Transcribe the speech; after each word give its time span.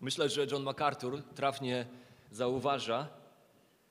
Myślę, 0.00 0.28
że 0.28 0.46
John 0.50 0.62
MacArthur 0.62 1.22
trafnie 1.34 1.86
zauważa, 2.30 3.08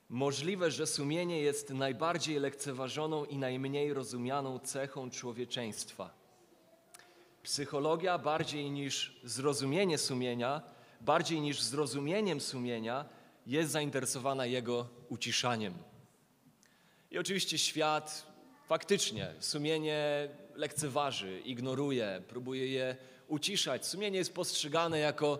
możliwe, 0.08 0.70
że 0.70 0.86
sumienie 0.86 1.40
jest 1.40 1.70
najbardziej 1.70 2.40
lekceważoną 2.40 3.24
i 3.24 3.36
najmniej 3.36 3.94
rozumianą 3.94 4.58
cechą 4.58 5.10
człowieczeństwa. 5.10 6.10
Psychologia 7.42 8.18
bardziej 8.18 8.70
niż 8.70 9.20
zrozumienie 9.24 9.98
sumienia, 9.98 10.62
bardziej 11.00 11.40
niż 11.40 11.62
zrozumieniem 11.62 12.40
sumienia, 12.40 13.04
jest 13.46 13.70
zainteresowana 13.70 14.46
jego 14.46 14.88
uciszaniem. 15.08 15.74
I 17.10 17.18
oczywiście 17.18 17.58
świat 17.58 18.26
faktycznie 18.66 19.34
sumienie 19.40 20.28
lekceważy, 20.54 21.40
ignoruje, 21.40 22.22
próbuje 22.28 22.66
je 22.66 22.96
uciszać. 23.28 23.86
Sumienie 23.86 24.18
jest 24.18 24.34
postrzegane 24.34 24.98
jako 24.98 25.38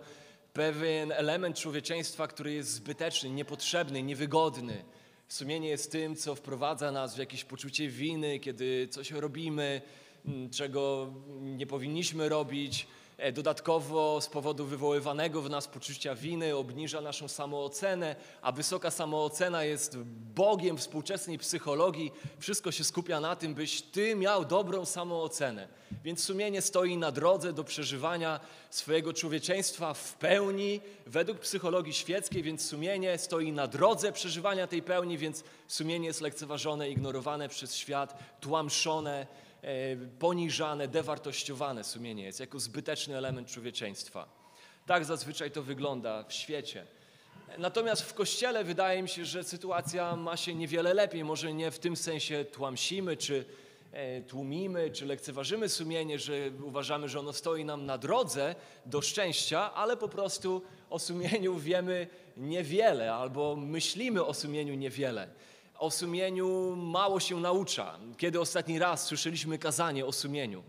pewien 0.60 1.12
element 1.12 1.58
człowieczeństwa, 1.58 2.26
który 2.26 2.52
jest 2.52 2.72
zbyteczny, 2.72 3.30
niepotrzebny, 3.30 4.02
niewygodny. 4.02 4.84
Sumienie 5.28 5.68
jest 5.68 5.92
tym, 5.92 6.16
co 6.16 6.34
wprowadza 6.34 6.92
nas 6.92 7.14
w 7.14 7.18
jakieś 7.18 7.44
poczucie 7.44 7.88
winy, 7.88 8.38
kiedy 8.38 8.88
coś 8.90 9.10
robimy, 9.10 9.82
mm, 10.26 10.50
czego 10.50 11.12
nie 11.40 11.66
powinniśmy 11.66 12.28
robić. 12.28 12.86
E, 13.20 13.32
dodatkowo 13.32 14.20
z 14.20 14.28
powodu 14.28 14.66
wywoływanego 14.66 15.42
w 15.42 15.50
nas 15.50 15.68
poczucia 15.68 16.14
winy 16.14 16.56
obniża 16.56 17.00
naszą 17.00 17.28
samoocenę, 17.28 18.16
a 18.42 18.52
wysoka 18.52 18.90
samoocena 18.90 19.64
jest 19.64 19.98
Bogiem 20.34 20.78
współczesnej 20.78 21.38
psychologii. 21.38 22.12
Wszystko 22.38 22.72
się 22.72 22.84
skupia 22.84 23.20
na 23.20 23.36
tym, 23.36 23.54
byś 23.54 23.82
ty 23.82 24.16
miał 24.16 24.44
dobrą 24.44 24.84
samoocenę. 24.84 25.68
Więc 26.04 26.24
sumienie 26.24 26.62
stoi 26.62 26.96
na 26.96 27.12
drodze 27.12 27.52
do 27.52 27.64
przeżywania 27.64 28.40
swojego 28.70 29.12
człowieczeństwa 29.12 29.94
w 29.94 30.14
pełni 30.14 30.80
według 31.06 31.38
psychologii 31.38 31.92
świeckiej, 31.92 32.42
więc 32.42 32.68
sumienie 32.68 33.18
stoi 33.18 33.52
na 33.52 33.66
drodze 33.66 34.12
przeżywania 34.12 34.66
tej 34.66 34.82
pełni, 34.82 35.18
więc 35.18 35.44
sumienie 35.68 36.06
jest 36.06 36.20
lekceważone, 36.20 36.90
ignorowane 36.90 37.48
przez 37.48 37.76
świat, 37.76 38.18
tłamszone 38.40 39.26
poniżane, 40.18 40.88
dewartościowane 40.88 41.84
sumienie 41.84 42.24
jest 42.24 42.40
jako 42.40 42.60
zbyteczny 42.60 43.16
element 43.16 43.48
człowieczeństwa. 43.48 44.28
Tak 44.86 45.04
zazwyczaj 45.04 45.50
to 45.50 45.62
wygląda 45.62 46.24
w 46.24 46.32
świecie. 46.32 46.86
Natomiast 47.58 48.02
w 48.02 48.14
Kościele 48.14 48.64
wydaje 48.64 49.02
mi 49.02 49.08
się, 49.08 49.24
że 49.24 49.44
sytuacja 49.44 50.16
ma 50.16 50.36
się 50.36 50.54
niewiele 50.54 50.94
lepiej. 50.94 51.24
Może 51.24 51.52
nie 51.52 51.70
w 51.70 51.78
tym 51.78 51.96
sensie 51.96 52.44
tłamsimy, 52.44 53.16
czy 53.16 53.44
e, 53.92 54.20
tłumimy, 54.20 54.90
czy 54.90 55.06
lekceważymy 55.06 55.68
sumienie, 55.68 56.18
że 56.18 56.32
uważamy, 56.64 57.08
że 57.08 57.20
ono 57.20 57.32
stoi 57.32 57.64
nam 57.64 57.86
na 57.86 57.98
drodze 57.98 58.54
do 58.86 59.02
szczęścia, 59.02 59.74
ale 59.74 59.96
po 59.96 60.08
prostu 60.08 60.62
o 60.90 60.98
sumieniu 60.98 61.58
wiemy 61.58 62.06
niewiele 62.36 63.14
albo 63.14 63.56
myślimy 63.56 64.24
o 64.24 64.34
sumieniu 64.34 64.74
niewiele 64.74 65.28
o 65.80 65.90
sumieniu 65.90 66.76
mało 66.76 67.20
się 67.20 67.40
naucza. 67.40 67.98
Kiedy 68.18 68.40
ostatni 68.40 68.78
raz 68.78 69.06
słyszeliśmy 69.06 69.58
kazanie 69.58 70.06
o 70.06 70.12
sumieniu? 70.12 70.62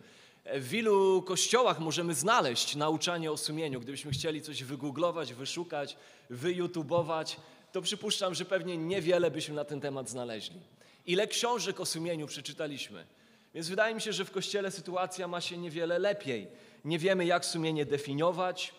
W 0.46 0.68
wielu 0.70 1.22
kościołach 1.22 1.80
możemy 1.80 2.14
znaleźć 2.14 2.76
nauczanie 2.76 3.32
o 3.32 3.38
sumieniu. 3.38 3.80
Gdybyśmy 3.82 4.12
chcieli 4.12 4.42
coś 4.42 4.64
wygooglować, 4.64 5.34
wyszukać, 5.34 5.98
wyjutubować, 6.30 7.38
to 7.72 7.82
przypuszczam, 7.82 8.36
że 8.36 8.46
pewnie 8.46 8.78
niewiele 8.78 9.32
byśmy 9.32 9.56
na 9.56 9.66
ten 9.66 9.82
temat 9.82 10.10
znaleźli. 10.10 10.60
Ile 11.06 11.28
książek 11.28 11.80
o 11.80 11.86
sumieniu 11.86 12.28
przeczytaliśmy? 12.28 13.06
Więc 13.54 13.70
wydaje 13.70 13.96
mi 13.96 14.02
się, 14.02 14.14
że 14.14 14.26
w 14.26 14.32
kościele 14.32 14.72
sytuacja 14.72 15.28
ma 15.28 15.42
się 15.42 15.58
niewiele 15.58 16.00
lepiej. 16.00 16.48
Nie 16.86 17.00
wiemy, 17.00 17.26
jak 17.26 17.46
sumienie 17.46 17.86
definiować, 17.86 18.74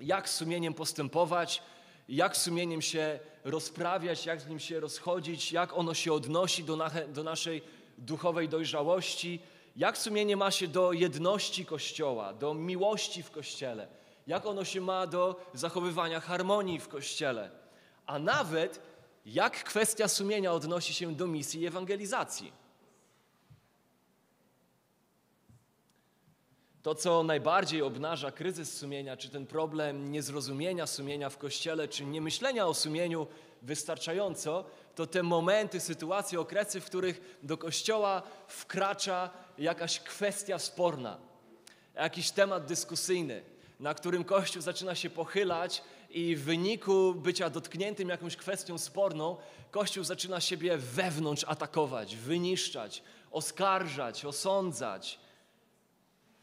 jak 0.00 0.28
z 0.28 0.36
sumieniem 0.36 0.74
postępować, 0.74 1.62
jak 2.08 2.36
sumieniem 2.36 2.82
się 2.82 3.18
rozprawiać, 3.44 4.26
jak 4.26 4.40
z 4.40 4.46
nim 4.46 4.58
się 4.58 4.80
rozchodzić, 4.80 5.52
jak 5.52 5.76
ono 5.76 5.94
się 5.94 6.12
odnosi 6.12 6.64
do, 6.64 6.76
na, 6.76 6.90
do 7.08 7.22
naszej 7.22 7.62
duchowej 7.98 8.48
dojrzałości, 8.48 9.40
jak 9.76 9.98
sumienie 9.98 10.36
ma 10.36 10.50
się 10.50 10.68
do 10.68 10.92
jedności 10.92 11.66
Kościoła, 11.66 12.32
do 12.32 12.54
miłości 12.54 13.22
w 13.22 13.30
Kościele, 13.30 13.88
jak 14.26 14.46
ono 14.46 14.64
się 14.64 14.80
ma 14.80 15.06
do 15.06 15.36
zachowywania 15.54 16.20
harmonii 16.20 16.80
w 16.80 16.88
Kościele, 16.88 17.50
a 18.06 18.18
nawet 18.18 18.80
jak 19.26 19.64
kwestia 19.64 20.08
sumienia 20.08 20.52
odnosi 20.52 20.94
się 20.94 21.14
do 21.14 21.26
misji 21.26 21.66
ewangelizacji. 21.66 22.59
To, 26.82 26.94
co 26.94 27.22
najbardziej 27.22 27.82
obnaża 27.82 28.30
kryzys 28.30 28.76
sumienia, 28.76 29.16
czy 29.16 29.28
ten 29.28 29.46
problem 29.46 30.12
niezrozumienia 30.12 30.86
sumienia 30.86 31.30
w 31.30 31.38
kościele, 31.38 31.88
czy 31.88 32.04
niemyślenia 32.04 32.66
o 32.66 32.74
sumieniu 32.74 33.26
wystarczająco, 33.62 34.64
to 34.94 35.06
te 35.06 35.22
momenty, 35.22 35.80
sytuacje, 35.80 36.40
okresy, 36.40 36.80
w 36.80 36.84
których 36.84 37.38
do 37.42 37.58
kościoła 37.58 38.22
wkracza 38.48 39.30
jakaś 39.58 40.00
kwestia 40.00 40.58
sporna, 40.58 41.18
jakiś 41.94 42.30
temat 42.30 42.66
dyskusyjny, 42.66 43.42
na 43.80 43.94
którym 43.94 44.24
Kościół 44.24 44.62
zaczyna 44.62 44.94
się 44.94 45.10
pochylać 45.10 45.82
i 46.10 46.36
w 46.36 46.44
wyniku 46.44 47.14
bycia 47.14 47.50
dotkniętym 47.50 48.08
jakąś 48.08 48.36
kwestią 48.36 48.78
sporną, 48.78 49.36
Kościół 49.70 50.04
zaczyna 50.04 50.40
siebie 50.40 50.76
wewnątrz 50.76 51.44
atakować, 51.48 52.16
wyniszczać, 52.16 53.02
oskarżać, 53.30 54.24
osądzać 54.24 55.18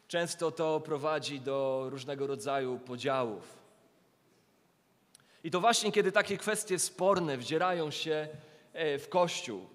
Często 0.08 0.52
to 0.52 0.80
prowadzi 0.80 1.40
do 1.40 1.88
różnego 1.90 2.28
rodzaju 2.28 2.80
podziałów. 2.80 3.58
I 5.44 5.52
to 5.52 5.62
właśnie 5.62 5.92
kiedy 5.92 6.12
takie 6.12 6.38
kwestie 6.38 6.80
sporne 6.80 7.38
wdzierają 7.38 7.92
się 7.92 8.28
e, 8.74 9.00
w 9.00 9.10
Kościół, 9.10 9.68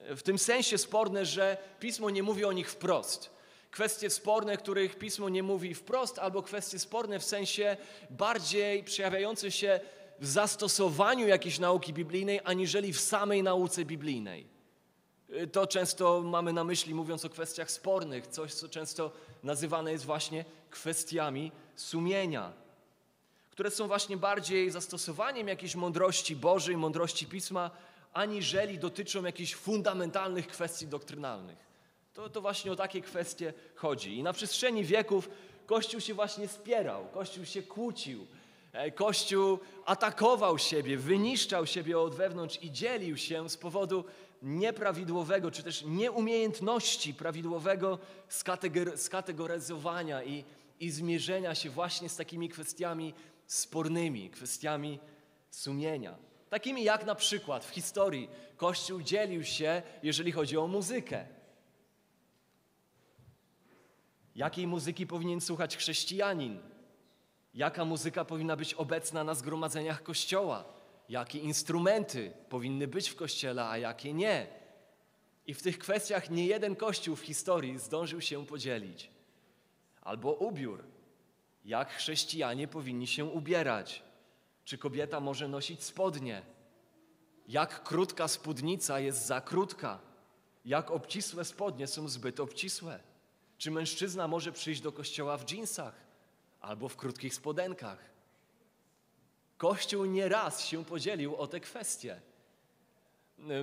w 0.00 0.22
tym 0.22 0.38
sensie 0.38 0.78
sporne, 0.78 1.26
że 1.26 1.56
Pismo 1.80 2.10
nie 2.10 2.22
mówi 2.22 2.44
o 2.44 2.52
nich 2.52 2.70
wprost. 2.70 3.30
Kwestie 3.70 4.10
sporne, 4.10 4.56
których 4.56 4.98
Pismo 4.98 5.28
nie 5.28 5.42
mówi 5.42 5.74
wprost, 5.74 6.18
albo 6.18 6.42
kwestie 6.42 6.78
sporne 6.78 7.18
w 7.18 7.24
sensie 7.24 7.76
bardziej 8.10 8.84
przejawiające 8.84 9.50
się 9.50 9.80
w 10.20 10.26
zastosowaniu 10.26 11.28
jakiejś 11.28 11.58
nauki 11.58 11.92
biblijnej, 11.92 12.40
aniżeli 12.44 12.92
w 12.92 13.00
samej 13.00 13.42
nauce 13.42 13.84
biblijnej. 13.84 14.59
Y, 15.32 15.46
to 15.46 15.66
często 15.66 16.22
mamy 16.22 16.52
na 16.52 16.64
myśli, 16.64 16.94
mówiąc 16.94 17.24
o 17.24 17.30
kwestiach 17.30 17.70
spornych, 17.70 18.26
coś, 18.26 18.54
co 18.54 18.68
często 18.68 19.12
nazywane 19.42 19.92
jest 19.92 20.04
właśnie 20.04 20.44
kwestiami 20.70 21.52
sumienia, 21.76 22.52
które 23.50 23.70
są 23.70 23.86
właśnie 23.86 24.16
bardziej 24.16 24.70
zastosowaniem 24.70 25.48
jakiejś 25.48 25.74
mądrości 25.74 26.36
Bożej, 26.36 26.76
mądrości 26.76 27.26
Pisma, 27.26 27.70
aniżeli 28.12 28.78
dotyczą 28.78 29.24
jakichś 29.24 29.54
fundamentalnych 29.54 30.48
kwestii 30.48 30.86
doktrynalnych. 30.86 31.58
To, 32.14 32.28
to 32.28 32.40
właśnie 32.40 32.72
o 32.72 32.76
takie 32.76 33.00
kwestie 33.00 33.52
chodzi. 33.74 34.18
I 34.18 34.22
na 34.22 34.32
przestrzeni 34.32 34.84
wieków 34.84 35.30
Kościół 35.66 36.00
się 36.00 36.14
właśnie 36.14 36.48
spierał, 36.48 37.06
Kościół 37.08 37.44
się 37.44 37.62
kłócił, 37.62 38.26
e, 38.72 38.90
Kościół 38.90 39.58
atakował 39.86 40.58
siebie, 40.58 40.96
wyniszczał 40.96 41.66
siebie 41.66 41.98
od 41.98 42.14
wewnątrz 42.14 42.58
i 42.62 42.70
dzielił 42.70 43.16
się 43.16 43.50
z 43.50 43.56
powodu 43.56 44.04
nieprawidłowego, 44.42 45.50
czy 45.50 45.62
też 45.62 45.84
nieumiejętności 45.84 47.14
prawidłowego 47.14 47.98
skategoryzowania 48.96 50.24
i, 50.24 50.44
i 50.80 50.90
zmierzenia 50.90 51.54
się 51.54 51.70
właśnie 51.70 52.08
z 52.08 52.16
takimi 52.16 52.48
kwestiami 52.48 53.14
spornymi, 53.46 54.30
kwestiami 54.30 54.98
sumienia. 55.50 56.16
Takimi 56.50 56.84
jak 56.84 57.06
na 57.06 57.14
przykład 57.14 57.64
w 57.64 57.70
historii 57.70 58.28
Kościół 58.56 59.02
dzielił 59.02 59.44
się, 59.44 59.82
jeżeli 60.02 60.32
chodzi 60.32 60.56
o 60.56 60.66
muzykę. 60.66 61.26
Jakiej 64.34 64.66
muzyki 64.66 65.06
powinien 65.06 65.40
słuchać 65.40 65.76
chrześcijanin? 65.76 66.60
Jaka 67.54 67.84
muzyka 67.84 68.24
powinna 68.24 68.56
być 68.56 68.74
obecna 68.74 69.24
na 69.24 69.34
zgromadzeniach 69.34 70.02
Kościoła? 70.02 70.79
Jakie 71.10 71.38
instrumenty 71.38 72.32
powinny 72.48 72.88
być 72.88 73.08
w 73.08 73.16
kościele, 73.16 73.68
a 73.68 73.78
jakie 73.78 74.12
nie. 74.12 74.46
I 75.46 75.54
w 75.54 75.62
tych 75.62 75.78
kwestiach 75.78 76.30
nie 76.30 76.46
jeden 76.46 76.76
kościół 76.76 77.16
w 77.16 77.20
historii 77.20 77.78
zdążył 77.78 78.20
się 78.20 78.46
podzielić. 78.46 79.10
Albo 80.02 80.32
ubiór. 80.32 80.84
Jak 81.64 81.92
chrześcijanie 81.92 82.68
powinni 82.68 83.06
się 83.06 83.24
ubierać? 83.24 84.02
Czy 84.64 84.78
kobieta 84.78 85.20
może 85.20 85.48
nosić 85.48 85.84
spodnie? 85.84 86.42
Jak 87.48 87.82
krótka 87.82 88.28
spódnica 88.28 89.00
jest 89.00 89.26
za 89.26 89.40
krótka? 89.40 90.00
Jak 90.64 90.90
obcisłe 90.90 91.44
spodnie 91.44 91.86
są 91.86 92.08
zbyt 92.08 92.40
obcisłe? 92.40 93.00
Czy 93.58 93.70
mężczyzna 93.70 94.28
może 94.28 94.52
przyjść 94.52 94.80
do 94.80 94.92
kościoła 94.92 95.36
w 95.36 95.44
dżinsach 95.44 95.94
albo 96.60 96.88
w 96.88 96.96
krótkich 96.96 97.34
spodenkach? 97.34 98.09
Kościół 99.60 100.04
nieraz 100.04 100.64
się 100.64 100.84
podzielił 100.84 101.36
o 101.36 101.46
te 101.46 101.60
kwestie. 101.60 102.20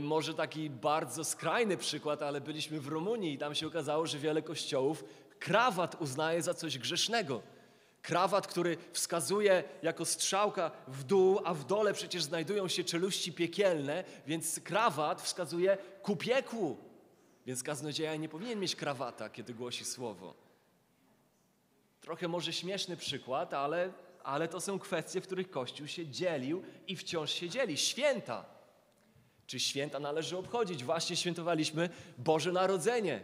Może 0.02 0.34
taki 0.34 0.70
bardzo 0.70 1.24
skrajny 1.24 1.78
przykład, 1.78 2.22
ale 2.22 2.42
byliśmy 2.42 2.80
w 2.80 2.88
Rumunii 2.88 3.34
i 3.34 3.38
tam 3.38 3.56
się 3.56 3.68
okazało, 3.68 4.08
że 4.08 4.20
wiele 4.20 4.42
kościołów 4.42 5.04
krawat 5.40 6.02
uznaje 6.02 6.42
za 6.42 6.54
coś 6.54 6.78
grzesznego. 6.78 7.42
Krawat, 8.02 8.48
który 8.48 8.78
wskazuje 8.92 9.64
jako 9.82 10.06
strzałka 10.06 10.72
w 10.88 11.04
dół, 11.04 11.40
a 11.44 11.54
w 11.54 11.66
dole 11.66 11.94
przecież 11.94 12.24
znajdują 12.24 12.68
się 12.68 12.84
czeluści 12.84 13.34
piekielne, 13.34 14.04
więc 14.28 14.60
krawat 14.60 15.22
wskazuje 15.22 15.78
ku 16.02 16.16
piekłu. 16.16 16.78
Więc 17.46 17.64
kaznodzieja 17.64 18.16
nie 18.16 18.30
powinien 18.30 18.60
mieć 18.60 18.76
krawata, 18.76 19.30
kiedy 19.30 19.54
głosi 19.54 19.86
słowo. 19.86 20.34
Trochę 22.02 22.28
może 22.28 22.54
śmieszny 22.54 22.98
przykład, 22.98 23.54
ale, 23.54 23.94
ale 24.28 24.48
to 24.48 24.62
są 24.62 24.80
kwestie, 24.80 25.22
w 25.22 25.24
których 25.24 25.50
Kościół 25.50 25.88
się 25.88 26.08
dzielił 26.08 26.64
i 26.88 26.96
wciąż 26.96 27.32
się 27.32 27.50
dzieli. 27.50 27.78
Święta. 27.78 28.46
Czy 29.46 29.60
święta 29.60 30.00
należy 30.00 30.38
obchodzić? 30.38 30.84
Właśnie 30.84 31.16
świętowaliśmy 31.16 31.90
Boże 32.18 32.52
Narodzenie. 32.52 33.22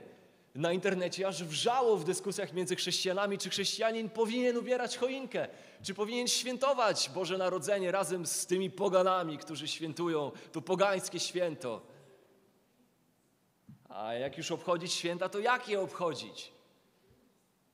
Na 0.56 0.74
internecie 0.74 1.28
aż 1.28 1.44
wrzało 1.44 1.98
w 1.98 2.04
dyskusjach 2.04 2.54
między 2.54 2.76
chrześcijanami, 2.76 3.38
czy 3.38 3.50
chrześcijanin 3.50 4.10
powinien 4.10 4.58
ubierać 4.58 4.98
choinkę, 4.98 5.48
czy 5.82 5.94
powinien 5.94 6.28
świętować 6.28 7.10
Boże 7.14 7.38
Narodzenie 7.38 7.92
razem 7.92 8.26
z 8.26 8.46
tymi 8.46 8.72
poganami, 8.72 9.38
którzy 9.38 9.68
świętują 9.68 10.32
to 10.52 10.62
pogańskie 10.62 11.20
święto. 11.20 11.82
A 13.90 14.14
jak 14.14 14.38
już 14.38 14.52
obchodzić 14.52 14.94
święta, 14.94 15.30
to 15.30 15.40
jak 15.40 15.70
je 15.70 15.82
obchodzić? 15.82 16.52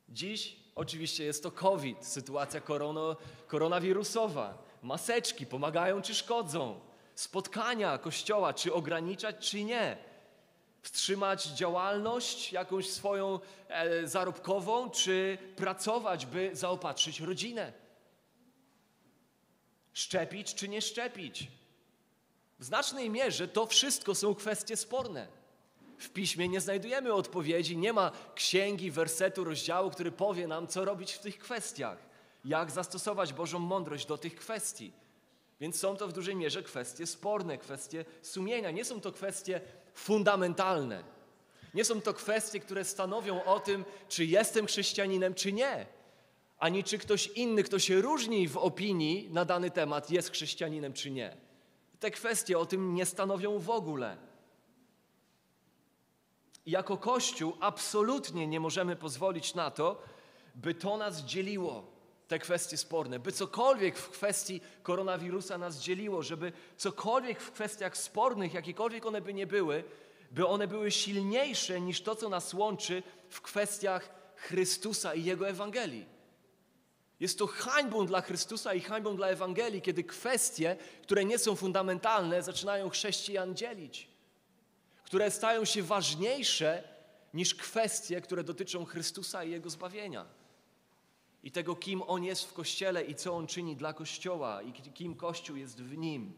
Dziś 0.10 0.59
oczywiście 0.80 1.24
jest 1.24 1.44
to 1.44 1.52
COVID, 1.52 2.06
sytuacja 2.06 2.62
koronawirusowa. 3.48 4.58
Maseczki 4.84 5.46
pomagają 5.46 6.02
czy 6.02 6.16
szkodzą? 6.16 6.80
Spotkania 7.16 7.98
kościoła, 7.98 8.54
czy 8.54 8.74
ograniczać, 8.74 9.50
czy 9.50 9.64
nie? 9.64 9.98
Wstrzymać 10.82 11.46
działalność 11.46 12.52
jakąś 12.54 12.90
swoją 12.90 13.40
e, 13.68 14.08
zarobkową, 14.08 14.90
czy 14.90 15.38
pracować, 15.56 16.26
by 16.26 16.50
zaopatrzyć 16.54 17.20
rodzinę? 17.20 17.74
Szczepić, 19.94 20.56
czy 20.56 20.70
nie 20.70 20.82
szczepić? 20.82 21.48
W 22.60 22.64
znacznej 22.64 23.10
mierze 23.10 23.48
to 23.48 23.66
wszystko 23.66 24.16
są 24.16 24.36
kwestie 24.36 24.78
sporne. 24.78 25.39
W 26.00 26.10
piśmie 26.10 26.50
nie 26.50 26.62
znajdujemy 26.62 27.14
odpowiedzi, 27.14 27.78
nie 27.78 27.94
ma 27.94 28.12
księgi, 28.36 28.92
wersetu, 28.92 29.44
rozdziału, 29.44 29.90
który 29.92 30.12
powie 30.12 30.48
nam, 30.48 30.68
co 30.68 30.86
robić 30.86 31.14
w 31.14 31.20
tych 31.20 31.40
kwestiach, 31.40 31.98
jak 32.46 32.72
zastosować 32.72 33.34
Bożą 33.34 33.60
mądrość 33.60 34.06
do 34.06 34.18
tych 34.18 34.36
kwestii. 34.36 34.92
Więc 35.60 35.80
są 35.80 35.96
to 35.96 36.08
w 36.08 36.14
dużej 36.14 36.36
mierze 36.36 36.64
kwestie 36.64 37.08
sporne, 37.08 37.58
kwestie 37.58 38.06
sumienia. 38.22 38.72
Nie 38.72 38.86
są 38.86 39.02
to 39.02 39.12
kwestie 39.12 39.62
fundamentalne. 39.94 41.04
Nie 41.74 41.86
są 41.86 42.02
to 42.02 42.14
kwestie, 42.14 42.60
które 42.60 42.86
stanowią 42.86 43.44
o 43.44 43.60
tym, 43.60 43.86
czy 44.10 44.26
jestem 44.26 44.66
chrześcijaninem, 44.66 45.34
czy 45.34 45.54
nie. 45.54 45.86
Ani 46.60 46.84
czy 46.84 46.98
ktoś 46.98 47.28
inny, 47.28 47.64
kto 47.64 47.80
się 47.80 48.02
różni 48.02 48.48
w 48.48 48.58
opinii 48.58 49.30
na 49.32 49.46
dany 49.46 49.72
temat, 49.72 50.12
jest 50.12 50.32
chrześcijaninem, 50.32 50.94
czy 50.94 51.12
nie. 51.12 51.38
Te 52.00 52.12
kwestie 52.12 52.60
o 52.60 52.66
tym 52.66 52.96
nie 52.96 53.06
stanowią 53.06 53.60
w 53.60 53.70
ogóle. 53.70 54.29
Jako 56.70 56.98
Kościół 56.98 57.54
absolutnie 57.60 58.48
nie 58.48 58.60
możemy 58.60 58.96
pozwolić 58.96 59.56
na 59.56 59.72
to, 59.72 60.02
by 60.56 60.74
to 60.74 60.98
nas 60.98 61.22
dzieliło, 61.22 61.86
te 62.28 62.40
kwestie 62.40 62.78
sporne, 62.78 63.20
by 63.20 63.32
cokolwiek 63.32 63.98
w 63.98 64.10
kwestii 64.10 64.62
koronawirusa 64.84 65.58
nas 65.58 65.80
dzieliło, 65.80 66.24
żeby 66.24 66.52
cokolwiek 66.78 67.42
w 67.42 67.52
kwestiach 67.52 67.98
spornych, 67.98 68.54
jakiekolwiek 68.54 69.06
one 69.06 69.22
by 69.22 69.34
nie 69.34 69.48
były, 69.48 69.84
by 70.32 70.48
one 70.48 70.68
były 70.68 70.92
silniejsze 70.92 71.82
niż 71.82 72.02
to, 72.02 72.16
co 72.16 72.30
nas 72.30 72.54
łączy 72.54 73.04
w 73.30 73.42
kwestiach 73.42 74.10
Chrystusa 74.36 75.14
i 75.14 75.24
Jego 75.24 75.50
Ewangelii. 75.50 76.06
Jest 77.20 77.40
to 77.40 77.48
hańbą 77.48 78.06
dla 78.06 78.22
Chrystusa 78.22 78.74
i 78.74 78.80
hańbą 78.80 79.16
dla 79.16 79.28
Ewangelii, 79.28 79.82
kiedy 79.82 80.04
kwestie, 80.04 80.78
które 81.04 81.26
nie 81.26 81.38
są 81.38 81.56
fundamentalne, 81.56 82.44
zaczynają 82.44 82.90
chrześcijan 82.90 83.56
dzielić 83.56 84.09
które 85.10 85.32
stają 85.32 85.66
się 85.66 85.84
ważniejsze 85.84 86.84
niż 87.34 87.56
kwestie, 87.56 88.22
które 88.22 88.44
dotyczą 88.44 88.86
Chrystusa 88.86 89.44
i 89.44 89.52
Jego 89.52 89.70
zbawienia. 89.70 90.26
I 91.44 91.52
tego, 91.52 91.76
kim 91.76 92.02
On 92.08 92.24
jest 92.24 92.46
w 92.46 92.54
Kościele 92.54 93.04
i 93.04 93.16
co 93.16 93.36
On 93.36 93.48
czyni 93.48 93.76
dla 93.76 93.94
Kościoła 93.94 94.62
i 94.62 94.74
kim 94.74 95.16
Kościół 95.16 95.56
jest 95.56 95.82
w 95.82 95.98
Nim. 95.98 96.34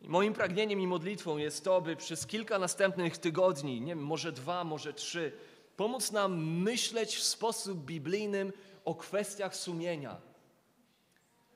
I 0.00 0.08
moim 0.08 0.32
pragnieniem 0.32 0.80
i 0.80 0.86
modlitwą 0.86 1.36
jest 1.36 1.64
to, 1.64 1.80
by 1.80 1.96
przez 1.96 2.26
kilka 2.26 2.58
następnych 2.58 3.18
tygodni, 3.18 3.80
nie 3.80 3.94
wiem, 3.94 4.04
może 4.04 4.32
dwa, 4.32 4.64
może 4.64 4.94
trzy, 4.94 5.32
pomóc 5.76 6.12
nam 6.12 6.46
myśleć 6.62 7.16
w 7.16 7.22
sposób 7.22 7.78
biblijnym 7.78 8.52
o 8.84 8.94
kwestiach 8.94 9.56
sumienia. 9.56 10.20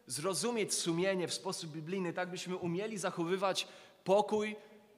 Zrozumieć 0.06 0.74
sumienie 0.74 1.28
w 1.28 1.34
sposób 1.34 1.70
biblijny, 1.70 2.12
tak 2.12 2.30
byśmy 2.30 2.56
umieli 2.56 2.98
zachowywać 2.98 3.68
pokój 4.04 4.56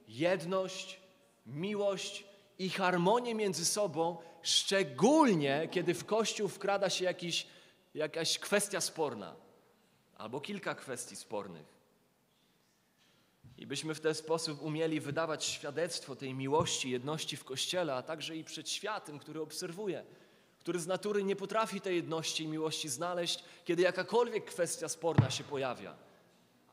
jedność, 0.09 1.01
miłość 1.47 2.25
i 2.59 2.71
harmonię 2.71 3.35
między 3.35 3.65
sobą, 3.65 4.17
szczególnie 4.43 5.69
kiedy 5.71 5.95
w 5.95 6.05
Kościół 6.05 6.49
wkrada 6.49 6.91
się 6.91 7.05
jakiś, 7.05 7.47
jakaś 7.95 8.39
kwestia 8.39 8.81
sporna 8.81 9.37
albo 10.17 10.41
kilka 10.41 10.75
kwestii 10.75 11.17
spornych. 11.17 11.79
I 13.59 13.67
byśmy 13.67 13.95
w 13.95 14.01
ten 14.01 14.15
sposób 14.15 14.63
umieli 14.63 15.01
wydawać 15.01 15.45
świadectwo 15.45 16.17
tej 16.17 16.35
miłości, 16.35 16.91
jedności 16.91 17.37
w 17.37 17.45
Kościele, 17.45 17.95
a 17.95 18.03
także 18.03 18.37
i 18.37 18.45
przed 18.45 18.71
światem, 18.71 19.19
który 19.19 19.41
obserwuje, 19.41 20.05
który 20.61 20.81
z 20.81 20.87
natury 20.87 21.25
nie 21.25 21.37
potrafi 21.37 21.81
tej 21.81 21.97
jedności 21.97 22.45
i 22.45 22.49
miłości 22.49 22.89
znaleźć, 22.89 23.45
kiedy 23.65 23.83
jakakolwiek 23.83 24.45
kwestia 24.45 24.89
sporna 24.89 25.31
się 25.31 25.45
pojawia 25.45 26.08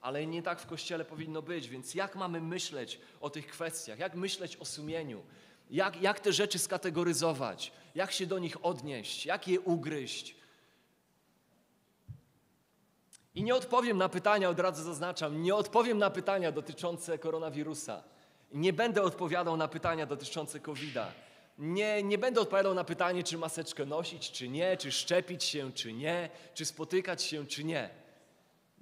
ale 0.06 0.26
nie 0.26 0.42
tak 0.44 0.60
w 0.60 0.66
Kościele 0.66 1.06
powinno 1.06 1.42
być. 1.42 1.70
Więc 1.70 1.96
jak 1.96 2.16
mamy 2.16 2.42
myśleć 2.42 3.00
o 3.22 3.30
tych 3.30 3.48
kwestiach? 3.48 4.00
Jak 4.00 4.16
myśleć 4.16 4.58
o 4.58 4.66
sumieniu? 4.66 5.24
Jak, 5.70 6.02
jak 6.02 6.20
te 6.20 6.34
rzeczy 6.34 6.60
skategoryzować? 6.60 7.72
Jak 7.96 8.12
się 8.12 8.26
do 8.26 8.40
nich 8.40 8.66
odnieść? 8.66 9.26
Jak 9.26 9.48
je 9.48 9.60
ugryźć? 9.60 10.36
I 13.36 13.44
nie 13.44 13.56
odpowiem 13.56 13.98
na 13.98 14.10
pytania, 14.10 14.50
od 14.50 14.60
razu 14.60 14.84
zaznaczam, 14.84 15.42
nie 15.42 15.56
odpowiem 15.56 15.98
na 15.98 16.10
pytania 16.10 16.52
dotyczące 16.52 17.18
koronawirusa. 17.18 18.04
Nie 18.52 18.74
będę 18.74 19.02
odpowiadał 19.02 19.58
na 19.58 19.68
pytania 19.68 20.06
dotyczące 20.06 20.60
COVID-a. 20.60 21.12
Nie, 21.58 22.04
nie 22.04 22.18
będę 22.18 22.42
odpowiadał 22.42 22.74
na 22.74 22.84
pytanie, 22.84 23.24
czy 23.24 23.38
maseczkę 23.38 23.86
nosić, 23.86 24.32
czy 24.32 24.50
nie, 24.50 24.78
czy 24.78 24.92
szczepić 24.92 25.44
się, 25.44 25.74
czy 25.74 25.94
nie, 25.94 26.30
czy 26.54 26.66
spotykać 26.66 27.24
się, 27.24 27.46
czy 27.48 27.64
nie. 27.64 28.05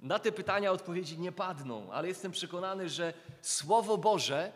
Na 0.04 0.18
te 0.18 0.32
pytania 0.32 0.72
odpowiedzi 0.72 1.18
nie 1.18 1.32
padną, 1.32 1.92
ale 1.92 2.08
jestem 2.08 2.32
przekonany, 2.32 2.88
że 2.88 3.14
Słowo 3.42 3.98
Boże, 3.98 4.52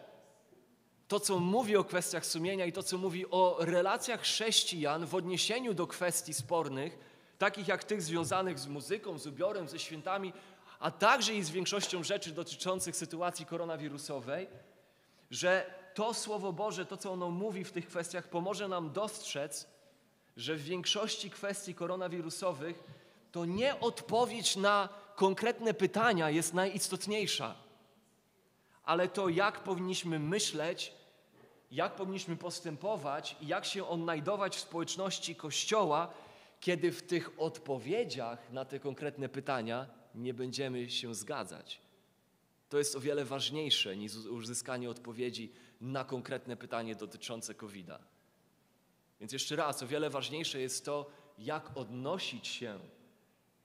to 1.08 1.20
co 1.20 1.38
mówi 1.38 1.76
o 1.76 1.84
kwestiach 1.84 2.26
sumienia 2.26 2.66
i 2.66 2.72
to 2.72 2.82
co 2.82 2.98
mówi 2.98 3.30
o 3.30 3.56
relacjach 3.60 4.20
chrześcijan 4.20 5.06
w 5.06 5.14
odniesieniu 5.14 5.74
do 5.74 5.86
kwestii 5.86 6.34
spornych, 6.34 6.98
takich 7.38 7.68
jak 7.68 7.84
tych 7.84 8.02
związanych 8.02 8.58
z 8.58 8.66
muzyką, 8.66 9.18
z 9.18 9.26
ubiorem, 9.26 9.68
ze 9.68 9.78
świętami, 9.78 10.32
a 10.80 10.90
także 10.90 11.34
i 11.34 11.42
z 11.42 11.50
większością 11.50 12.02
rzeczy 12.02 12.32
dotyczących 12.32 12.96
sytuacji 12.96 13.46
koronawirusowej, 13.46 14.48
że 15.30 15.74
to 15.94 16.14
Słowo 16.14 16.52
Boże, 16.52 16.86
to 16.86 16.96
co 16.96 17.12
ono 17.12 17.30
mówi 17.30 17.64
w 17.64 17.72
tych 17.72 17.86
kwestiach, 17.88 18.28
pomoże 18.28 18.68
nam 18.68 18.92
dostrzec, 18.92 19.68
że 20.36 20.54
w 20.54 20.62
większości 20.62 21.30
kwestii 21.30 21.74
koronawirusowych 21.74 22.84
to 23.32 23.44
nie 23.44 23.80
odpowiedź 23.80 24.56
na 24.56 24.88
konkretne 25.18 25.74
pytania 25.74 26.30
jest 26.30 26.54
najistotniejsza, 26.54 27.54
ale 28.84 29.08
to, 29.08 29.28
jak 29.28 29.62
powinniśmy 29.62 30.18
myśleć, 30.18 30.92
jak 31.70 31.96
powinniśmy 31.96 32.36
postępować 32.36 33.36
i 33.40 33.46
jak 33.46 33.64
się 33.64 33.88
odnajdować 33.88 34.56
w 34.56 34.60
społeczności 34.60 35.34
Kościoła, 35.34 36.14
kiedy 36.60 36.92
w 36.92 37.02
tych 37.02 37.30
odpowiedziach 37.38 38.52
na 38.52 38.64
te 38.64 38.80
konkretne 38.80 39.28
pytania 39.28 39.86
nie 40.14 40.34
będziemy 40.34 40.90
się 40.90 41.14
zgadzać. 41.14 41.80
To 42.68 42.78
jest 42.78 42.96
o 42.96 43.00
wiele 43.00 43.24
ważniejsze 43.24 43.96
niż 43.96 44.14
uzyskanie 44.14 44.90
odpowiedzi 44.90 45.52
na 45.80 46.04
konkretne 46.04 46.56
pytanie 46.56 46.94
dotyczące 46.94 47.54
COVID-a. 47.54 47.98
Więc 49.20 49.32
jeszcze 49.32 49.56
raz, 49.56 49.82
o 49.82 49.86
wiele 49.86 50.10
ważniejsze 50.10 50.60
jest 50.60 50.84
to, 50.84 51.10
jak 51.38 51.76
odnosić 51.76 52.46
się 52.46 52.78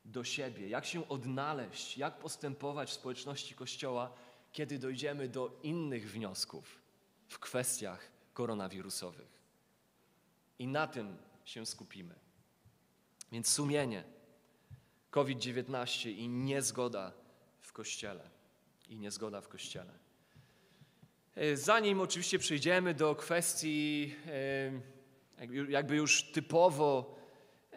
do 0.05 0.23
siebie, 0.23 0.69
jak 0.69 0.85
się 0.85 1.09
odnaleźć, 1.09 1.97
jak 1.97 2.19
postępować 2.19 2.89
w 2.89 2.93
społeczności 2.93 3.55
Kościoła, 3.55 4.13
kiedy 4.51 4.79
dojdziemy 4.79 5.29
do 5.29 5.59
innych 5.63 6.11
wniosków 6.11 6.81
w 7.27 7.39
kwestiach 7.39 8.11
koronawirusowych. 8.33 9.33
I 10.59 10.67
na 10.67 10.87
tym 10.87 11.17
się 11.45 11.65
skupimy. 11.65 12.15
Więc 13.31 13.47
sumienie, 13.47 14.03
COVID-19 15.09 16.09
i 16.09 16.29
niezgoda 16.29 17.13
w 17.61 17.73
Kościele. 17.73 18.29
I 18.89 18.99
niezgoda 18.99 19.41
w 19.41 19.47
Kościele. 19.47 19.93
E, 21.35 21.57
zanim 21.57 22.01
oczywiście 22.01 22.39
przejdziemy 22.39 22.93
do 22.93 23.15
kwestii 23.15 24.15
e, 24.27 25.51
jakby 25.69 25.95
już 25.95 26.23
typowo 26.23 27.22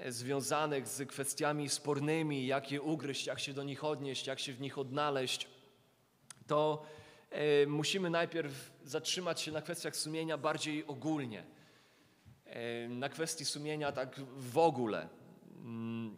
związanych 0.08 0.88
z 0.88 1.08
kwestiami 1.08 1.68
spornymi, 1.68 2.46
jak 2.46 2.72
je 2.72 2.82
ugryźć, 2.82 3.26
jak 3.26 3.40
się 3.40 3.52
do 3.52 3.62
nich 3.62 3.84
odnieść, 3.84 4.26
jak 4.26 4.40
się 4.40 4.52
w 4.52 4.60
nich 4.60 4.78
odnaleźć, 4.78 5.48
to 6.46 6.86
e, 7.30 7.66
musimy 7.66 8.10
najpierw 8.10 8.72
zatrzymać 8.84 9.40
się 9.40 9.52
na 9.52 9.62
kwestiach 9.62 9.96
sumienia 9.96 10.38
bardziej 10.38 10.86
ogólnie. 10.86 11.44
E, 12.44 12.88
na 12.88 13.08
kwestii 13.08 13.44
sumienia 13.44 13.92
tak 13.92 14.20
w 14.36 14.58
ogóle. 14.58 15.08
Mm, 15.56 16.16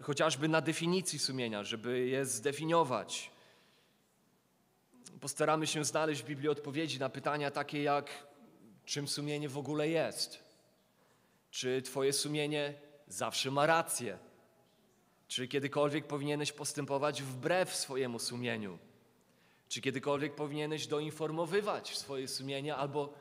chociażby 0.00 0.48
na 0.48 0.60
definicji 0.60 1.18
sumienia, 1.18 1.64
żeby 1.64 2.06
je 2.06 2.24
zdefiniować. 2.24 3.30
Postaramy 5.20 5.66
się 5.66 5.84
znaleźć 5.84 6.22
w 6.22 6.26
Biblii 6.26 6.48
odpowiedzi 6.48 6.98
na 6.98 7.08
pytania 7.08 7.50
takie 7.50 7.82
jak 7.82 8.26
czym 8.84 9.08
sumienie 9.08 9.48
w 9.48 9.58
ogóle 9.58 9.88
jest? 9.88 10.47
Czy 11.58 11.82
Twoje 11.82 12.12
sumienie 12.12 12.74
zawsze 13.08 13.50
ma 13.50 13.66
rację? 13.66 14.18
Czy 15.28 15.48
kiedykolwiek 15.48 16.06
powinieneś 16.06 16.52
postępować 16.52 17.22
wbrew 17.22 17.74
swojemu 17.74 18.18
sumieniu? 18.18 18.78
Czy 19.68 19.80
kiedykolwiek 19.80 20.34
powinieneś 20.34 20.86
doinformowywać 20.86 21.98
swoje 21.98 22.28
sumienie 22.28 22.76
albo 22.76 23.14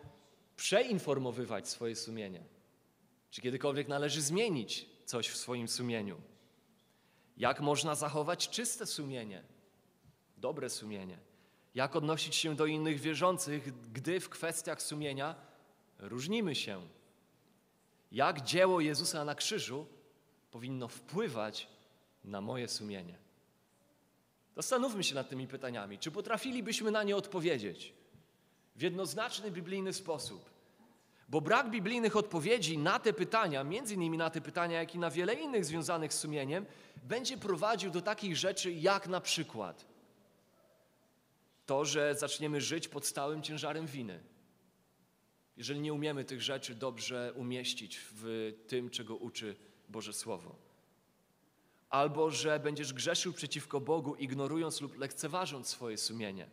przeinformowywać 0.55 1.69
swoje 1.69 1.95
sumienie? 1.95 2.43
Czy 3.31 3.41
kiedykolwiek 3.41 3.87
należy 3.87 4.21
zmienić 4.21 4.85
coś 5.05 5.29
w 5.29 5.37
swoim 5.37 5.67
sumieniu? 5.67 6.21
Jak 7.37 7.61
można 7.61 7.95
zachować 7.95 8.49
czyste 8.49 8.85
sumienie, 8.85 9.43
dobre 10.37 10.69
sumienie? 10.69 11.17
Jak 11.75 11.95
odnosić 11.95 12.35
się 12.35 12.55
do 12.55 12.65
innych 12.65 12.99
wierzących, 12.99 13.91
gdy 13.91 14.19
w 14.19 14.29
kwestiach 14.29 14.81
sumienia 14.81 15.35
różnimy 15.99 16.55
się? 16.55 16.96
Jak 18.11 18.41
dzieło 18.41 18.81
Jezusa 18.81 19.25
na 19.25 19.35
krzyżu 19.35 19.87
powinno 20.51 20.87
wpływać 20.87 21.67
na 22.23 22.41
moje 22.41 22.67
sumienie? 22.67 23.17
Zastanówmy 24.55 25.03
się 25.03 25.15
nad 25.15 25.29
tymi 25.29 25.47
pytaniami. 25.47 25.99
Czy 25.99 26.11
potrafilibyśmy 26.11 26.91
na 26.91 27.03
nie 27.03 27.15
odpowiedzieć 27.15 27.93
w 28.75 28.81
jednoznaczny 28.81 29.51
biblijny 29.51 29.93
sposób? 29.93 30.49
Bo 31.29 31.41
brak 31.41 31.69
biblijnych 31.69 32.15
odpowiedzi 32.15 32.77
na 32.77 32.99
te 32.99 33.13
pytania, 33.13 33.63
między 33.63 33.93
innymi 33.93 34.17
na 34.17 34.29
te 34.29 34.41
pytania, 34.41 34.79
jak 34.79 34.95
i 34.95 34.99
na 34.99 35.09
wiele 35.09 35.33
innych 35.33 35.65
związanych 35.65 36.13
z 36.13 36.19
sumieniem, 36.19 36.65
będzie 37.03 37.37
prowadził 37.37 37.91
do 37.91 38.01
takich 38.01 38.37
rzeczy, 38.37 38.71
jak 38.71 39.07
na 39.07 39.21
przykład 39.21 39.85
to, 41.65 41.85
że 41.85 42.15
zaczniemy 42.15 42.61
żyć 42.61 42.87
pod 42.87 43.05
stałym 43.05 43.41
ciężarem 43.41 43.87
winy. 43.87 44.19
Jeżeli 45.57 45.79
nie 45.79 45.93
umiemy 45.93 46.25
tych 46.25 46.41
rzeczy 46.41 46.75
dobrze 46.75 47.33
umieścić 47.35 47.99
w 48.13 48.53
tym, 48.67 48.89
czego 48.89 49.15
uczy 49.15 49.55
Boże 49.89 50.13
Słowo. 50.13 50.55
Albo 51.89 52.31
że 52.31 52.59
będziesz 52.59 52.93
grzeszył 52.93 53.33
przeciwko 53.33 53.81
Bogu, 53.81 54.15
ignorując 54.15 54.81
lub 54.81 54.97
lekceważąc 54.97 55.67
swoje 55.67 55.97
sumienie. 55.97 56.49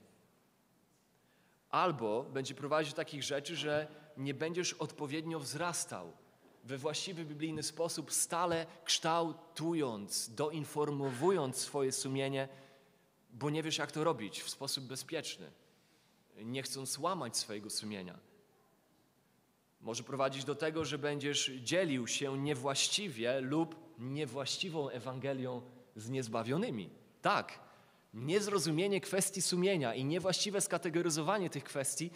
Albo 1.70 2.22
będzie 2.22 2.54
prowadzić 2.54 2.92
do 2.92 2.96
takich 2.96 3.22
rzeczy, 3.22 3.56
że 3.56 3.86
nie 4.16 4.34
będziesz 4.34 4.72
odpowiednio 4.72 5.40
wzrastał 5.40 6.12
we 6.64 6.78
właściwy 6.78 7.24
biblijny 7.24 7.62
sposób, 7.62 8.12
stale 8.12 8.66
kształtując, 8.84 10.34
doinformowując 10.34 11.56
swoje 11.56 11.92
sumienie, 11.92 12.48
bo 13.30 13.50
nie 13.50 13.62
wiesz, 13.62 13.78
jak 13.78 13.92
to 13.92 14.04
robić 14.04 14.42
w 14.42 14.50
sposób 14.50 14.84
bezpieczny, 14.84 15.50
nie 16.36 16.62
chcąc 16.62 16.98
łamać 16.98 17.36
swojego 17.36 17.70
sumienia. 17.70 18.18
Może 19.84 20.02
prowadzić 20.02 20.44
do 20.44 20.54
tego, 20.54 20.84
że 20.84 20.98
będziesz 20.98 21.50
dzielił 21.62 22.06
się 22.06 22.38
niewłaściwie 22.38 23.40
lub 23.40 23.76
niewłaściwą 23.98 24.88
Ewangelią 24.88 25.62
z 25.96 26.10
niezbawionymi. 26.10 26.90
Tak, 27.22 27.60
niezrozumienie 28.14 29.00
kwestii 29.00 29.42
sumienia 29.42 29.94
i 29.94 30.04
niewłaściwe 30.04 30.60
skategoryzowanie 30.60 31.50
tych 31.50 31.64
kwestii 31.64 32.10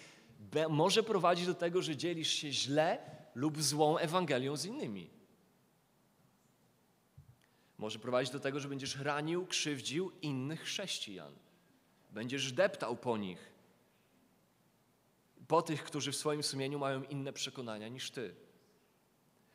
może 0.70 1.02
prowadzić 1.02 1.46
do 1.46 1.54
tego, 1.54 1.82
że 1.82 1.96
dzielisz 1.96 2.30
się 2.32 2.52
źle 2.52 2.98
lub 3.34 3.62
złą 3.62 3.98
Ewangelią 3.98 4.56
z 4.56 4.64
innymi. 4.64 5.10
Może 7.78 7.98
prowadzić 7.98 8.32
do 8.32 8.40
tego, 8.40 8.60
że 8.60 8.68
będziesz 8.68 8.96
ranił, 8.96 9.46
krzywdził 9.46 10.12
innych 10.22 10.60
chrześcijan. 10.62 11.32
Będziesz 12.10 12.52
deptał 12.52 12.96
po 12.96 13.16
nich, 13.16 13.57
po 15.49 15.62
tych, 15.62 15.85
którzy 15.85 16.12
w 16.12 16.17
swoim 16.17 16.43
sumieniu 16.43 16.78
mają 16.78 17.02
inne 17.02 17.33
przekonania 17.33 17.88
niż 17.88 18.11
ty. 18.11 18.35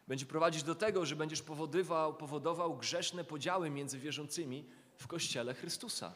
Będzie 0.07 0.25
prowadzić 0.25 0.63
do 0.63 0.75
tego, 0.75 1.05
że 1.05 1.15
będziesz 1.15 1.41
powodował, 1.41 2.13
powodował 2.13 2.77
grzeszne 2.77 3.23
podziały 3.23 3.69
między 3.69 3.99
wierzącymi 3.99 4.65
w 4.95 5.07
Kościele 5.07 5.53
Chrystusa. 5.53 6.13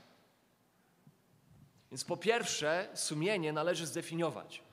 Więc 1.92 2.04
po 2.04 2.18
pierwsze, 2.18 2.90
sumienie 2.94 3.54
należy 3.54 3.88
zdefiniować. 3.88 4.64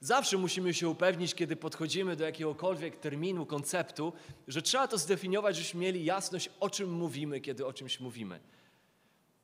Zawsze 0.00 0.38
musimy 0.38 0.74
się 0.74 0.88
upewnić, 0.88 1.34
kiedy 1.34 1.56
podchodzimy 1.56 2.16
do 2.16 2.24
jakiegokolwiek 2.24 2.96
terminu, 2.96 3.46
konceptu, 3.46 4.12
że 4.48 4.62
trzeba 4.62 4.88
to 4.88 4.98
zdefiniować, 4.98 5.56
żebyśmy 5.56 5.80
mieli 5.80 6.04
jasność, 6.04 6.50
o 6.60 6.70
czym 6.70 6.92
mówimy, 6.92 7.40
kiedy 7.40 7.66
o 7.66 7.72
czymś 7.72 8.00
mówimy. 8.00 8.40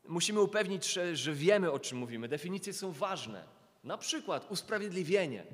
Musimy 0.09 0.41
upewnić 0.41 0.87
się, 0.87 1.17
że 1.17 1.33
wiemy, 1.33 1.73
o 1.73 1.79
czym 1.79 1.99
mówimy. 1.99 2.29
Definicje 2.29 2.73
są 2.73 2.93
ważne. 2.93 3.60
Na 3.85 3.99
przykład 3.99 4.51
usprawiedliwienie. 4.51 5.45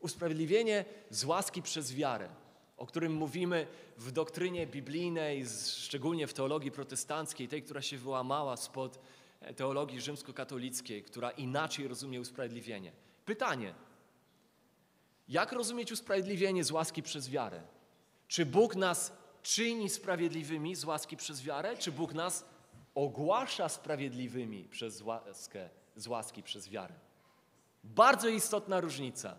Usprawiedliwienie 0.00 0.84
z 1.10 1.24
łaski 1.24 1.62
przez 1.62 1.94
wiarę, 1.94 2.28
o 2.76 2.86
którym 2.86 3.12
mówimy 3.14 3.66
w 3.96 4.12
doktrynie 4.12 4.66
biblijnej, 4.66 5.46
szczególnie 5.76 6.26
w 6.26 6.34
teologii 6.34 6.70
protestanckiej, 6.70 7.48
tej, 7.48 7.62
która 7.62 7.82
się 7.82 7.98
wyłamała 7.98 8.56
spod 8.56 8.98
teologii 9.56 10.00
rzymskokatolickiej, 10.00 11.02
która 11.02 11.30
inaczej 11.30 11.88
rozumie 11.88 12.20
usprawiedliwienie. 12.20 12.92
Pytanie, 13.24 13.74
jak 15.28 15.52
rozumieć 15.52 15.92
usprawiedliwienie 15.92 16.64
z 16.64 16.70
łaski 16.70 17.02
przez 17.02 17.30
wiarę? 17.30 17.62
Czy 18.28 18.46
Bóg 18.46 18.76
nas 18.76 19.12
czyni 19.42 19.90
sprawiedliwymi 19.90 20.74
z 20.74 20.84
łaski 20.84 21.16
przez 21.16 21.42
wiarę, 21.42 21.76
czy 21.76 21.92
Bóg 21.92 22.14
nas 22.14 22.44
ogłasza 22.94 23.68
sprawiedliwymi 23.68 24.64
przez 24.64 25.02
łaskę, 25.02 25.68
z 25.96 26.06
łaski 26.06 26.42
przez 26.42 26.68
wiarę? 26.68 26.94
Bardzo 27.84 28.28
istotna 28.28 28.80
różnica. 28.80 29.38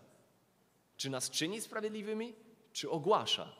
Czy 0.98 1.10
nas 1.10 1.30
czyni 1.30 1.62
sprawiedliwymi, 1.62 2.36
czy 2.74 2.90
ogłasza? 2.90 3.54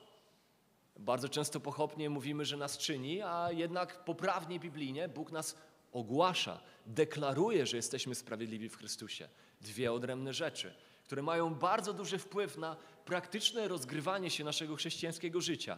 Bardzo 1.00 1.30
często 1.30 1.60
pochopnie 1.60 2.10
mówimy, 2.10 2.46
że 2.46 2.58
nas 2.58 2.78
czyni, 2.78 3.22
a 3.22 3.52
jednak 3.52 4.06
poprawnie 4.06 4.60
biblijnie 4.60 5.10
Bóg 5.10 5.32
nas 5.32 5.56
ogłasza, 5.92 6.62
deklaruje, 6.86 7.66
że 7.66 7.78
jesteśmy 7.78 8.16
sprawiedliwi 8.16 8.70
w 8.70 8.78
Chrystusie. 8.78 9.30
Dwie 9.62 9.94
odrębne 9.94 10.34
rzeczy 10.34 10.74
które 11.12 11.22
mają 11.22 11.56
bardzo 11.56 11.94
duży 11.94 12.18
wpływ 12.18 12.58
na 12.58 12.76
praktyczne 13.06 13.68
rozgrywanie 13.68 14.30
się 14.30 14.44
naszego 14.44 14.76
chrześcijańskiego 14.76 15.42
życia. 15.42 15.78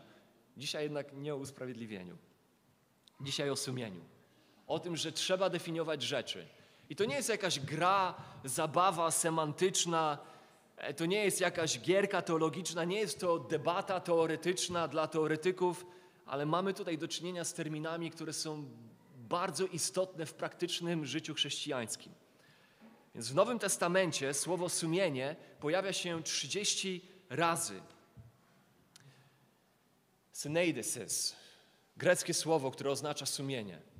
Dzisiaj 0.57 0.83
jednak 0.83 1.13
nie 1.13 1.33
o 1.33 1.37
usprawiedliwieniu. 1.37 2.17
Dzisiaj 3.21 3.49
o 3.49 3.55
sumieniu. 3.55 4.01
O 4.67 4.79
tym, 4.79 4.97
że 4.97 5.11
trzeba 5.11 5.49
definiować 5.49 6.01
rzeczy. 6.01 6.47
I 6.89 6.95
to 6.95 7.05
nie 7.05 7.15
jest 7.15 7.29
jakaś 7.29 7.59
gra, 7.59 8.13
zabawa 8.43 9.11
semantyczna, 9.11 10.17
e, 10.77 10.93
to 10.93 11.05
nie 11.05 11.23
jest 11.23 11.41
jakaś 11.41 11.79
gierka 11.79 12.21
teologiczna, 12.21 12.83
nie 12.83 12.99
jest 12.99 13.19
to 13.19 13.39
debata 13.39 13.99
teoretyczna 13.99 14.87
dla 14.87 15.07
teoretyków, 15.07 15.85
ale 16.25 16.45
mamy 16.45 16.73
tutaj 16.73 16.97
do 16.97 17.07
czynienia 17.07 17.43
z 17.43 17.53
terminami, 17.53 18.11
które 18.11 18.33
są 18.33 18.65
bardzo 19.15 19.65
istotne 19.65 20.25
w 20.25 20.33
praktycznym 20.33 21.05
życiu 21.05 21.33
chrześcijańskim. 21.33 22.13
Więc 23.15 23.29
w 23.29 23.35
Nowym 23.35 23.59
Testamencie 23.59 24.33
słowo 24.33 24.69
sumienie 24.69 25.35
pojawia 25.59 25.93
się 25.93 26.23
30 26.23 27.09
razy. 27.29 27.81
Syneidesis, 30.31 31.35
greckie 31.97 32.33
słowo, 32.33 32.71
które 32.71 32.91
oznacza 32.91 33.25
sumienie. 33.25 33.92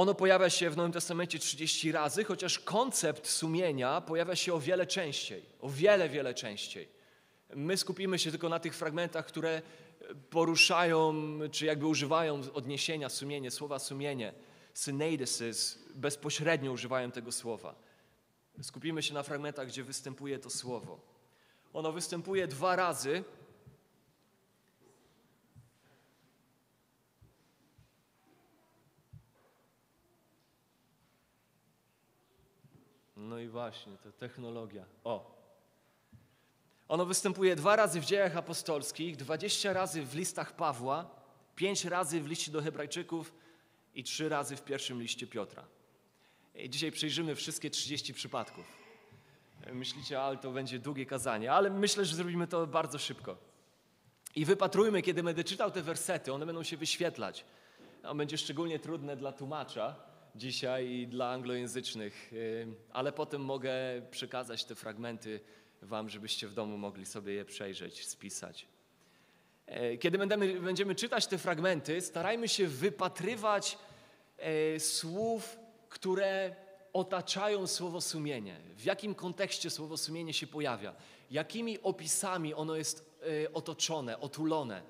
Ono 0.00 0.14
pojawia 0.14 0.50
się 0.50 0.70
w 0.70 0.76
Nowym 0.76 0.92
Testamencie 0.92 1.38
30 1.38 1.92
razy, 1.92 2.24
chociaż 2.24 2.58
koncept 2.58 3.28
sumienia 3.28 4.00
pojawia 4.00 4.36
się 4.36 4.54
o 4.54 4.60
wiele 4.60 4.86
częściej, 4.86 5.42
o 5.60 5.68
wiele, 5.68 6.08
wiele 6.08 6.34
częściej. 6.34 6.88
My 7.54 7.76
skupimy 7.76 8.18
się 8.18 8.30
tylko 8.30 8.48
na 8.48 8.58
tych 8.60 8.74
fragmentach, 8.74 9.26
które 9.26 9.62
poruszają, 10.30 11.14
czy 11.50 11.66
jakby 11.66 11.86
używają 11.86 12.40
odniesienia 12.54 13.08
sumienie, 13.08 13.50
słowa 13.50 13.78
sumienie 13.78 14.32
syneidesis 14.74 15.78
bezpośrednio 15.94 16.72
używają 16.72 17.10
tego 17.10 17.32
słowa. 17.32 17.74
Skupimy 18.62 19.02
się 19.02 19.14
na 19.14 19.22
fragmentach, 19.22 19.68
gdzie 19.68 19.84
występuje 19.84 20.38
to 20.38 20.50
słowo. 20.50 21.00
Ono 21.72 21.92
występuje 21.92 22.46
dwa 22.46 22.76
razy. 22.76 23.24
No 33.20 33.38
i 33.38 33.48
właśnie, 33.48 33.96
to 33.96 34.12
technologia. 34.12 34.84
O. 35.04 35.40
Ono 36.88 37.06
występuje 37.06 37.56
dwa 37.56 37.76
razy 37.76 38.00
w 38.00 38.04
dziejach 38.04 38.36
apostolskich, 38.36 39.16
20 39.16 39.72
razy 39.72 40.02
w 40.02 40.14
listach 40.14 40.56
Pawła, 40.56 41.10
pięć 41.56 41.84
razy 41.84 42.20
w 42.20 42.26
liście 42.26 42.52
do 42.52 42.62
Hebrajczyków 42.62 43.34
i 43.94 44.04
trzy 44.04 44.28
razy 44.28 44.56
w 44.56 44.62
pierwszym 44.62 45.02
liście 45.02 45.26
Piotra. 45.26 45.64
I 46.54 46.70
dzisiaj 46.70 46.92
przejrzymy 46.92 47.34
wszystkie 47.34 47.70
30 47.70 48.14
przypadków. 48.14 48.64
Myślicie, 49.72 50.22
ale 50.22 50.36
to 50.36 50.50
będzie 50.50 50.78
długie 50.78 51.06
kazanie, 51.06 51.52
ale 51.52 51.70
myślę, 51.70 52.04
że 52.04 52.16
zrobimy 52.16 52.46
to 52.46 52.66
bardzo 52.66 52.98
szybko. 52.98 53.36
I 54.34 54.44
wypatrujmy, 54.44 55.02
kiedy 55.02 55.22
będę 55.22 55.44
czytał 55.44 55.70
te 55.70 55.82
wersety, 55.82 56.32
one 56.32 56.46
będą 56.46 56.62
się 56.62 56.76
wyświetlać. 56.76 57.44
Będzie 58.14 58.38
szczególnie 58.38 58.78
trudne 58.78 59.16
dla 59.16 59.32
tłumacza 59.32 60.09
dzisiaj 60.34 60.90
i 60.90 61.06
dla 61.06 61.30
anglojęzycznych, 61.30 62.32
yy, 62.32 62.66
ale 62.92 63.12
potem 63.12 63.44
mogę 63.44 63.72
przekazać 64.10 64.64
te 64.64 64.74
fragmenty 64.74 65.40
Wam, 65.82 66.08
żebyście 66.08 66.48
w 66.48 66.54
domu 66.54 66.78
mogli 66.78 67.06
sobie 67.06 67.32
je 67.32 67.44
przejrzeć, 67.44 68.06
spisać. 68.06 68.66
Yy, 69.66 69.98
kiedy 69.98 70.18
będziemy, 70.18 70.60
będziemy 70.60 70.94
czytać 70.94 71.26
te 71.26 71.38
fragmenty, 71.38 72.00
starajmy 72.00 72.48
się 72.48 72.66
wypatrywać 72.66 73.78
yy, 74.72 74.80
słów, 74.80 75.58
które 75.88 76.56
otaczają 76.92 77.66
słowo 77.66 78.00
sumienie. 78.00 78.60
W 78.76 78.84
jakim 78.84 79.14
kontekście 79.14 79.70
słowo 79.70 79.96
sumienie 79.96 80.32
się 80.32 80.46
pojawia? 80.46 80.94
Jakimi 81.30 81.82
opisami 81.82 82.54
ono 82.54 82.76
jest 82.76 83.10
otoczone, 83.54 84.20
otulone? 84.20 84.82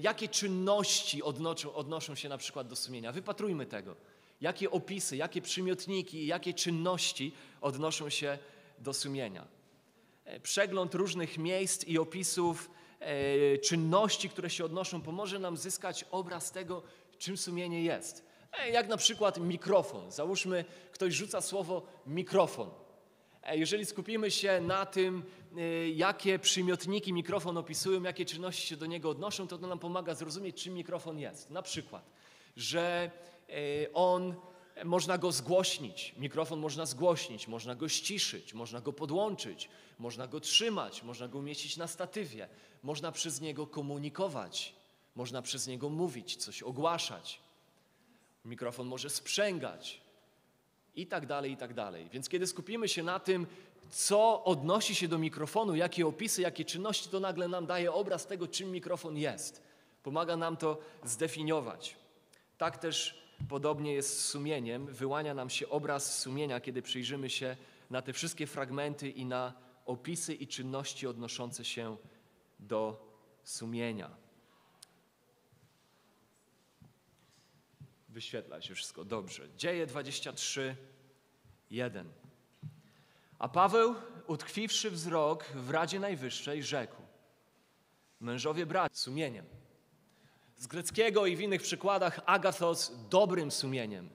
Jakie 0.00 0.28
czynności 0.28 1.22
odnoszą, 1.22 1.74
odnoszą 1.74 2.14
się 2.14 2.28
na 2.28 2.38
przykład 2.38 2.68
do 2.68 2.76
sumienia? 2.76 3.12
Wypatrujmy 3.12 3.66
tego. 3.66 3.96
Jakie 4.40 4.70
opisy, 4.70 5.16
jakie 5.16 5.42
przymiotniki, 5.42 6.26
jakie 6.26 6.54
czynności 6.54 7.32
odnoszą 7.60 8.10
się 8.10 8.38
do 8.78 8.92
sumienia? 8.92 9.46
Przegląd 10.42 10.94
różnych 10.94 11.38
miejsc 11.38 11.84
i 11.84 11.98
opisów 11.98 12.70
e, 13.00 13.58
czynności, 13.58 14.28
które 14.28 14.50
się 14.50 14.64
odnoszą, 14.64 15.02
pomoże 15.02 15.38
nam 15.38 15.56
zyskać 15.56 16.04
obraz 16.10 16.52
tego, 16.52 16.82
czym 17.18 17.36
sumienie 17.36 17.82
jest. 17.82 18.24
E, 18.52 18.70
jak 18.70 18.88
na 18.88 18.96
przykład 18.96 19.38
mikrofon. 19.38 20.12
Załóżmy, 20.12 20.64
ktoś 20.92 21.14
rzuca 21.14 21.40
słowo 21.40 21.86
mikrofon. 22.06 22.70
E, 23.42 23.58
jeżeli 23.58 23.86
skupimy 23.86 24.30
się 24.30 24.60
na 24.60 24.86
tym, 24.86 25.22
jakie 25.94 26.38
przymiotniki 26.38 27.12
mikrofon 27.12 27.56
opisują, 27.58 28.02
jakie 28.02 28.24
czynności 28.24 28.66
się 28.66 28.76
do 28.76 28.86
niego 28.86 29.10
odnoszą, 29.10 29.48
to 29.48 29.58
to 29.58 29.66
nam 29.66 29.78
pomaga 29.78 30.14
zrozumieć, 30.14 30.62
czym 30.62 30.74
mikrofon 30.74 31.18
jest. 31.18 31.50
Na 31.50 31.62
przykład, 31.62 32.10
że 32.56 33.10
on 33.94 34.34
można 34.84 35.18
go 35.18 35.32
zgłośnić, 35.32 36.14
mikrofon 36.16 36.58
można 36.58 36.86
zgłośnić, 36.86 37.48
można 37.48 37.74
go 37.74 37.88
ściszyć, 37.88 38.54
można 38.54 38.80
go 38.80 38.92
podłączyć, 38.92 39.68
można 39.98 40.26
go 40.26 40.40
trzymać, 40.40 41.02
można 41.02 41.28
go 41.28 41.38
umieścić 41.38 41.76
na 41.76 41.86
statywie, 41.86 42.48
można 42.82 43.12
przez 43.12 43.40
niego 43.40 43.66
komunikować, 43.66 44.74
można 45.14 45.42
przez 45.42 45.66
niego 45.66 45.88
mówić, 45.88 46.36
coś 46.36 46.62
ogłaszać. 46.62 47.40
Mikrofon 48.44 48.86
może 48.86 49.10
sprzęgać 49.10 50.00
i 50.94 51.06
tak 51.06 51.26
dalej, 51.26 51.52
i 51.52 51.56
tak 51.56 51.74
dalej. 51.74 52.08
Więc 52.12 52.28
kiedy 52.28 52.46
skupimy 52.46 52.88
się 52.88 53.02
na 53.02 53.18
tym, 53.18 53.46
co 53.90 54.44
odnosi 54.44 54.94
się 54.94 55.08
do 55.08 55.18
mikrofonu, 55.18 55.74
jakie 55.74 56.06
opisy, 56.06 56.42
jakie 56.42 56.64
czynności, 56.64 57.08
to 57.08 57.20
nagle 57.20 57.48
nam 57.48 57.66
daje 57.66 57.92
obraz 57.92 58.26
tego, 58.26 58.48
czym 58.48 58.70
mikrofon 58.70 59.16
jest. 59.16 59.62
Pomaga 60.02 60.36
nam 60.36 60.56
to 60.56 60.78
zdefiniować. 61.04 61.96
Tak 62.58 62.78
też 62.78 63.19
Podobnie 63.48 63.92
jest 63.92 64.20
z 64.20 64.24
sumieniem. 64.24 64.86
Wyłania 64.86 65.34
nam 65.34 65.50
się 65.50 65.68
obraz 65.68 66.18
sumienia, 66.18 66.60
kiedy 66.60 66.82
przyjrzymy 66.82 67.30
się 67.30 67.56
na 67.90 68.02
te 68.02 68.12
wszystkie 68.12 68.46
fragmenty 68.46 69.10
i 69.10 69.24
na 69.26 69.52
opisy 69.86 70.34
i 70.34 70.46
czynności 70.46 71.06
odnoszące 71.06 71.64
się 71.64 71.96
do 72.58 73.10
sumienia. 73.42 74.10
Wyświetla 78.08 78.60
się 78.60 78.74
wszystko 78.74 79.04
dobrze. 79.04 79.48
Dzieje 79.56 79.86
23, 79.86 80.76
1. 81.70 82.12
A 83.38 83.48
Paweł, 83.48 83.94
utkwiwszy 84.26 84.90
wzrok 84.90 85.44
w 85.44 85.70
Radzie 85.70 86.00
Najwyższej, 86.00 86.62
rzekł: 86.62 86.96
Mężowie 88.20 88.66
braci, 88.66 88.96
sumieniem 88.96 89.59
z 90.60 90.66
greckiego 90.66 91.26
i 91.26 91.36
w 91.36 91.40
innych 91.40 91.62
przykładach 91.62 92.20
agathos 92.26 92.92
dobrym 93.10 93.50
sumieniem. 93.50 94.10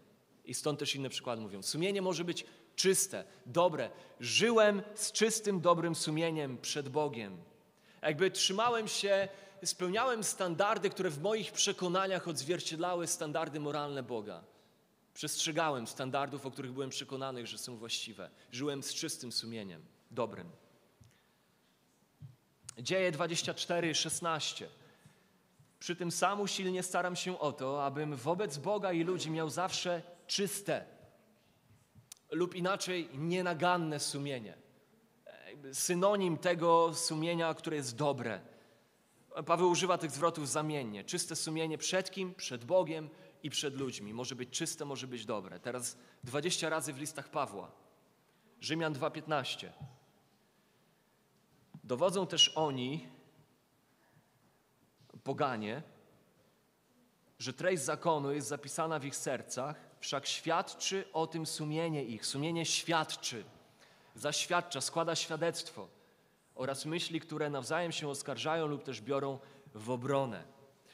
I 0.45 0.53
stąd 0.53 0.79
też 0.79 0.95
inne 0.95 1.09
przykłady 1.09 1.41
mówią. 1.41 1.63
Sumienie 1.63 2.01
może 2.01 2.23
być 2.23 2.45
czyste, 2.75 3.23
dobre. 3.45 3.89
Żyłem 4.19 4.81
z 4.95 5.11
czystym, 5.11 5.61
dobrym 5.61 5.95
sumieniem 5.95 6.57
przed 6.57 6.89
Bogiem. 6.89 7.37
Jakby 8.01 8.31
trzymałem 8.31 8.87
się, 8.87 9.27
spełniałem 9.63 10.23
standardy, 10.23 10.89
które 10.89 11.09
w 11.09 11.21
moich 11.21 11.51
przekonaniach 11.51 12.27
odzwierciedlały 12.27 13.07
standardy 13.07 13.59
moralne 13.59 14.03
Boga. 14.03 14.43
Przestrzegałem 15.13 15.87
standardów, 15.87 16.45
o 16.45 16.51
których 16.51 16.71
byłem 16.71 16.89
przekonany, 16.89 17.47
że 17.47 17.57
są 17.57 17.77
właściwe. 17.77 18.29
Żyłem 18.51 18.83
z 18.83 18.93
czystym 18.93 19.31
sumieniem, 19.31 19.85
dobrym. 20.11 20.49
Dzieje 22.79 23.11
24, 23.11 23.95
16. 23.95 24.69
Przy 25.85 25.95
tym 25.95 26.11
sam 26.11 26.41
usilnie 26.41 26.83
staram 26.83 27.15
się 27.15 27.39
o 27.39 27.51
to, 27.51 27.85
abym 27.85 28.15
wobec 28.15 28.57
Boga 28.57 28.91
i 28.91 29.03
ludzi 29.03 29.31
miał 29.31 29.49
zawsze 29.49 30.01
czyste 30.27 30.85
lub 32.31 32.55
inaczej 32.55 33.09
nienaganne 33.13 33.99
sumienie. 33.99 34.57
Synonim 35.73 36.37
tego 36.37 36.93
sumienia, 36.93 37.53
które 37.53 37.77
jest 37.77 37.95
dobre. 37.95 38.41
Paweł 39.45 39.69
używa 39.69 39.97
tych 39.97 40.11
zwrotów 40.11 40.49
zamiennie. 40.49 41.03
Czyste 41.03 41.35
sumienie 41.35 41.77
przed 41.77 42.11
kim? 42.11 42.35
Przed 42.35 42.65
Bogiem 42.65 43.09
i 43.43 43.49
przed 43.49 43.75
ludźmi. 43.75 44.13
Może 44.13 44.35
być 44.35 44.49
czyste, 44.49 44.85
może 44.85 45.07
być 45.07 45.25
dobre. 45.25 45.59
Teraz 45.59 45.97
20 46.23 46.69
razy 46.69 46.93
w 46.93 46.97
listach 46.97 47.29
Pawła. 47.29 47.71
Rzymian 48.61 48.93
2:15. 48.93 49.69
Dowodzą 51.83 52.27
też 52.27 52.51
oni, 52.55 53.14
poganie, 55.25 55.81
że 57.39 57.53
treść 57.53 57.83
zakonu 57.83 58.31
jest 58.31 58.47
zapisana 58.47 58.99
w 58.99 59.05
ich 59.05 59.15
sercach, 59.15 59.75
wszak 59.99 60.27
świadczy 60.27 61.05
o 61.13 61.27
tym 61.27 61.45
sumienie 61.45 62.03
ich. 62.03 62.25
Sumienie 62.25 62.65
świadczy, 62.65 63.43
zaświadcza, 64.15 64.81
składa 64.81 65.15
świadectwo 65.15 65.87
oraz 66.55 66.85
myśli, 66.85 67.19
które 67.19 67.49
nawzajem 67.49 67.91
się 67.91 68.09
oskarżają 68.09 68.67
lub 68.67 68.83
też 68.83 69.01
biorą 69.01 69.39
w 69.75 69.89
obronę. 69.89 70.43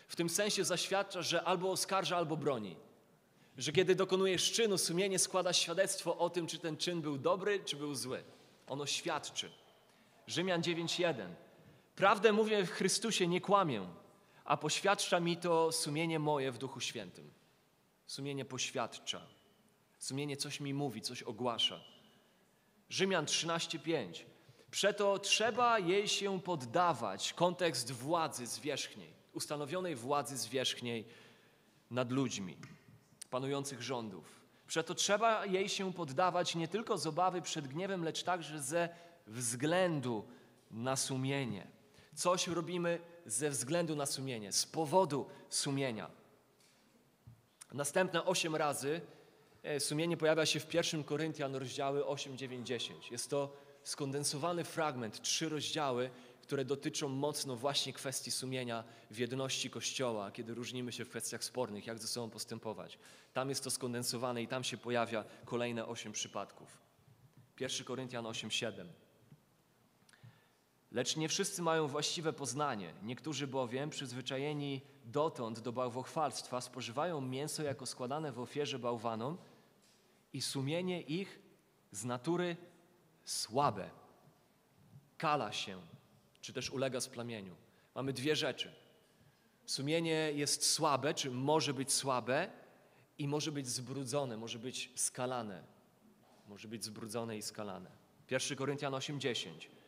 W 0.08 0.16
tym 0.16 0.30
sensie 0.30 0.64
zaświadcza, 0.64 1.22
że 1.22 1.44
albo 1.44 1.72
oskarża, 1.72 2.18
albo 2.18 2.38
broni. 2.38 2.76
Że 3.58 3.72
kiedy 3.72 3.96
dokonujesz 3.96 4.52
czynu, 4.52 4.78
sumienie 4.78 5.20
składa 5.20 5.54
świadectwo 5.54 6.18
o 6.18 6.30
tym, 6.30 6.48
czy 6.48 6.60
ten 6.60 6.78
czyn 6.78 7.02
był 7.02 7.18
dobry, 7.18 7.60
czy 7.60 7.76
był 7.76 7.96
zły. 7.96 8.24
Ono 8.68 8.86
świadczy. 8.86 9.52
Rzymian 10.28 10.62
9:1. 10.62 11.28
Prawdę 11.96 12.34
mówię 12.34 12.66
w 12.66 12.72
Chrystusie, 12.72 13.28
nie 13.28 13.42
kłamię 13.42 14.01
a 14.46 14.58
poświadcza 14.58 15.20
mi 15.20 15.38
to 15.38 15.72
sumienie 15.72 16.20
moje 16.20 16.52
w 16.52 16.58
Duchu 16.58 16.80
Świętym. 16.80 17.32
Sumienie 18.08 18.46
poświadcza. 18.46 19.22
Sumienie 20.00 20.38
coś 20.38 20.60
mi 20.60 20.74
mówi, 20.74 21.02
coś 21.02 21.24
ogłasza. 21.24 21.80
Rzymian 22.90 23.26
13:5. 23.26 24.26
Przeto 24.72 25.20
trzeba 25.20 25.80
jej 25.80 26.08
się 26.08 26.42
poddawać, 26.42 27.34
kontekst 27.34 27.92
władzy 27.92 28.48
zwierzchniej, 28.48 29.14
ustanowionej 29.34 29.96
władzy 29.96 30.38
zwierzchniej 30.38 31.06
nad 31.92 32.12
ludźmi, 32.12 32.58
panujących 33.30 33.82
rządów. 33.82 34.42
Przeto 34.68 34.96
trzeba 34.96 35.46
jej 35.46 35.70
się 35.70 35.94
poddawać 35.94 36.56
nie 36.56 36.68
tylko 36.68 36.98
z 36.98 37.08
obawy 37.08 37.42
przed 37.42 37.68
gniewem, 37.68 38.04
lecz 38.04 38.24
także 38.24 38.62
ze 38.62 38.90
względu 39.28 40.28
na 40.72 40.96
sumienie. 40.96 41.68
Coś 42.16 42.48
robimy 42.48 43.00
ze 43.26 43.50
względu 43.50 43.96
na 43.96 44.06
sumienie, 44.06 44.52
z 44.52 44.66
powodu 44.66 45.26
sumienia. 45.50 46.12
Następne 47.74 48.26
osiem 48.26 48.56
razy 48.56 49.02
e, 49.64 49.80
sumienie 49.80 50.18
pojawia 50.18 50.46
się 50.46 50.60
w 50.60 50.74
1 50.74 51.04
Koryntian 51.04 51.56
rozdziały 51.56 52.06
8, 52.06 52.38
9, 52.38 52.68
10. 52.68 53.12
Jest 53.12 53.30
to 53.30 53.54
skondensowany 53.84 54.64
fragment, 54.64 55.22
trzy 55.22 55.50
rozdziały, 55.50 56.10
które 56.42 56.66
dotyczą 56.66 57.10
mocno 57.10 57.56
właśnie 57.56 57.94
kwestii 57.94 58.32
sumienia 58.32 58.84
w 59.12 59.18
jedności 59.18 59.70
Kościoła, 59.70 60.32
kiedy 60.32 60.54
różnimy 60.54 60.92
się 60.92 61.06
w 61.06 61.10
kwestiach 61.10 61.44
spornych, 61.44 61.88
jak 61.88 62.00
ze 62.00 62.08
sobą 62.08 62.30
postępować. 62.30 63.00
Tam 63.34 63.50
jest 63.50 63.64
to 63.64 63.72
skondensowane 63.72 64.44
i 64.44 64.48
tam 64.48 64.64
się 64.64 64.78
pojawia 64.78 65.26
kolejne 65.46 65.86
osiem 65.86 66.12
przypadków. 66.12 66.78
1 67.60 67.86
Koryntian 67.86 68.26
8, 68.26 68.52
7. 68.52 68.94
Lecz 70.92 71.16
nie 71.16 71.30
wszyscy 71.30 71.62
mają 71.62 71.88
właściwe 71.88 72.34
poznanie. 72.34 72.94
Niektórzy 73.04 73.48
bowiem, 73.48 73.90
przyzwyczajeni 73.90 74.82
dotąd 75.06 75.60
do 75.60 75.72
bałwochwalstwa, 75.72 76.62
spożywają 76.62 77.22
mięso 77.22 77.64
jako 77.64 77.86
składane 77.86 78.32
w 78.32 78.40
ofierze 78.40 78.80
bałwanom 78.80 79.38
i 80.34 80.42
sumienie 80.42 81.02
ich 81.02 81.40
z 81.92 82.06
natury 82.06 82.58
słabe. 83.26 83.90
kala 85.18 85.52
się, 85.52 85.82
czy 86.42 86.54
też 86.54 86.70
ulega 86.70 87.02
splamieniu. 87.02 87.56
Mamy 87.96 88.14
dwie 88.14 88.36
rzeczy. 88.36 88.74
Sumienie 89.66 90.32
jest 90.36 90.72
słabe, 90.72 91.14
czy 91.14 91.32
może 91.32 91.74
być 91.74 91.94
słabe 91.94 92.50
i 93.18 93.28
może 93.28 93.52
być 93.52 93.68
zbrudzone, 93.68 94.38
może 94.38 94.60
być 94.60 94.92
skalane. 94.96 95.64
Może 96.48 96.68
być 96.68 96.84
zbrudzone 96.84 97.38
i 97.38 97.42
skalane. 97.42 97.92
1 98.32 98.58
Koryntian 98.58 98.94
8:10. 98.94 99.81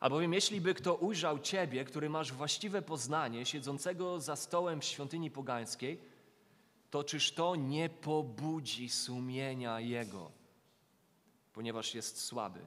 Albowiem 0.00 0.32
jeśli 0.32 0.60
by 0.60 0.74
kto 0.74 0.94
ujrzał 0.94 1.38
Ciebie, 1.38 1.84
który 1.84 2.08
masz 2.10 2.32
właściwe 2.32 2.82
poznanie, 2.82 3.46
siedzącego 3.46 4.20
za 4.20 4.36
stołem 4.36 4.80
w 4.80 4.84
świątyni 4.84 5.30
pogańskiej, 5.30 6.00
to 6.90 7.04
czyż 7.04 7.32
to 7.32 7.56
nie 7.56 7.88
pobudzi 7.88 8.88
sumienia 8.88 9.80
Jego, 9.80 10.30
ponieważ 11.52 11.94
jest 11.94 12.22
słaby 12.22 12.60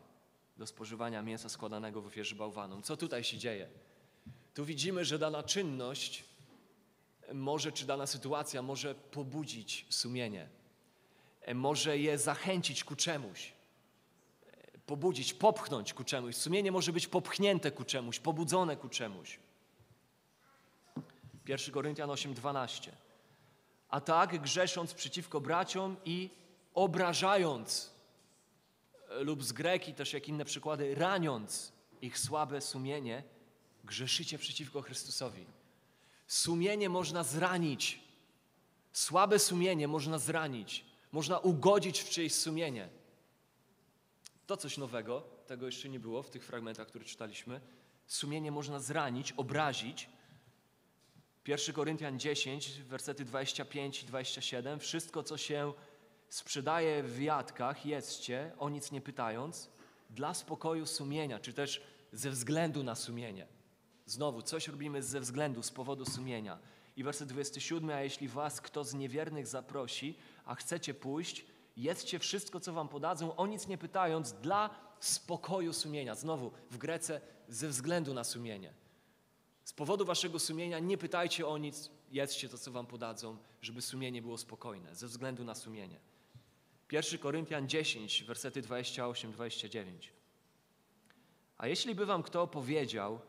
do 0.57 0.67
spożywania 0.67 1.21
mięsa 1.21 1.49
składanego 1.49 2.01
w 2.01 2.07
ofierze 2.07 2.35
bałwanom. 2.35 2.83
Co 2.83 2.97
tutaj 2.97 3.23
się 3.23 3.37
dzieje? 3.37 3.69
Tu 4.53 4.65
widzimy, 4.65 5.05
że 5.05 5.19
dana 5.19 5.43
czynność 5.43 6.23
może, 7.33 7.71
czy 7.71 7.85
dana 7.85 8.07
sytuacja 8.07 8.61
może 8.61 8.95
pobudzić 8.95 9.85
sumienie, 9.89 10.49
może 11.55 11.97
je 11.97 12.17
zachęcić 12.17 12.83
ku 12.83 12.95
czemuś 12.95 13.58
pobudzić, 14.89 15.33
popchnąć 15.33 15.93
ku 15.93 16.03
czemuś. 16.03 16.35
Sumienie 16.35 16.71
może 16.71 16.93
być 16.93 17.07
popchnięte 17.07 17.71
ku 17.71 17.83
czemuś, 17.83 18.19
pobudzone 18.19 18.77
ku 18.77 18.89
czemuś. 18.89 19.39
1 21.47 21.73
Koryntian 21.73 22.09
8:12. 22.09 22.91
A 23.89 24.01
tak 24.01 24.41
grzesząc 24.41 24.93
przeciwko 24.93 25.41
braciom 25.41 25.95
i 26.05 26.29
obrażając 26.73 27.91
e, 29.09 29.23
lub 29.23 29.43
z 29.43 29.51
greki 29.51 29.93
też 29.93 30.13
jak 30.13 30.27
inne 30.27 30.45
przykłady, 30.45 30.95
raniąc 30.95 31.71
ich 32.01 32.17
słabe 32.19 32.61
sumienie, 32.61 33.23
grzeszycie 33.83 34.37
przeciwko 34.37 34.81
Chrystusowi. 34.81 35.45
Sumienie 36.27 36.89
można 36.89 37.23
zranić. 37.23 37.99
Słabe 38.93 39.39
sumienie 39.39 39.87
można 39.87 40.17
zranić. 40.17 40.85
Można 41.11 41.39
ugodzić 41.39 41.99
w 41.99 42.09
czyjeś 42.09 42.35
sumienie. 42.35 42.98
To 44.49 44.57
coś 44.57 44.77
nowego, 44.77 45.23
tego 45.47 45.65
jeszcze 45.65 45.89
nie 45.89 45.99
było 45.99 46.23
w 46.23 46.29
tych 46.29 46.45
fragmentach, 46.45 46.87
które 46.87 47.05
czytaliśmy. 47.05 47.61
Sumienie 48.07 48.51
można 48.51 48.79
zranić, 48.79 49.31
obrazić. 49.31 50.09
1 51.47 51.75
Koryntian 51.75 52.19
10, 52.19 52.81
wersety 52.81 53.25
25 53.25 54.03
i 54.03 54.05
27. 54.05 54.79
Wszystko, 54.79 55.23
co 55.23 55.37
się 55.37 55.73
sprzedaje 56.29 57.03
w 57.03 57.21
jadkach, 57.21 57.85
jedzcie, 57.85 58.51
o 58.57 58.69
nic 58.69 58.91
nie 58.91 59.01
pytając, 59.01 59.69
dla 60.09 60.33
spokoju 60.33 60.85
sumienia, 60.85 61.39
czy 61.39 61.53
też 61.53 61.81
ze 62.11 62.29
względu 62.29 62.83
na 62.83 62.95
sumienie. 62.95 63.47
Znowu, 64.05 64.41
coś 64.41 64.67
robimy 64.67 65.03
ze 65.03 65.19
względu, 65.19 65.63
z 65.63 65.71
powodu 65.71 66.05
sumienia. 66.05 66.59
I 66.95 67.03
werset 67.03 67.29
27, 67.29 67.89
a 67.89 68.01
jeśli 68.01 68.27
was 68.27 68.61
kto 68.61 68.83
z 68.83 68.93
niewiernych 68.93 69.47
zaprosi, 69.47 70.17
a 70.45 70.55
chcecie 70.55 70.93
pójść, 70.93 71.45
jedzcie 71.77 72.19
wszystko, 72.19 72.59
co 72.59 72.73
wam 72.73 72.89
podadzą, 72.89 73.35
o 73.35 73.47
nic 73.47 73.67
nie 73.67 73.77
pytając, 73.77 74.33
dla 74.33 74.69
spokoju 74.99 75.73
sumienia. 75.73 76.15
Znowu 76.15 76.51
w 76.71 76.77
Grece 76.77 77.21
ze 77.47 77.67
względu 77.67 78.13
na 78.13 78.23
sumienie. 78.23 78.73
Z 79.63 79.73
powodu 79.73 80.05
waszego 80.05 80.39
sumienia 80.39 80.79
nie 80.79 80.97
pytajcie 80.97 81.47
o 81.47 81.57
nic, 81.57 81.89
jedzcie 82.11 82.49
to, 82.49 82.57
co 82.57 82.71
wam 82.71 82.85
podadzą, 82.85 83.37
żeby 83.61 83.81
sumienie 83.81 84.21
było 84.21 84.37
spokojne, 84.37 84.95
ze 84.95 85.07
względu 85.07 85.43
na 85.43 85.55
sumienie. 85.55 85.99
1 86.91 87.19
Koryntian 87.19 87.69
10, 87.69 88.23
wersety 88.23 88.61
28-29. 88.61 89.83
A 91.57 91.67
jeśli 91.67 91.95
by 91.95 92.05
wam 92.05 92.23
kto 92.23 92.47
powiedział, 92.47 93.19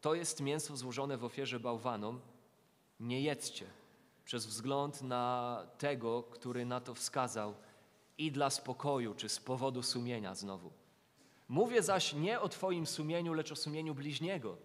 to 0.00 0.14
jest 0.14 0.40
mięso 0.40 0.76
złożone 0.76 1.16
w 1.16 1.24
ofierze 1.24 1.60
bałwanom, 1.60 2.20
nie 3.00 3.20
jedzcie, 3.20 3.66
przez 4.24 4.46
wzgląd 4.46 5.02
na 5.02 5.66
tego, 5.78 6.22
który 6.22 6.64
na 6.64 6.80
to 6.80 6.94
wskazał, 6.94 7.54
i 8.18 8.32
dla 8.32 8.50
spokoju, 8.50 9.14
czy 9.14 9.28
z 9.28 9.40
powodu 9.40 9.82
sumienia 9.82 10.34
znowu. 10.34 10.72
Mówię 11.48 11.82
zaś 11.82 12.12
nie 12.12 12.40
o 12.40 12.48
Twoim 12.48 12.86
sumieniu, 12.86 13.34
lecz 13.34 13.52
o 13.52 13.56
sumieniu 13.56 13.94
bliźniego, 13.94 14.56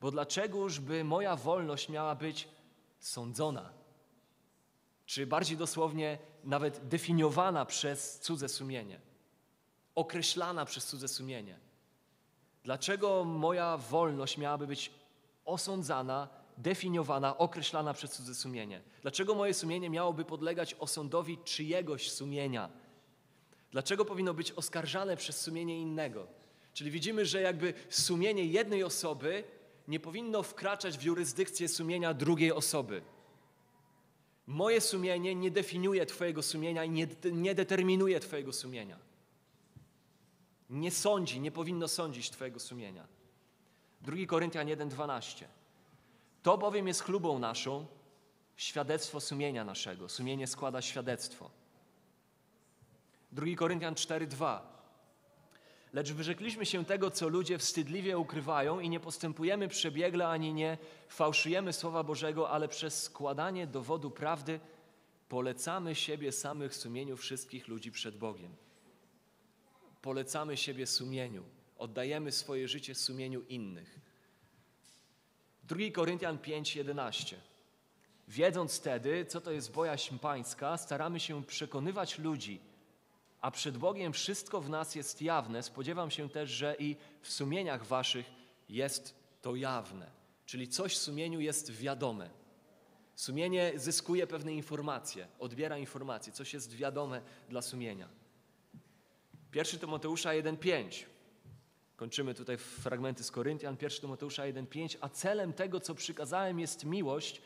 bo 0.00 0.10
dlaczegoż 0.10 0.80
by 0.80 1.04
moja 1.04 1.36
wolność 1.36 1.88
miała 1.88 2.14
być 2.14 2.48
sądzona? 2.98 3.72
Czy 5.06 5.26
bardziej 5.26 5.56
dosłownie 5.56 6.18
nawet 6.44 6.88
definiowana 6.88 7.64
przez 7.64 8.20
cudze 8.20 8.48
sumienie, 8.48 9.00
określana 9.94 10.64
przez 10.64 10.86
cudze 10.86 11.08
sumienie. 11.08 11.58
Dlaczego 12.64 13.24
moja 13.24 13.76
wolność 13.76 14.38
miałaby 14.38 14.66
być 14.66 14.90
osądzana, 15.44 16.28
definiowana, 16.58 17.38
określana 17.38 17.94
przez 17.94 18.12
cudze 18.12 18.34
sumienie? 18.34 18.82
Dlaczego 19.02 19.34
moje 19.34 19.54
sumienie 19.54 19.90
miałoby 19.90 20.24
podlegać 20.24 20.74
osądowi 20.74 21.38
czyjegoś 21.38 22.10
sumienia? 22.10 22.70
Dlaczego 23.72 24.04
powinno 24.04 24.34
być 24.34 24.52
oskarżane 24.52 25.16
przez 25.16 25.40
sumienie 25.40 25.80
innego? 25.80 26.26
Czyli 26.74 26.90
widzimy, 26.90 27.26
że 27.26 27.40
jakby 27.40 27.74
sumienie 27.88 28.44
jednej 28.44 28.84
osoby 28.84 29.44
nie 29.88 30.00
powinno 30.00 30.42
wkraczać 30.42 30.98
w 30.98 31.02
jurysdykcję 31.02 31.68
sumienia 31.68 32.14
drugiej 32.14 32.52
osoby. 32.52 33.02
Moje 34.46 34.80
sumienie 34.80 35.34
nie 35.34 35.50
definiuje 35.50 36.06
Twojego 36.06 36.42
sumienia 36.42 36.84
i 36.84 36.90
nie, 36.90 37.06
nie 37.32 37.54
determinuje 37.54 38.20
Twojego 38.20 38.52
sumienia. 38.52 38.98
Nie 40.70 40.90
sądzi, 40.90 41.40
nie 41.40 41.50
powinno 41.50 41.88
sądzić 41.88 42.30
Twojego 42.30 42.60
sumienia. 42.60 43.06
2 44.00 44.26
Koryntian 44.26 44.66
1:12. 44.66 45.44
To 46.42 46.58
bowiem 46.58 46.88
jest 46.88 47.02
chlubą 47.02 47.38
naszą, 47.38 47.86
świadectwo 48.56 49.20
sumienia 49.20 49.64
naszego. 49.64 50.08
Sumienie 50.08 50.46
składa 50.46 50.82
świadectwo. 50.82 51.50
2 53.32 53.56
Koryntian 53.56 53.94
4:2. 53.94 54.60
Lecz 55.92 56.12
wyrzekliśmy 56.12 56.66
się 56.66 56.84
tego, 56.84 57.10
co 57.10 57.28
ludzie 57.28 57.58
wstydliwie 57.58 58.18
ukrywają 58.18 58.80
i 58.80 58.88
nie 58.88 59.00
postępujemy 59.00 59.68
przebiegle 59.68 60.28
ani 60.28 60.54
nie 60.54 60.78
fałszujemy 61.08 61.72
Słowa 61.72 62.02
Bożego, 62.04 62.50
ale 62.50 62.68
przez 62.68 63.02
składanie 63.02 63.66
dowodu 63.66 64.10
prawdy 64.10 64.60
polecamy 65.28 65.94
siebie 65.94 66.32
samych 66.32 66.74
sumieniu 66.74 67.16
wszystkich 67.16 67.68
ludzi 67.68 67.92
przed 67.92 68.18
Bogiem. 68.18 68.56
Polecamy 70.02 70.56
siebie 70.56 70.86
sumieniu, 70.86 71.44
oddajemy 71.78 72.32
swoje 72.32 72.68
życie 72.68 72.94
sumieniu 72.94 73.40
innych. 73.48 74.00
2 75.64 75.90
Koryntian 75.92 76.38
5:11. 76.38 77.36
Wiedząc 78.28 78.76
wtedy, 78.78 79.24
co 79.24 79.40
to 79.40 79.50
jest 79.50 79.72
bojaźń 79.72 80.18
pańska, 80.18 80.76
staramy 80.76 81.20
się 81.20 81.44
przekonywać 81.44 82.18
ludzi, 82.18 82.69
a 83.40 83.50
przed 83.50 83.78
Bogiem 83.78 84.12
wszystko 84.12 84.60
w 84.60 84.70
nas 84.70 84.94
jest 84.94 85.22
jawne, 85.22 85.62
spodziewam 85.62 86.10
się 86.10 86.28
też, 86.28 86.50
że 86.50 86.76
i 86.78 86.96
w 87.22 87.32
sumieniach 87.32 87.86
waszych 87.86 88.30
jest 88.68 89.14
to 89.42 89.56
jawne. 89.56 90.10
Czyli 90.46 90.68
coś 90.68 90.94
w 90.94 90.98
sumieniu 90.98 91.40
jest 91.40 91.70
wiadome. 91.70 92.30
Sumienie 93.14 93.72
zyskuje 93.76 94.26
pewne 94.26 94.52
informacje, 94.52 95.28
odbiera 95.38 95.78
informacje, 95.78 96.32
coś 96.32 96.54
jest 96.54 96.74
wiadome 96.74 97.22
dla 97.48 97.62
sumienia. 97.62 98.08
1 99.54 99.80
Tymoteusza 99.80 100.30
1,5. 100.30 101.04
Kończymy 101.96 102.34
tutaj 102.34 102.56
fragmenty 102.58 103.24
z 103.24 103.30
Koryntian. 103.30 103.76
1 103.82 104.00
Tymoteusza 104.00 104.42
1,5. 104.42 104.96
A 105.00 105.08
celem 105.08 105.52
tego, 105.52 105.80
co 105.80 105.94
przykazałem, 105.94 106.60
jest 106.60 106.84
miłość 106.84 107.42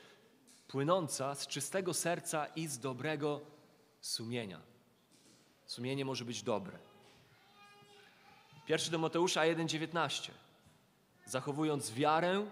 płynąca 0.69 1.35
z 1.35 1.47
czystego 1.47 1.95
serca 1.95 2.47
i 2.47 2.67
z 2.67 2.79
dobrego 2.79 3.41
sumienia. 4.01 4.74
Sumienie 5.67 6.05
może 6.05 6.25
być 6.25 6.43
dobre. 6.43 6.79
1 8.69 8.91
Tymoteusza 8.91 9.41
1,19. 9.41 10.31
Zachowując 11.27 11.93
wiarę 11.93 12.47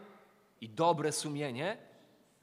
i 0.61 0.68
dobre 0.68 1.12
sumienie, 1.12 1.79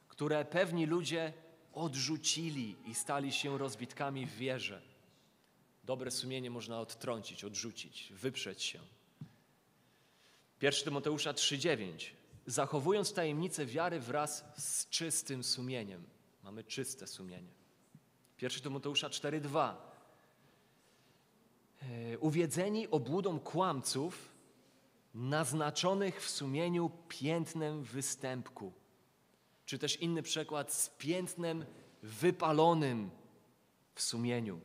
które 0.08 0.46
pewni 0.46 0.86
ludzie 0.86 1.34
odrzucili 1.74 2.76
i 2.86 2.96
stali 2.96 3.32
się 3.32 3.58
rozbitkami 3.58 4.26
w 4.26 4.36
wierze. 4.36 4.82
Dobre 5.84 6.12
sumienie 6.12 6.50
można 6.50 6.80
odtrącić, 6.80 7.44
odrzucić, 7.44 8.14
wyprzeć 8.14 8.64
się. 8.64 8.80
1 10.62 10.84
Tymoteusza 10.84 11.34
3,9. 11.34 12.06
Zachowując 12.46 13.14
tajemnicę 13.14 13.66
wiary 13.66 14.00
wraz 14.00 14.46
z 14.58 14.90
czystym 14.90 15.44
sumieniem. 15.44 16.04
Mamy 16.44 16.64
czyste 16.64 17.08
sumienie. 17.08 17.54
1 18.42 18.62
Tymoteusza 18.62 19.10
4,2 19.10 19.76
E, 19.76 19.89
uwiedzeni 22.20 22.88
obłudą 22.88 23.40
kłamców, 23.40 24.30
naznaczonych 25.14 26.22
w 26.22 26.30
sumieniu 26.30 26.92
piętnem 27.08 27.84
występku. 27.84 28.74
Czy 29.66 29.80
też 29.80 30.02
inny 30.02 30.24
przykład 30.24 30.74
z 30.74 30.90
piętnem 30.90 31.66
wypalonym 32.04 33.10
w 33.96 34.02
sumieniu. 34.02 34.62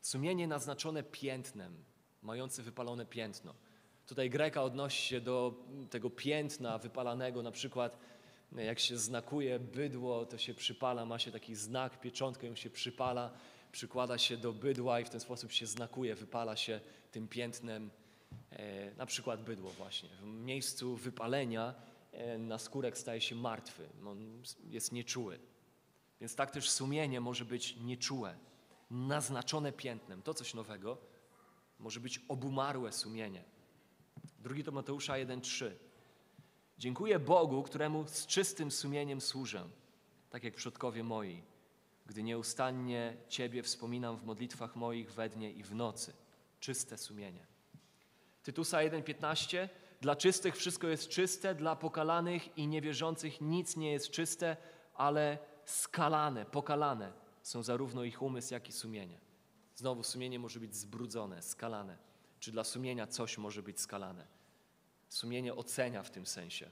Sumienie 0.00 0.46
naznaczone 0.46 1.02
piętnem, 1.02 1.84
mające 2.22 2.62
wypalone 2.62 3.06
piętno. 3.06 3.54
Tutaj 4.06 4.30
Greka 4.30 4.62
odnosi 4.62 5.08
się 5.08 5.20
do 5.20 5.54
tego 5.90 6.10
piętna 6.10 6.78
wypalanego, 6.78 7.42
na 7.42 7.50
przykład 7.50 7.98
jak 8.52 8.78
się 8.78 8.98
znakuje 8.98 9.58
bydło, 9.58 10.26
to 10.26 10.38
się 10.38 10.54
przypala, 10.54 11.04
ma 11.04 11.18
się 11.18 11.32
taki 11.32 11.54
znak, 11.54 12.00
pieczątkę 12.00 12.46
ją 12.46 12.54
się 12.54 12.70
przypala, 12.70 13.30
przykłada 13.76 14.18
się 14.18 14.36
do 14.36 14.52
bydła 14.52 15.00
i 15.00 15.04
w 15.04 15.10
ten 15.10 15.20
sposób 15.20 15.52
się 15.52 15.66
znakuje, 15.66 16.14
wypala 16.14 16.56
się 16.56 16.80
tym 17.10 17.28
piętnem 17.28 17.90
e, 18.50 18.94
na 18.94 19.06
przykład 19.06 19.42
bydło 19.42 19.70
właśnie. 19.70 20.08
W 20.08 20.24
miejscu 20.24 20.96
wypalenia 20.96 21.74
e, 22.12 22.38
naskórek 22.38 22.98
staje 22.98 23.20
się 23.20 23.34
martwy, 23.34 23.88
on 24.06 24.42
jest 24.64 24.92
nieczuły. 24.92 25.38
Więc 26.20 26.34
tak 26.34 26.50
też 26.50 26.70
sumienie 26.70 27.20
może 27.20 27.44
być 27.44 27.76
nieczułe, 27.76 28.36
naznaczone 28.90 29.72
piętnem. 29.72 30.22
To 30.22 30.34
coś 30.34 30.54
nowego. 30.54 30.98
Może 31.78 32.00
być 32.00 32.20
obumarłe 32.28 32.92
sumienie. 32.92 33.44
Drugi 34.38 34.64
to 34.64 34.72
Mateusza 34.72 35.12
1,3. 35.12 35.70
Dziękuję 36.78 37.18
Bogu, 37.18 37.62
któremu 37.62 38.06
z 38.06 38.26
czystym 38.26 38.70
sumieniem 38.70 39.20
służę, 39.20 39.68
tak 40.30 40.44
jak 40.44 40.54
przodkowie 40.54 41.04
moi, 41.04 41.42
gdy 42.06 42.22
nieustannie 42.22 43.16
Ciebie 43.28 43.62
wspominam 43.62 44.16
w 44.16 44.24
modlitwach 44.24 44.76
moich 44.76 45.12
we 45.12 45.28
dnie 45.28 45.52
i 45.52 45.62
w 45.62 45.74
nocy. 45.74 46.12
Czyste 46.60 46.98
sumienie. 46.98 47.46
Tytusa 48.42 48.78
1,15. 48.78 49.68
Dla 50.00 50.16
czystych 50.16 50.56
wszystko 50.56 50.88
jest 50.88 51.08
czyste, 51.08 51.54
dla 51.54 51.76
pokalanych 51.76 52.58
i 52.58 52.66
niewierzących 52.66 53.40
nic 53.40 53.76
nie 53.76 53.92
jest 53.92 54.10
czyste, 54.10 54.56
ale 54.94 55.38
skalane, 55.64 56.44
pokalane 56.44 57.12
są 57.42 57.62
zarówno 57.62 58.04
ich 58.04 58.22
umysł, 58.22 58.54
jak 58.54 58.68
i 58.68 58.72
sumienie. 58.72 59.20
Znowu 59.74 60.02
sumienie 60.02 60.38
może 60.38 60.60
być 60.60 60.76
zbrudzone, 60.76 61.42
skalane. 61.42 61.98
Czy 62.40 62.52
dla 62.52 62.64
sumienia 62.64 63.06
coś 63.06 63.38
może 63.38 63.62
być 63.62 63.80
skalane? 63.80 64.26
Sumienie 65.08 65.54
ocenia 65.54 66.02
w 66.02 66.10
tym 66.10 66.26
sensie. 66.26 66.70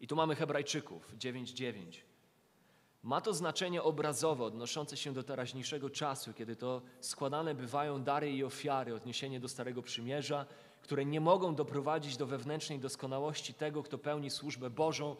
I 0.00 0.06
tu 0.06 0.16
mamy 0.16 0.36
Hebrajczyków 0.36 1.14
9:9. 1.16 2.13
Ma 3.04 3.20
to 3.20 3.34
znaczenie 3.34 3.82
obrazowe, 3.82 4.44
odnoszące 4.44 4.96
się 4.96 5.12
do 5.12 5.22
teraźniejszego 5.22 5.90
czasu, 5.90 6.32
kiedy 6.32 6.56
to 6.56 6.82
składane 7.00 7.54
bywają 7.54 8.02
dary 8.02 8.32
i 8.32 8.44
ofiary, 8.44 8.94
odniesienie 8.94 9.40
do 9.40 9.48
Starego 9.48 9.82
Przymierza, 9.82 10.46
które 10.82 11.04
nie 11.04 11.20
mogą 11.20 11.54
doprowadzić 11.54 12.16
do 12.16 12.26
wewnętrznej 12.26 12.78
doskonałości 12.78 13.54
tego, 13.54 13.82
kto 13.82 13.98
pełni 13.98 14.30
służbę 14.30 14.70
Bożą. 14.70 15.16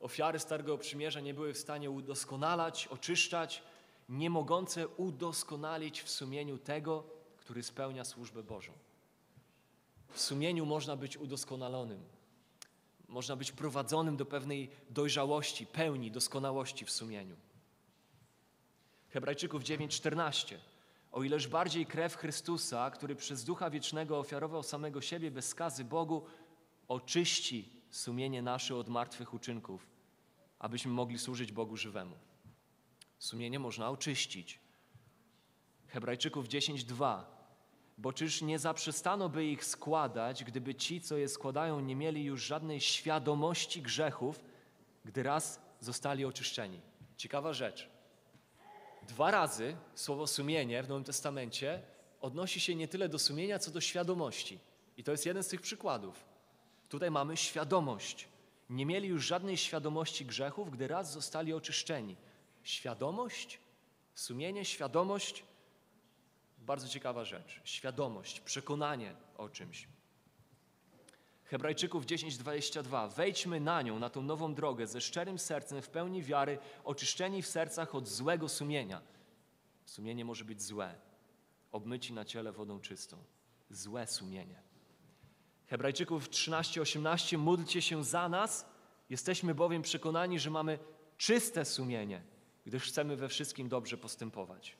Ofiary 0.00 0.38
Starego 0.38 0.78
Przymierza 0.78 1.20
nie 1.20 1.34
były 1.34 1.54
w 1.54 1.58
stanie 1.58 1.90
udoskonalać, 1.90 2.86
oczyszczać, 2.86 3.62
nie 4.08 4.30
mogące 4.30 4.88
udoskonalić 4.88 6.02
w 6.02 6.10
sumieniu 6.10 6.58
tego, 6.58 7.04
który 7.36 7.62
spełnia 7.62 8.04
służbę 8.04 8.42
Bożą. 8.42 8.72
W 10.08 10.20
sumieniu 10.20 10.66
można 10.66 10.96
być 10.96 11.16
udoskonalonym. 11.16 12.17
Można 13.08 13.36
być 13.36 13.52
prowadzonym 13.52 14.16
do 14.16 14.26
pewnej 14.26 14.70
dojrzałości, 14.90 15.66
pełni, 15.66 16.10
doskonałości 16.10 16.84
w 16.84 16.90
sumieniu. 16.90 17.36
Hebrajczyków 19.08 19.62
9:14. 19.62 20.58
O 21.12 21.22
ileż 21.22 21.48
bardziej 21.48 21.86
krew 21.86 22.16
Chrystusa, 22.16 22.90
który 22.90 23.16
przez 23.16 23.44
Ducha 23.44 23.70
Wiecznego 23.70 24.18
ofiarował 24.18 24.62
samego 24.62 25.00
siebie 25.00 25.30
bez 25.30 25.48
skazy 25.48 25.84
Bogu, 25.84 26.26
oczyści 26.88 27.70
sumienie 27.90 28.42
nasze 28.42 28.76
od 28.76 28.88
martwych 28.88 29.34
uczynków, 29.34 29.86
abyśmy 30.58 30.92
mogli 30.92 31.18
służyć 31.18 31.52
Bogu 31.52 31.76
żywemu. 31.76 32.16
Sumienie 33.18 33.58
można 33.58 33.90
oczyścić. 33.90 34.60
Hebrajczyków 35.86 36.48
10:2 36.48 37.37
bo 37.98 38.12
czyż 38.12 38.42
nie 38.42 38.58
zaprzestano 38.58 39.28
by 39.28 39.44
ich 39.44 39.64
składać, 39.64 40.44
gdyby 40.44 40.74
ci, 40.74 41.00
co 41.00 41.16
je 41.16 41.28
składają, 41.28 41.80
nie 41.80 41.96
mieli 41.96 42.24
już 42.24 42.42
żadnej 42.42 42.80
świadomości 42.80 43.82
grzechów, 43.82 44.40
gdy 45.04 45.22
raz 45.22 45.60
zostali 45.80 46.24
oczyszczeni? 46.24 46.80
Ciekawa 47.16 47.52
rzecz. 47.52 47.88
Dwa 49.08 49.30
razy 49.30 49.76
słowo 49.94 50.26
sumienie 50.26 50.82
w 50.82 50.88
Nowym 50.88 51.04
Testamencie 51.04 51.82
odnosi 52.20 52.60
się 52.60 52.74
nie 52.74 52.88
tyle 52.88 53.08
do 53.08 53.18
sumienia, 53.18 53.58
co 53.58 53.70
do 53.70 53.80
świadomości. 53.80 54.58
I 54.96 55.04
to 55.04 55.12
jest 55.12 55.26
jeden 55.26 55.42
z 55.42 55.48
tych 55.48 55.60
przykładów. 55.60 56.24
Tutaj 56.88 57.10
mamy 57.10 57.36
świadomość. 57.36 58.28
Nie 58.70 58.86
mieli 58.86 59.08
już 59.08 59.26
żadnej 59.26 59.56
świadomości 59.56 60.26
grzechów, 60.26 60.70
gdy 60.70 60.88
raz 60.88 61.12
zostali 61.12 61.52
oczyszczeni. 61.52 62.16
Świadomość, 62.62 63.60
sumienie, 64.14 64.64
świadomość 64.64 65.44
bardzo 66.68 66.88
ciekawa 66.88 67.24
rzecz. 67.24 67.60
Świadomość, 67.64 68.40
przekonanie 68.40 69.14
o 69.36 69.48
czymś. 69.48 69.88
Hebrajczyków 71.44 72.06
10:22. 72.06 73.08
Wejdźmy 73.08 73.60
na 73.60 73.82
nią, 73.82 73.98
na 73.98 74.10
tą 74.10 74.22
nową 74.22 74.54
drogę, 74.54 74.86
ze 74.86 75.00
szczerym 75.00 75.38
sercem, 75.38 75.82
w 75.82 75.88
pełni 75.88 76.22
wiary, 76.22 76.58
oczyszczeni 76.84 77.42
w 77.42 77.46
sercach 77.46 77.94
od 77.94 78.08
złego 78.08 78.48
sumienia. 78.48 79.00
Sumienie 79.84 80.24
może 80.24 80.44
być 80.44 80.62
złe, 80.62 80.94
obmyci 81.72 82.12
na 82.12 82.24
ciele 82.24 82.52
wodą 82.52 82.80
czystą. 82.80 83.16
Złe 83.70 84.06
sumienie. 84.06 84.62
Hebrajczyków 85.66 86.28
13:18. 86.28 87.38
Módlcie 87.38 87.82
się 87.82 88.04
za 88.04 88.28
nas, 88.28 88.66
jesteśmy 89.10 89.54
bowiem 89.54 89.82
przekonani, 89.82 90.38
że 90.38 90.50
mamy 90.50 90.78
czyste 91.16 91.64
sumienie, 91.64 92.22
gdyż 92.66 92.82
chcemy 92.82 93.16
we 93.16 93.28
wszystkim 93.28 93.68
dobrze 93.68 93.96
postępować. 93.98 94.76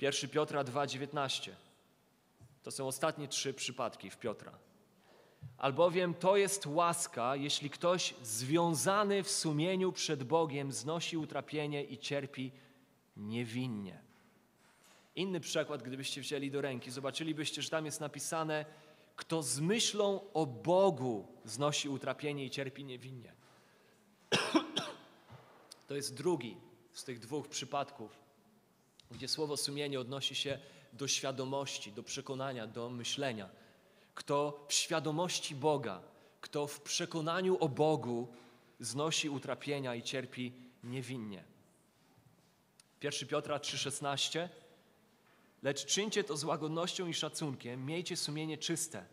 1 0.00 0.30
Piotra 0.30 0.64
2,19. 0.64 1.50
To 2.62 2.70
są 2.70 2.86
ostatnie 2.86 3.28
trzy 3.28 3.54
przypadki 3.54 4.10
w 4.10 4.16
Piotra. 4.16 4.58
Albowiem 5.58 6.14
to 6.14 6.36
jest 6.36 6.66
łaska, 6.66 7.36
jeśli 7.36 7.70
ktoś 7.70 8.14
związany 8.22 9.22
w 9.22 9.30
sumieniu 9.30 9.92
przed 9.92 10.24
Bogiem 10.24 10.72
znosi 10.72 11.16
utrapienie 11.16 11.84
i 11.84 11.98
cierpi 11.98 12.52
niewinnie. 13.16 14.00
Inny 15.16 15.40
przykład, 15.40 15.82
gdybyście 15.82 16.20
wzięli 16.20 16.50
do 16.50 16.60
ręki, 16.60 16.90
zobaczylibyście, 16.90 17.62
że 17.62 17.70
tam 17.70 17.86
jest 17.86 18.00
napisane, 18.00 18.64
kto 19.16 19.42
z 19.42 19.60
myślą 19.60 20.20
o 20.32 20.46
Bogu 20.46 21.28
znosi 21.44 21.88
utrapienie 21.88 22.44
i 22.44 22.50
cierpi 22.50 22.84
niewinnie. 22.84 23.32
To 25.86 25.94
jest 25.94 26.14
drugi 26.14 26.56
z 26.92 27.04
tych 27.04 27.18
dwóch 27.18 27.48
przypadków 27.48 28.25
gdzie 29.10 29.28
słowo 29.28 29.56
sumienie 29.56 30.00
odnosi 30.00 30.34
się 30.34 30.58
do 30.92 31.08
świadomości, 31.08 31.92
do 31.92 32.02
przekonania, 32.02 32.66
do 32.66 32.90
myślenia. 32.90 33.48
Kto 34.14 34.66
w 34.68 34.72
świadomości 34.72 35.54
Boga, 35.54 36.02
kto 36.40 36.66
w 36.66 36.80
przekonaniu 36.80 37.58
o 37.58 37.68
Bogu 37.68 38.28
znosi 38.80 39.30
utrapienia 39.30 39.94
i 39.94 40.02
cierpi 40.02 40.52
niewinnie. 40.84 41.44
1 43.02 43.28
Piotra 43.28 43.58
3,16 43.58 44.48
Lecz 45.62 45.86
czyńcie 45.86 46.24
to 46.24 46.36
z 46.36 46.44
łagodnością 46.44 47.06
i 47.06 47.14
szacunkiem, 47.14 47.86
miejcie 47.86 48.16
sumienie 48.16 48.58
czyste, 48.58 49.06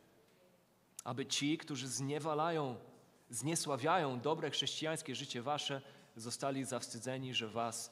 aby 1.03 1.25
ci, 1.25 1.57
którzy 1.57 1.87
zniewalają, 1.87 2.75
zniesławiają 3.29 4.19
dobre 4.19 4.49
chrześcijańskie 4.49 5.15
życie 5.15 5.41
wasze, 5.41 5.81
zostali 6.15 6.65
zawstydzeni, 6.65 7.33
że 7.33 7.47
was 7.47 7.91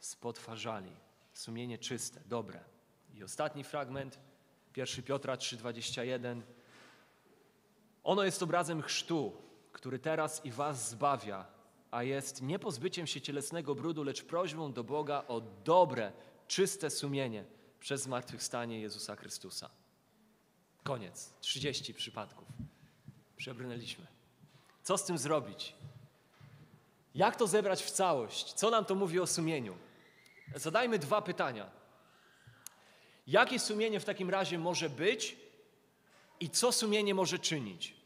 spotwarzali 0.00 0.90
sumienie 1.40 1.78
czyste, 1.78 2.20
dobre. 2.26 2.60
I 3.14 3.24
ostatni 3.24 3.64
fragment, 3.64 4.18
1 4.76 5.04
Piotra 5.04 5.36
3,21. 5.36 6.42
Ono 8.04 8.22
jest 8.22 8.42
obrazem 8.42 8.82
chrztu, 8.82 9.32
który 9.72 9.98
teraz 9.98 10.44
i 10.44 10.50
was 10.50 10.90
zbawia, 10.90 11.46
a 11.90 12.02
jest 12.02 12.42
nie 12.42 12.58
pozbyciem 12.58 13.06
się 13.06 13.20
cielesnego 13.20 13.74
brudu, 13.74 14.02
lecz 14.02 14.24
prośbą 14.24 14.72
do 14.72 14.84
Boga 14.84 15.24
o 15.28 15.40
dobre, 15.40 16.12
czyste 16.48 16.90
sumienie 16.90 17.44
przez 17.80 18.02
zmartwychwstanie 18.02 18.80
Jezusa 18.80 19.16
Chrystusa. 19.16 19.70
Koniec. 20.82 21.34
30 21.40 21.94
przypadków. 21.94 22.48
Przebrnęliśmy. 23.36 24.06
Co 24.82 24.98
z 24.98 25.04
tym 25.04 25.18
zrobić? 25.18 25.74
Jak 27.14 27.36
to 27.36 27.46
zebrać 27.46 27.82
w 27.82 27.90
całość? 27.90 28.52
Co 28.52 28.70
nam 28.70 28.84
to 28.84 28.94
mówi 28.94 29.20
o 29.20 29.26
sumieniu? 29.26 29.76
Zadajmy 30.54 30.98
dwa 30.98 31.22
pytania. 31.22 31.70
Jakie 33.26 33.58
sumienie 33.58 34.00
w 34.00 34.04
takim 34.04 34.30
razie 34.30 34.58
może 34.58 34.90
być 34.90 35.36
i 36.40 36.50
co 36.50 36.72
sumienie 36.72 37.14
może 37.14 37.38
czynić? 37.38 37.96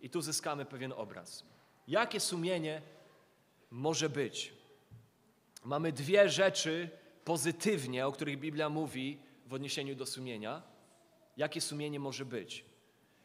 I 0.00 0.10
tu 0.10 0.22
zyskamy 0.22 0.64
pewien 0.64 0.92
obraz. 0.92 1.44
Jakie 1.88 2.20
sumienie 2.20 2.82
może 3.70 4.08
być? 4.08 4.54
Mamy 5.64 5.92
dwie 5.92 6.28
rzeczy 6.28 6.90
pozytywnie, 7.24 8.06
o 8.06 8.12
których 8.12 8.38
Biblia 8.38 8.68
mówi 8.68 9.18
w 9.46 9.54
odniesieniu 9.54 9.94
do 9.94 10.06
sumienia. 10.06 10.62
Jakie 11.36 11.60
sumienie 11.60 12.00
może 12.00 12.24
być? 12.24 12.64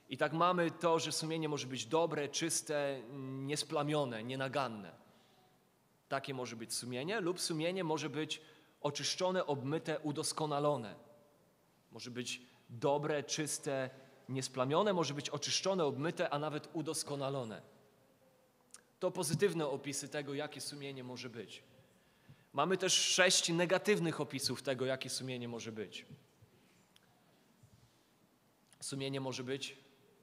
I 0.10 0.18
tak 0.18 0.34
mamy 0.34 0.72
to, 0.72 1.00
że 1.00 1.12
sumienie 1.12 1.50
może 1.50 1.68
być 1.68 1.86
dobre, 1.86 2.30
czyste, 2.30 3.02
niesplamione, 3.22 4.24
nienaganne. 4.24 5.07
Takie 6.10 6.34
może 6.34 6.56
być 6.56 6.74
sumienie, 6.74 7.22
lub 7.22 7.42
sumienie 7.42 7.84
może 7.84 8.10
być 8.10 8.42
oczyszczone, 8.82 9.46
obmyte, 9.46 10.00
udoskonalone. 10.00 10.96
Może 11.92 12.12
być 12.12 12.42
dobre, 12.70 13.24
czyste, 13.24 13.90
niesplamione, 14.30 14.94
może 14.94 15.14
być 15.14 15.30
oczyszczone, 15.30 15.86
obmyte, 15.86 16.30
a 16.30 16.40
nawet 16.40 16.70
udoskonalone. 16.74 17.62
To 19.00 19.12
pozytywne 19.12 19.68
opisy 19.68 20.10
tego, 20.10 20.34
jakie 20.34 20.62
sumienie 20.62 21.04
może 21.04 21.30
być. 21.30 21.64
Mamy 22.54 22.78
też 22.78 22.94
sześć 22.94 23.50
negatywnych 23.50 24.22
opisów 24.22 24.62
tego, 24.62 24.86
jakie 24.86 25.10
sumienie 25.10 25.48
może 25.48 25.72
być. 25.72 26.06
Sumienie 28.82 29.22
może 29.22 29.44
być 29.44 29.78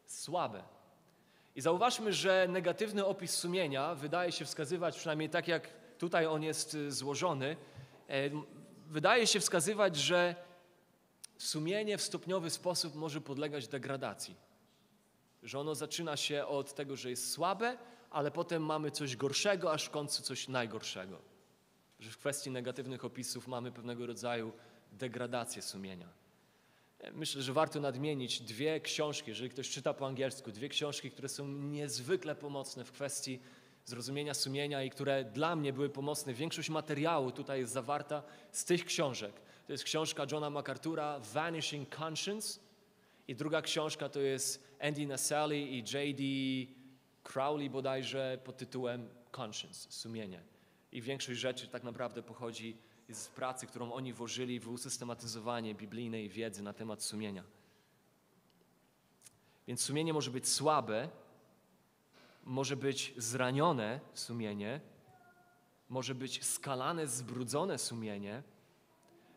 słabe. 0.07 0.74
I 1.55 1.61
zauważmy, 1.61 2.13
że 2.13 2.47
negatywny 2.51 3.07
opis 3.07 3.35
sumienia 3.35 3.95
wydaje 3.95 4.33
się 4.33 4.45
wskazywać, 4.45 4.97
przynajmniej 4.97 5.31
tak 5.31 5.49
jak 5.49 5.69
tutaj 5.99 6.27
on 6.27 6.43
jest 6.43 6.75
y, 6.75 6.93
złożony, 6.93 7.57
e, 8.09 8.31
wydaje 8.87 9.27
się 9.27 9.41
wskazywać, 9.41 9.97
że 9.97 10.35
sumienie 11.39 11.99
w 11.99 12.03
stopniowy 12.03 12.51
sposób 12.51 12.95
może 12.95 13.21
podlegać 13.21 13.69
degradacji. 13.69 14.37
Że 15.43 15.61
ono 15.61 15.75
zaczyna 15.75 16.17
się 16.17 16.47
od 16.47 16.75
tego, 16.75 16.97
że 16.97 17.11
jest 17.11 17.33
słabe, 17.33 17.79
ale 18.11 18.31
potem 18.31 18.63
mamy 18.63 18.91
coś 18.91 19.17
gorszego, 19.17 19.73
aż 19.73 19.85
w 19.85 19.91
końcu 19.91 20.23
coś 20.23 20.49
najgorszego. 20.49 21.19
Że 22.01 22.11
w 22.11 22.19
kwestii 22.19 22.51
negatywnych 22.51 23.05
opisów 23.05 23.49
mamy 23.49 23.73
pewnego 23.73 24.07
rodzaju 24.07 24.53
degradację 24.93 25.63
sumienia. 25.63 26.24
Myślę, 27.13 27.43
że 27.43 27.53
warto 27.53 27.81
nadmienić 27.81 28.41
dwie 28.41 28.81
książki, 28.81 29.31
jeżeli 29.31 29.51
ktoś 29.51 29.71
czyta 29.71 29.95
po 29.95 30.07
angielsku, 30.07 30.53
dwie 30.53 30.69
książki, 30.69 31.11
które 31.11 31.29
są 31.29 31.49
niezwykle 31.49 32.35
pomocne 32.35 32.85
w 32.85 32.93
kwestii 32.93 33.41
zrozumienia 33.85 34.35
sumienia 34.35 34.83
i 34.83 34.91
które 34.91 35.25
dla 35.25 35.57
mnie 35.57 35.73
były 35.73 35.89
pomocne. 35.89 36.35
Większość 36.35 36.71
materiału 36.71 37.33
tutaj 37.33 37.61
jest 37.61 37.73
zawarta 37.73 38.23
z 38.53 38.65
tych 38.65 38.85
książek. 38.85 39.33
To 39.67 39.73
jest 39.73 39.85
książka 39.85 40.27
Johna 40.33 40.51
MacArthur'a 40.51 41.21
Vanishing 41.33 42.01
Conscience 42.01 42.61
i 43.29 43.35
druga 43.35 43.63
książka 43.63 44.09
to 44.09 44.21
jest 44.21 44.65
Andy 44.81 45.07
Naselli 45.07 45.75
i 45.75 45.79
J.D. 45.79 46.23
Crowley 47.23 47.71
bodajże 47.71 48.39
pod 48.45 48.57
tytułem 48.57 49.09
Conscience, 49.39 49.93
sumienie. 49.93 50.43
I 50.93 51.03
większość 51.03 51.41
rzeczy 51.41 51.69
tak 51.69 51.83
naprawdę 51.83 52.23
pochodzi 52.23 52.77
z 53.11 53.29
pracy, 53.29 53.67
którą 53.67 53.93
oni 53.93 54.13
włożyli 54.13 54.61
w 54.61 54.69
usystematyzowanie 54.69 55.75
biblijnej 55.75 56.29
wiedzy 56.29 56.63
na 56.63 56.73
temat 56.73 57.03
sumienia. 57.03 57.45
Więc 59.67 59.81
sumienie 59.81 60.13
może 60.13 60.31
być 60.31 60.49
słabe, 60.49 61.09
może 62.45 62.77
być 62.77 63.15
zranione 63.17 64.01
sumienie, 64.15 64.81
może 65.89 66.15
być 66.15 66.45
skalane, 66.45 67.07
zbrudzone 67.07 67.79
sumienie, 67.79 68.43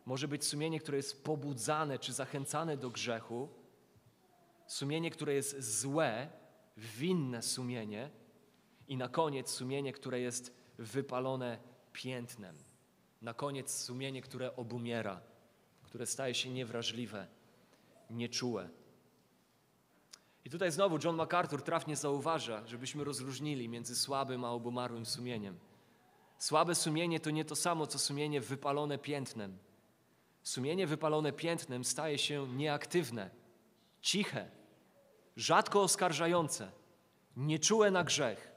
może 0.06 0.28
być 0.28 0.46
sumienie, 0.46 0.80
które 0.80 0.98
jest 0.98 1.24
pobudzane 1.24 2.00
czy 2.00 2.14
zachęcane 2.14 2.78
do 2.78 2.90
grzechu, 2.90 3.50
sumienie, 4.68 5.12
które 5.12 5.34
jest 5.34 5.80
złe, 5.80 6.30
winne 6.78 7.42
sumienie 7.42 8.10
i 8.88 8.98
na 8.98 9.10
koniec 9.10 9.50
sumienie, 9.50 9.94
które 9.94 10.20
jest 10.20 10.56
wypalone 10.78 11.60
piętnem. 11.94 12.67
Na 13.22 13.34
koniec 13.34 13.72
sumienie, 13.72 14.22
które 14.22 14.56
obumiera, 14.56 15.22
które 15.84 16.06
staje 16.06 16.34
się 16.34 16.50
niewrażliwe, 16.50 17.28
nieczułe. 18.10 18.70
I 20.46 20.50
tutaj 20.50 20.72
znowu 20.72 20.98
John 21.04 21.16
MacArthur 21.16 21.64
trafnie 21.64 21.96
zauważa, 21.96 22.68
żebyśmy 22.68 23.04
rozróżnili 23.04 23.70
między 23.70 23.96
słabym 23.96 24.46
a 24.46 24.52
obumarłym 24.52 25.06
sumieniem. 25.06 25.60
Słabe 26.38 26.76
sumienie 26.76 27.20
to 27.20 27.30
nie 27.30 27.46
to 27.46 27.56
samo, 27.56 27.88
co 27.88 28.00
sumienie 28.00 28.42
wypalone 28.42 28.98
piętnem. 28.98 29.58
Sumienie 30.44 30.88
wypalone 30.88 31.32
piętnem 31.32 31.84
staje 31.84 32.18
się 32.18 32.48
nieaktywne, 32.48 33.30
ciche, 34.02 34.52
rzadko 35.36 35.82
oskarżające, 35.82 36.72
nieczułe 37.38 37.92
na 37.92 38.04
grzech. 38.04 38.57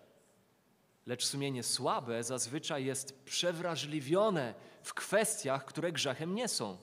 Lecz 1.10 1.26
sumienie 1.26 1.62
słabe 1.62 2.24
zazwyczaj 2.24 2.84
jest 2.84 3.24
przewrażliwione 3.24 4.54
w 4.82 4.94
kwestiach, 4.94 5.64
które 5.64 5.92
grzechem 5.92 6.34
nie 6.34 6.48
są. 6.48 6.76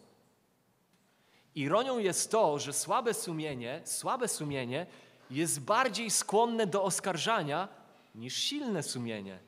Ironią 1.55 1.99
jest 1.99 2.31
to, 2.31 2.59
że 2.59 2.73
słabe 2.73 3.13
sumienie, 3.13 3.81
słabe 3.85 4.27
sumienie 4.27 4.85
jest 5.31 5.59
bardziej 5.59 6.11
skłonne 6.11 6.67
do 6.67 6.83
oskarżania 6.83 7.67
niż 8.15 8.35
silne 8.35 8.83
sumienie. 8.83 9.39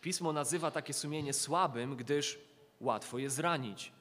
Pismo 0.00 0.32
nazywa 0.32 0.70
takie 0.70 0.92
sumienie 0.92 1.32
słabym, 1.32 1.96
gdyż 1.96 2.38
łatwo 2.80 3.18
je 3.18 3.30
zranić. 3.30 3.92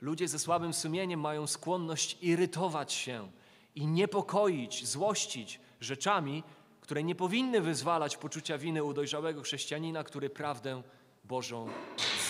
Ludzie 0.00 0.28
ze 0.28 0.38
słabym 0.38 0.74
sumieniem 0.74 1.20
mają 1.20 1.46
skłonność 1.46 2.18
irytować 2.20 2.92
się 2.92 3.30
i 3.74 3.86
niepokoić, 3.86 4.86
złościć 4.86 5.60
rzeczami, 5.80 6.42
które 6.86 7.02
nie 7.02 7.14
powinny 7.14 7.60
wyzwalać 7.60 8.16
poczucia 8.16 8.58
winy 8.58 8.84
u 8.84 8.92
dojrzałego 8.92 9.42
chrześcijanina, 9.42 10.04
który 10.04 10.30
prawdę 10.30 10.82
Bożą 11.24 11.68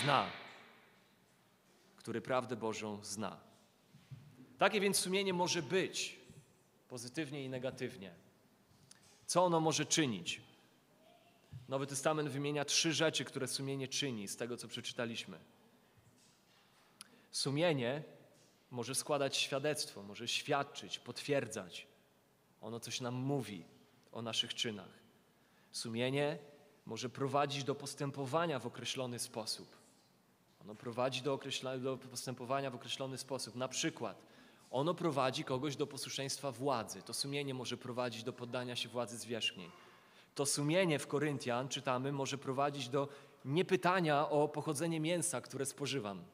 zna. 0.00 0.30
Który 1.96 2.20
prawdę 2.20 2.56
Bożą 2.56 3.04
zna. 3.04 3.40
Takie 4.58 4.80
więc 4.80 4.98
sumienie 4.98 5.32
może 5.32 5.62
być 5.62 6.18
pozytywnie 6.88 7.44
i 7.44 7.48
negatywnie. 7.48 8.14
Co 9.26 9.44
ono 9.44 9.60
może 9.60 9.86
czynić? 9.86 10.40
Nowy 11.68 11.86
Testament 11.86 12.28
wymienia 12.28 12.64
trzy 12.64 12.92
rzeczy, 12.92 13.24
które 13.24 13.48
sumienie 13.48 13.88
czyni 13.88 14.28
z 14.28 14.36
tego, 14.36 14.56
co 14.56 14.68
przeczytaliśmy. 14.68 15.38
Sumienie 17.30 18.02
może 18.70 18.94
składać 18.94 19.36
świadectwo, 19.36 20.02
może 20.02 20.28
świadczyć, 20.28 20.98
potwierdzać. 20.98 21.86
Ono 22.60 22.80
coś 22.80 23.00
nam 23.00 23.14
mówi 23.14 23.75
o 24.16 24.22
naszych 24.22 24.54
czynach. 24.54 24.88
Sumienie 25.72 26.38
może 26.86 27.08
prowadzić 27.08 27.64
do 27.64 27.74
postępowania 27.74 28.58
w 28.58 28.66
określony 28.66 29.18
sposób. 29.18 29.68
Ono 30.60 30.74
prowadzi 30.74 31.22
do, 31.22 31.40
do 31.78 31.96
postępowania 31.96 32.70
w 32.70 32.74
określony 32.74 33.18
sposób. 33.18 33.54
Na 33.56 33.68
przykład, 33.68 34.22
ono 34.70 34.94
prowadzi 34.94 35.44
kogoś 35.44 35.76
do 35.76 35.86
posłuszeństwa 35.86 36.52
władzy. 36.52 37.02
To 37.02 37.14
sumienie 37.14 37.54
może 37.54 37.76
prowadzić 37.76 38.22
do 38.22 38.32
poddania 38.32 38.76
się 38.76 38.88
władzy 38.88 39.18
zwierzchniej. 39.18 39.70
To 40.34 40.46
sumienie 40.46 40.98
w 40.98 41.06
Koryntian, 41.06 41.68
czytamy, 41.68 42.12
może 42.12 42.38
prowadzić 42.38 42.88
do 42.88 43.08
niepytania 43.44 44.28
o 44.28 44.48
pochodzenie 44.48 45.00
mięsa, 45.00 45.40
które 45.40 45.66
spożywam 45.66 46.24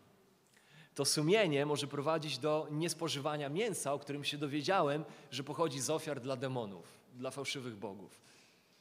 to 0.95 1.05
sumienie 1.05 1.67
może 1.67 1.87
prowadzić 1.87 2.39
do 2.39 2.67
niespożywania 2.71 3.49
mięsa, 3.49 3.93
o 3.93 3.99
którym 3.99 4.25
się 4.25 4.39
dowiedziałem, 4.39 5.05
że 5.31 5.45
pochodzi 5.45 5.81
z 5.81 5.91
ofiar 5.91 6.21
dla 6.21 6.37
demonów, 6.37 7.02
dla 7.13 7.31
fałszywych 7.31 7.77
bogów. 7.77 8.21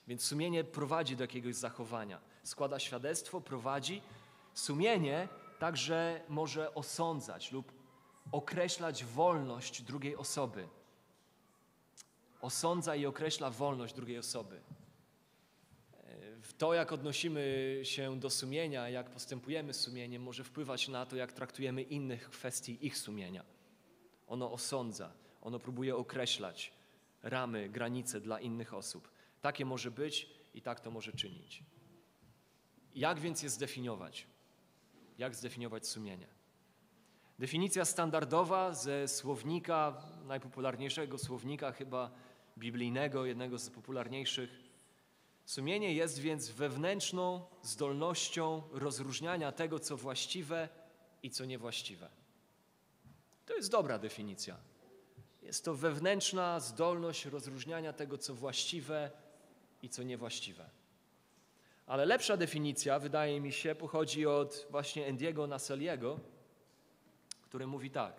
Więc 0.07 0.23
sumienie 0.23 0.63
prowadzi 0.63 1.15
do 1.15 1.23
jakiegoś 1.23 1.55
zachowania, 1.55 2.19
składa 2.43 2.79
świadectwo, 2.79 3.41
prowadzi. 3.41 4.01
Sumienie 4.53 5.27
także 5.59 6.21
może 6.29 6.75
osądzać 6.75 7.51
lub 7.51 7.71
określać 8.31 9.05
wolność 9.05 9.81
drugiej 9.81 10.15
osoby. 10.15 10.67
Osądza 12.41 12.95
i 12.95 13.05
określa 13.05 13.49
wolność 13.49 13.95
drugiej 13.95 14.17
osoby 14.17 14.61
to, 16.61 16.73
jak 16.73 16.91
odnosimy 16.91 17.79
się 17.83 18.19
do 18.19 18.29
sumienia, 18.29 18.89
jak 18.89 19.09
postępujemy 19.09 19.73
sumieniem, 19.73 20.23
może 20.23 20.43
wpływać 20.43 20.87
na 20.87 21.05
to, 21.05 21.15
jak 21.15 21.33
traktujemy 21.33 21.81
innych 21.81 22.29
kwestii 22.29 22.85
ich 22.85 22.97
sumienia. 22.97 23.43
Ono 24.27 24.51
osądza, 24.51 25.11
ono 25.41 25.59
próbuje 25.59 25.95
określać 25.95 26.73
ramy, 27.23 27.69
granice 27.69 28.21
dla 28.21 28.39
innych 28.39 28.73
osób. 28.73 29.12
Takie 29.41 29.65
może 29.65 29.91
być 29.91 30.29
i 30.53 30.62
tak 30.62 30.79
to 30.79 30.91
może 30.91 31.13
czynić. 31.13 31.63
Jak 32.95 33.19
więc 33.19 33.43
je 33.43 33.49
zdefiniować? 33.49 34.27
Jak 35.17 35.36
zdefiniować 35.36 35.88
sumienie? 35.88 36.27
Definicja 37.39 37.86
standardowa 37.86 38.74
ze 38.74 39.07
słownika, 39.07 40.01
najpopularniejszego 40.24 41.17
słownika 41.17 41.72
chyba 41.72 42.11
biblijnego, 42.57 43.26
jednego 43.26 43.57
z 43.57 43.69
popularniejszych, 43.69 44.72
Sumienie 45.45 45.93
jest 45.93 46.19
więc 46.19 46.49
wewnętrzną 46.49 47.45
zdolnością 47.61 48.63
rozróżniania 48.72 49.51
tego, 49.51 49.80
co 49.80 49.97
właściwe 49.97 50.69
i 51.24 51.30
co 51.30 51.45
niewłaściwe. 51.45 52.09
To 53.45 53.55
jest 53.55 53.72
dobra 53.72 53.99
definicja. 53.99 54.57
Jest 55.41 55.65
to 55.65 55.75
wewnętrzna 55.75 56.59
zdolność 56.59 57.25
rozróżniania 57.25 57.93
tego, 57.93 58.17
co 58.17 58.35
właściwe 58.35 59.11
i 59.81 59.89
co 59.89 60.03
niewłaściwe. 60.03 60.69
Ale 61.87 62.05
lepsza 62.05 62.37
definicja, 62.37 62.99
wydaje 62.99 63.41
mi 63.41 63.51
się, 63.51 63.75
pochodzi 63.75 64.25
od 64.25 64.67
właśnie 64.69 65.05
Endiego 65.05 65.47
Naseliego, 65.47 66.19
który 67.41 67.67
mówi 67.67 67.91
tak. 67.91 68.13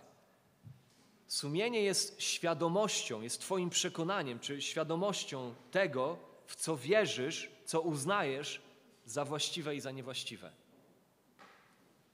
Sumienie 1.27 1.83
jest 1.83 2.23
świadomością, 2.23 3.23
jest 3.23 3.41
Twoim 3.41 3.71
przekonaniem, 3.71 4.39
czy 4.41 4.63
świadomością 4.63 5.55
tego, 5.71 6.19
w 6.47 6.57
co 6.57 6.77
wierzysz, 6.77 7.51
co 7.65 7.81
uznajesz 7.81 8.63
za 9.07 9.25
właściwe 9.25 9.77
i 9.77 9.81
za 9.81 9.91
niewłaściwe. 9.91 10.53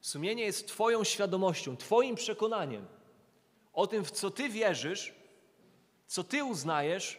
Sumienie 0.01 0.43
jest 0.43 0.69
Twoją 0.69 1.05
świadomością, 1.05 1.77
Twoim 1.77 2.15
przekonaniem 2.15 2.87
o 3.79 3.87
tym, 3.87 4.05
w 4.05 4.11
co 4.11 4.31
ty 4.31 4.49
wierzysz, 4.49 5.15
co 6.07 6.25
ty 6.25 6.45
uznajesz 6.45 7.19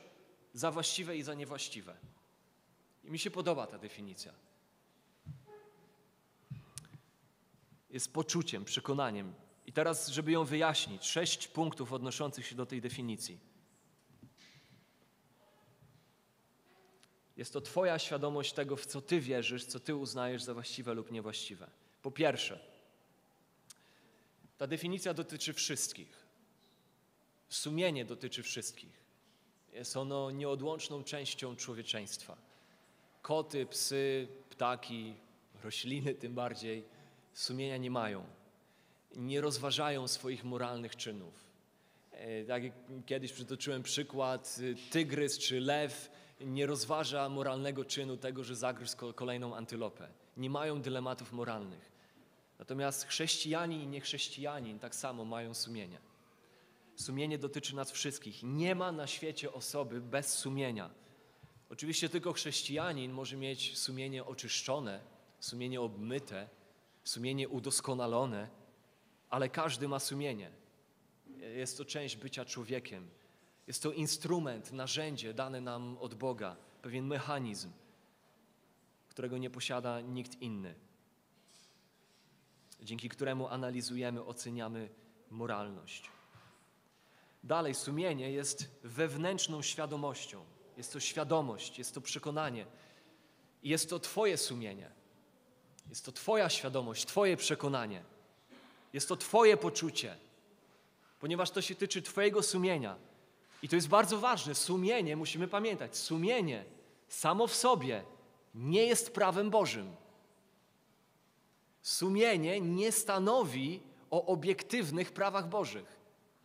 za 0.53 0.72
właściwe 0.72 1.18
i 1.18 1.24
za 1.24 1.34
niewłaściwe. 1.34 1.95
I 3.03 3.12
mi 3.12 3.20
się 3.20 3.32
podoba 3.32 3.68
ta 3.68 3.78
definicja. 3.78 4.34
Jest 7.89 8.14
poczuciem, 8.14 8.66
przekonaniem. 8.66 9.34
I 9.66 9.74
teraz, 9.74 10.07
żeby 10.07 10.32
ją 10.32 10.45
wyjaśnić, 10.45 11.05
sześć 11.05 11.47
punktów 11.47 11.93
odnoszących 11.93 12.47
się 12.47 12.55
do 12.55 12.66
tej 12.66 12.82
definicji. 12.82 13.39
Jest 17.38 17.53
to 17.53 17.62
Twoja 17.62 17.99
świadomość 17.99 18.53
tego, 18.53 18.76
w 18.76 18.86
co 18.86 19.01
Ty 19.01 19.20
wierzysz, 19.20 19.66
co 19.66 19.80
Ty 19.80 19.95
uznajesz 19.95 20.43
za 20.43 20.53
właściwe 20.53 20.93
lub 20.93 21.12
niewłaściwe. 21.12 21.70
Po 22.01 22.12
pierwsze, 22.12 22.60
ta 24.57 24.68
definicja 24.68 25.14
dotyczy 25.14 25.53
wszystkich. 25.53 26.28
Sumienie 27.50 28.06
dotyczy 28.06 28.43
wszystkich. 28.43 29.04
Jest 29.74 29.97
ono 29.97 30.32
nieodłączną 30.32 31.04
częścią 31.04 31.56
człowieczeństwa. 31.56 32.38
Koty, 33.22 33.66
psy, 33.66 34.28
ptaki, 34.50 35.16
rośliny 35.64 36.16
tym 36.16 36.34
bardziej 36.34 36.84
sumienia 37.34 37.78
nie 37.78 37.91
mają. 37.91 38.26
Nie 39.16 39.41
rozważają 39.41 40.08
swoich 40.08 40.43
moralnych 40.43 40.95
czynów. 40.95 41.34
E, 42.12 42.45
tak 42.45 42.64
jak 42.64 42.74
kiedyś 43.06 43.34
przytoczyłem 43.34 43.84
przykład, 43.84 44.58
y, 44.60 44.76
tygrys 44.91 45.39
czy 45.39 45.60
lew 45.60 46.12
nie 46.41 46.66
rozważa 46.66 47.30
moralnego 47.30 47.86
czynu 47.86 48.18
tego, 48.18 48.43
że 48.43 48.56
zagryzł 48.56 49.14
kolejną 49.14 49.56
antylopę. 49.56 50.08
Nie 50.38 50.50
mają 50.50 50.82
dylematów 50.82 51.32
moralnych. 51.32 51.91
Natomiast 52.60 53.08
chrześcijanin 53.08 53.82
i 53.82 53.88
niechrześcijanin 53.88 54.80
tak 54.80 54.95
samo 54.95 55.26
mają 55.26 55.54
sumienie. 55.54 56.09
Sumienie 57.00 57.38
dotyczy 57.38 57.76
nas 57.76 57.91
wszystkich. 57.91 58.43
Nie 58.43 58.76
ma 58.76 58.91
na 58.91 59.08
świecie 59.08 59.54
osoby 59.54 60.02
bez 60.02 60.34
sumienia. 60.34 60.89
Oczywiście 61.70 62.10
tylko 62.10 62.34
chrześcijanin 62.34 63.12
może 63.12 63.38
mieć 63.38 63.78
sumienie 63.78 64.26
oczyszczone, 64.26 65.02
sumienie 65.39 65.82
obmyte, 65.82 66.50
sumienie 67.04 67.50
udoskonalone, 67.50 68.50
ale 69.30 69.50
każdy 69.50 69.88
ma 69.88 70.00
sumienie. 70.00 70.52
Jest 71.56 71.78
to 71.78 71.86
część 71.86 72.18
bycia 72.18 72.45
człowiekiem. 72.45 73.10
Jest 73.68 73.84
to 73.84 73.91
instrument, 73.91 74.72
narzędzie 74.72 75.34
dane 75.34 75.62
nam 75.62 75.97
od 75.97 76.16
Boga, 76.16 76.56
pewien 76.82 77.08
mechanizm, 77.08 77.72
którego 79.10 79.38
nie 79.38 79.50
posiada 79.50 80.02
nikt 80.02 80.41
inny, 80.41 80.76
dzięki 82.82 83.10
któremu 83.10 83.47
analizujemy, 83.47 84.26
oceniamy 84.26 84.89
moralność. 85.32 86.18
Dalej, 87.43 87.75
sumienie 87.75 88.31
jest 88.31 88.71
wewnętrzną 88.83 89.61
świadomością. 89.61 90.45
Jest 90.77 90.93
to 90.93 90.99
świadomość, 90.99 91.77
jest 91.77 91.93
to 91.93 92.01
przekonanie. 92.01 92.65
I 93.63 93.69
jest 93.69 93.89
to 93.89 93.99
Twoje 93.99 94.37
sumienie. 94.37 94.91
Jest 95.89 96.05
to 96.05 96.11
Twoja 96.11 96.49
świadomość, 96.49 97.05
Twoje 97.05 97.37
przekonanie. 97.37 98.03
Jest 98.93 99.07
to 99.09 99.17
Twoje 99.17 99.57
poczucie, 99.57 100.17
ponieważ 101.19 101.51
to 101.51 101.61
się 101.61 101.75
tyczy 101.75 102.01
Twojego 102.01 102.43
sumienia. 102.43 102.95
I 103.63 103.69
to 103.69 103.75
jest 103.75 103.87
bardzo 103.87 104.19
ważne. 104.19 104.55
Sumienie, 104.55 105.15
musimy 105.15 105.47
pamiętać, 105.47 105.97
sumienie 105.97 106.65
samo 107.07 107.47
w 107.47 107.55
sobie 107.55 108.03
nie 108.55 108.85
jest 108.85 109.13
prawem 109.13 109.49
Bożym. 109.49 109.95
Sumienie 111.81 112.61
nie 112.61 112.91
stanowi 112.91 113.81
o 114.11 114.25
obiektywnych 114.25 115.11
prawach 115.11 115.49
Bożych. 115.49 115.99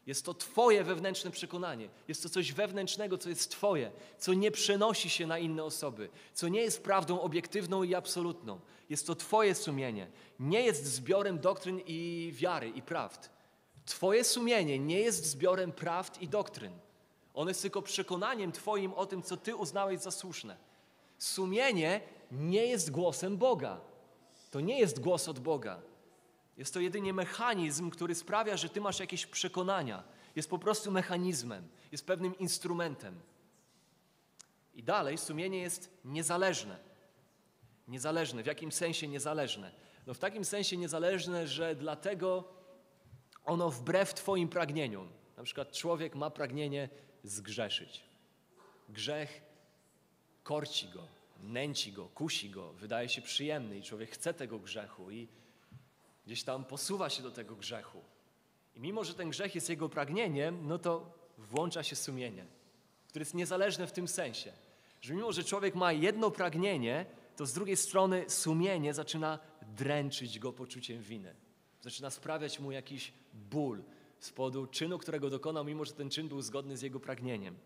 Jest 0.06 0.24
to 0.24 0.34
Twoje 0.34 0.84
wewnętrzne 0.84 1.30
przekonanie. 1.30 1.88
Jest 2.08 2.22
to 2.22 2.28
coś 2.28 2.52
wewnętrznego, 2.52 3.18
co 3.18 3.28
jest 3.28 3.50
Twoje, 3.50 3.90
co 4.18 4.34
nie 4.34 4.50
przenosi 4.50 5.10
się 5.10 5.26
na 5.26 5.38
inne 5.38 5.64
osoby, 5.64 6.08
co 6.34 6.48
nie 6.48 6.60
jest 6.60 6.82
prawdą 6.82 7.20
obiektywną 7.20 7.82
i 7.82 7.94
absolutną. 7.94 8.60
Jest 8.90 9.06
to 9.06 9.14
Twoje 9.14 9.54
sumienie. 9.54 10.10
Nie 10.40 10.62
jest 10.62 10.84
zbiorem 10.86 11.38
doktryn 11.38 11.80
i 11.86 12.30
wiary 12.34 12.68
i 12.68 12.82
prawd. 12.82 13.30
Twoje 13.86 14.24
sumienie 14.24 14.78
nie 14.78 15.00
jest 15.00 15.26
zbiorem 15.26 15.72
prawd 15.72 16.22
i 16.22 16.28
doktryn. 16.28 16.72
On 17.34 17.48
jest 17.48 17.62
tylko 17.62 17.82
przekonaniem 17.82 18.52
Twoim 18.52 18.94
o 18.94 19.06
tym, 19.06 19.22
co 19.22 19.36
Ty 19.36 19.56
uznałeś 19.56 20.00
za 20.00 20.10
słuszne. 20.10 20.56
Sumienie 21.18 22.00
nie 22.32 22.66
jest 22.66 22.90
głosem 22.90 23.36
Boga. 23.36 23.80
To 24.50 24.60
nie 24.60 24.78
jest 24.80 25.00
głos 25.00 25.28
od 25.28 25.38
Boga. 25.38 25.80
Jest 26.56 26.74
to 26.74 26.80
jedynie 26.80 27.12
mechanizm, 27.12 27.90
który 27.90 28.14
sprawia, 28.14 28.56
że 28.56 28.68
Ty 28.68 28.80
masz 28.80 29.00
jakieś 29.00 29.26
przekonania. 29.26 30.04
Jest 30.36 30.50
po 30.50 30.58
prostu 30.58 30.90
mechanizmem, 30.90 31.68
jest 31.92 32.06
pewnym 32.06 32.38
instrumentem. 32.38 33.20
I 34.74 34.82
dalej 34.82 35.18
sumienie 35.18 35.58
jest 35.58 35.90
niezależne. 36.04 36.78
Niezależne. 37.88 38.42
W 38.42 38.46
jakim 38.46 38.72
sensie 38.72 39.08
niezależne? 39.08 39.72
No 40.06 40.14
w 40.14 40.18
takim 40.18 40.44
sensie 40.44 40.76
niezależne, 40.76 41.48
że 41.48 41.74
dlatego 41.74 42.44
ono 43.44 43.70
wbrew 43.70 44.14
Twoim 44.14 44.48
pragnieniom. 44.48 45.08
Na 45.36 45.42
przykład 45.42 45.72
człowiek 45.72 46.14
ma 46.14 46.30
pragnienie 46.30 46.88
zgrzeszyć. 47.24 48.04
Grzech 48.88 49.42
korci 50.42 50.88
go, 50.88 51.08
nęci 51.42 51.92
go, 51.92 52.08
kusi 52.08 52.50
go, 52.50 52.72
wydaje 52.72 53.08
się 53.08 53.22
przyjemny 53.22 53.78
i 53.78 53.82
człowiek 53.82 54.10
chce 54.10 54.34
tego 54.34 54.58
grzechu 54.58 55.10
i 55.10 55.28
gdzieś 56.26 56.42
tam 56.42 56.64
posuwa 56.64 57.10
się 57.10 57.22
do 57.22 57.30
tego 57.30 57.56
grzechu. 57.56 57.98
I 58.74 58.80
mimo, 58.80 59.04
że 59.04 59.14
ten 59.14 59.30
grzech 59.30 59.54
jest 59.54 59.68
jego 59.68 59.88
pragnieniem, 59.88 60.66
no 60.68 60.78
to 60.78 61.12
włącza 61.38 61.82
się 61.82 61.96
sumienie, 61.96 62.46
które 63.08 63.22
jest 63.22 63.34
niezależne 63.34 63.86
w 63.86 63.92
tym 63.92 64.08
sensie, 64.08 64.52
że 65.00 65.14
mimo, 65.14 65.32
że 65.32 65.44
człowiek 65.44 65.74
ma 65.74 65.92
jedno 65.92 66.30
pragnienie, 66.30 67.06
to 67.36 67.46
z 67.46 67.52
drugiej 67.52 67.76
strony 67.76 68.24
sumienie 68.28 68.94
zaczyna 68.94 69.38
dręczyć 69.76 70.38
go 70.38 70.52
poczuciem 70.52 71.02
winy. 71.02 71.34
Zaczyna 71.80 72.10
sprawiać 72.10 72.60
mu 72.60 72.72
jakiś 72.72 73.12
ból, 73.34 73.82
z 74.18 74.30
powodu 74.30 74.66
czynu, 74.66 74.98
którego 74.98 75.30
dokonał, 75.30 75.64
mimo 75.64 75.84
że 75.84 75.92
ten 75.92 76.10
czyn 76.10 76.28
był 76.28 76.42
zgodny 76.42 76.76
z 76.76 76.82
jego 76.82 77.00
pragnieniem. 77.00 77.56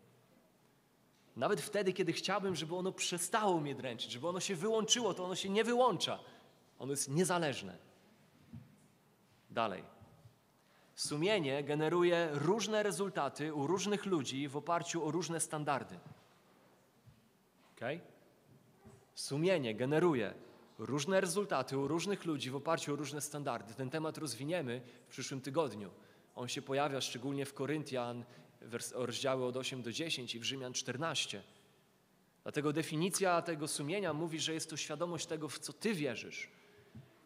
Nawet 1.37 1.61
wtedy, 1.61 1.93
kiedy 1.93 2.13
chciałbym, 2.13 2.57
żeby 2.57 2.77
ono 2.77 2.93
przestało 2.93 3.61
mnie 3.61 3.75
dręczyć, 3.75 4.13
żeby 4.13 4.29
ono 4.29 4.41
się 4.41 4.57
wyłączyło, 4.57 5.15
to 5.15 5.25
ono 5.25 5.35
się 5.35 5.49
nie 5.49 5.65
wyłącza. 5.65 6.19
Ono 6.79 6.91
jest 6.93 7.09
niezależne. 7.09 7.88
Dalej. 9.59 9.83
Sumienie 10.95 11.65
generuje 11.65 12.29
różne 12.33 12.83
rezultaty 12.83 13.55
u 13.55 13.67
różnych 13.67 14.07
ludzi 14.07 14.49
w 14.49 14.57
oparciu 14.57 15.05
o 15.05 15.11
różne 15.11 15.41
standardy. 15.41 15.99
Okay? 17.77 18.01
Sumienie 19.15 19.75
generuje 19.75 20.35
różne 20.79 21.21
rezultaty 21.21 21.79
u 21.79 21.89
różnych 21.89 22.25
ludzi 22.25 22.51
w 22.51 22.57
oparciu 22.57 22.93
o 22.93 22.97
różne 22.97 23.21
standardy. 23.21 23.75
Ten 23.75 23.91
temat 23.91 24.19
rozwiniemy 24.19 24.81
w 25.07 25.11
przyszłym 25.11 25.41
tygodniu. 25.41 25.91
On 26.37 26.49
się 26.49 26.63
pojawia 26.63 27.01
szczególnie 27.01 27.47
w 27.47 27.55
Koryntian, 27.55 28.25
rozdziały 28.95 29.45
od 29.45 29.57
8 29.57 29.83
do 29.83 29.93
10 29.93 30.35
i 30.35 30.39
w 30.39 30.45
Rzymian 30.45 30.73
14. 30.73 31.43
Dlatego 32.43 32.73
definicja 32.73 33.43
tego 33.43 33.69
sumienia 33.69 34.13
mówi, 34.13 34.41
że 34.41 34.55
jest 34.55 34.71
to 34.71 34.77
świadomość 34.77 35.27
tego, 35.27 35.49
w 35.49 35.59
co 35.59 35.73
ty 35.73 35.95
wierzysz. 35.95 36.58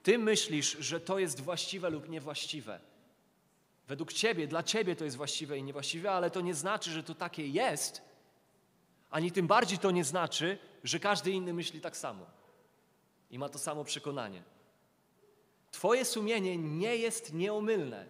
Ty 0.03 0.18
myślisz, 0.18 0.76
że 0.80 1.00
to 1.00 1.18
jest 1.18 1.40
właściwe 1.40 1.90
lub 1.90 2.09
niewłaściwe. 2.09 2.80
Według 3.88 4.12
ciebie, 4.12 4.46
dla 4.46 4.62
ciebie 4.62 4.96
to 4.96 5.05
jest 5.05 5.16
właściwe 5.16 5.59
i 5.59 5.62
niewłaściwe, 5.62 6.11
ale 6.11 6.30
to 6.30 6.40
nie 6.40 6.55
znaczy, 6.55 6.90
że 6.90 7.03
to 7.03 7.14
takie 7.14 7.46
jest, 7.46 8.03
ani 9.11 9.32
tym 9.32 9.46
bardziej 9.46 9.78
to 9.78 9.90
nie 9.90 10.05
znaczy, 10.05 10.59
że 10.84 11.00
każdy 11.00 11.30
inny 11.30 11.53
myśli 11.53 11.80
tak 11.80 11.96
samo 11.96 12.26
i 13.30 13.38
ma 13.38 13.48
to 13.48 13.59
samo 13.59 13.84
przekonanie. 13.84 14.42
Twoje 15.70 16.05
sumienie 16.05 16.59
nie 16.59 16.96
jest 16.96 17.32
nieomylne. 17.32 18.07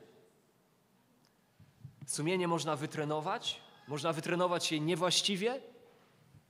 Sumienie 2.07 2.49
można 2.49 2.76
wytrenować, 2.76 3.61
można 3.88 4.12
wytrenować 4.12 4.72
je 4.72 4.80
niewłaściwie, 4.80 5.61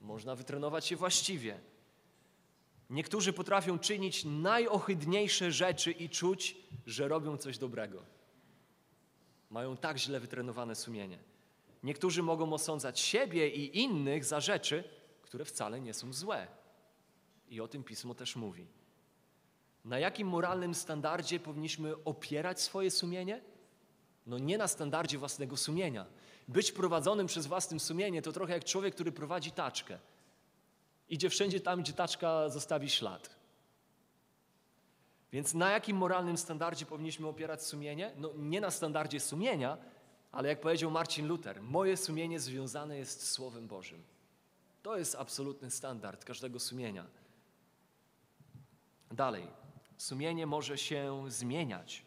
można 0.01 0.34
wytrenować 0.34 0.90
je 0.90 0.97
właściwie. 0.97 1.61
Niektórzy 2.93 3.32
potrafią 3.32 3.78
czynić 3.78 4.24
najohydniejsze 4.24 5.53
rzeczy 5.53 5.93
i 5.93 6.09
czuć, 6.09 6.57
że 6.86 7.09
robią 7.09 7.36
coś 7.36 7.59
dobrego. 7.59 8.03
Mają 9.51 9.76
tak 9.76 9.99
źle 9.99 10.20
wytrenowane 10.20 10.74
sumienie. 10.74 11.18
Niektórzy 11.82 12.22
mogą 12.22 12.53
osądzać 12.53 13.01
siebie 13.01 13.49
i 13.49 13.82
innych 13.82 14.24
za 14.24 14.40
rzeczy, 14.40 14.84
które 15.22 15.45
wcale 15.45 15.80
nie 15.80 15.95
są 15.95 16.12
złe. 16.12 16.47
I 17.49 17.61
o 17.61 17.68
tym 17.68 17.84
pismo 17.84 18.14
też 18.14 18.36
mówi. 18.36 18.66
Na 19.84 19.99
jakim 19.99 20.28
moralnym 20.28 20.74
standardzie 20.74 21.40
powinniśmy 21.40 22.05
opierać 22.05 22.61
swoje 22.61 22.90
sumienie? 22.90 23.40
No 24.26 24.38
nie 24.38 24.59
na 24.59 24.68
standardzie 24.68 25.18
własnego 25.18 25.57
sumienia. 25.57 26.07
Być 26.49 26.72
prowadzonym 26.72 27.26
przez 27.26 27.47
własnym 27.47 27.80
sumienie 27.80 28.22
to 28.22 28.32
trochę 28.32 28.53
jak 28.53 28.64
człowiek, 28.64 28.95
który 28.95 29.12
prowadzi 29.12 29.51
taczkę. 29.51 29.99
Idzie 31.13 31.31
wszędzie 31.31 31.61
tam, 31.61 31.83
gdzie 31.83 31.93
taczka 31.93 32.49
zostawi 32.49 32.91
ślad. 32.91 33.37
Więc 35.33 35.55
na 35.55 35.71
jakim 35.71 35.97
moralnym 35.97 36.37
standardzie 36.37 36.87
powinniśmy 36.87 37.29
opierać 37.29 37.63
sumienie? 37.63 38.13
No 38.17 38.31
nie 38.37 38.61
na 38.61 38.71
standardzie 38.71 39.21
sumienia, 39.21 39.79
Ale 40.33 40.49
jak 40.49 40.61
powiedział 40.61 40.91
Marcin 40.91 41.27
Luther, 41.29 41.63
moje 41.63 41.97
sumienie 41.97 42.41
związane 42.41 42.99
jest 42.99 43.23
z 43.23 43.31
Słowem 43.31 43.67
Bożym. 43.67 44.03
To 44.83 44.99
jest 44.99 45.15
absolutny 45.15 45.71
standard 45.71 46.25
każdego 46.25 46.61
sumienia. 46.61 47.07
Dalej, 49.11 49.47
sumienie 49.97 50.47
może 50.47 50.79
się 50.79 51.25
zmieniać, 51.29 52.05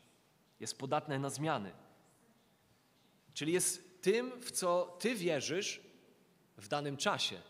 jest 0.60 0.78
podatne 0.78 1.20
na 1.20 1.30
zmiany. 1.30 1.72
Czyli 3.34 3.54
jest 3.54 4.02
tym, 4.02 4.42
w 4.42 4.52
co 4.52 4.98
ty 5.00 5.16
wierzysz 5.16 5.82
w 6.58 6.68
danym 6.68 6.98
czasie, 6.98 7.42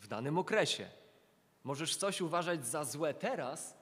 w 0.00 0.08
danym 0.08 0.38
okresie. 0.38 0.88
Możesz 1.64 1.96
coś 1.96 2.20
uważać 2.20 2.66
za 2.66 2.84
złe 2.84 3.14
teraz 3.14 3.78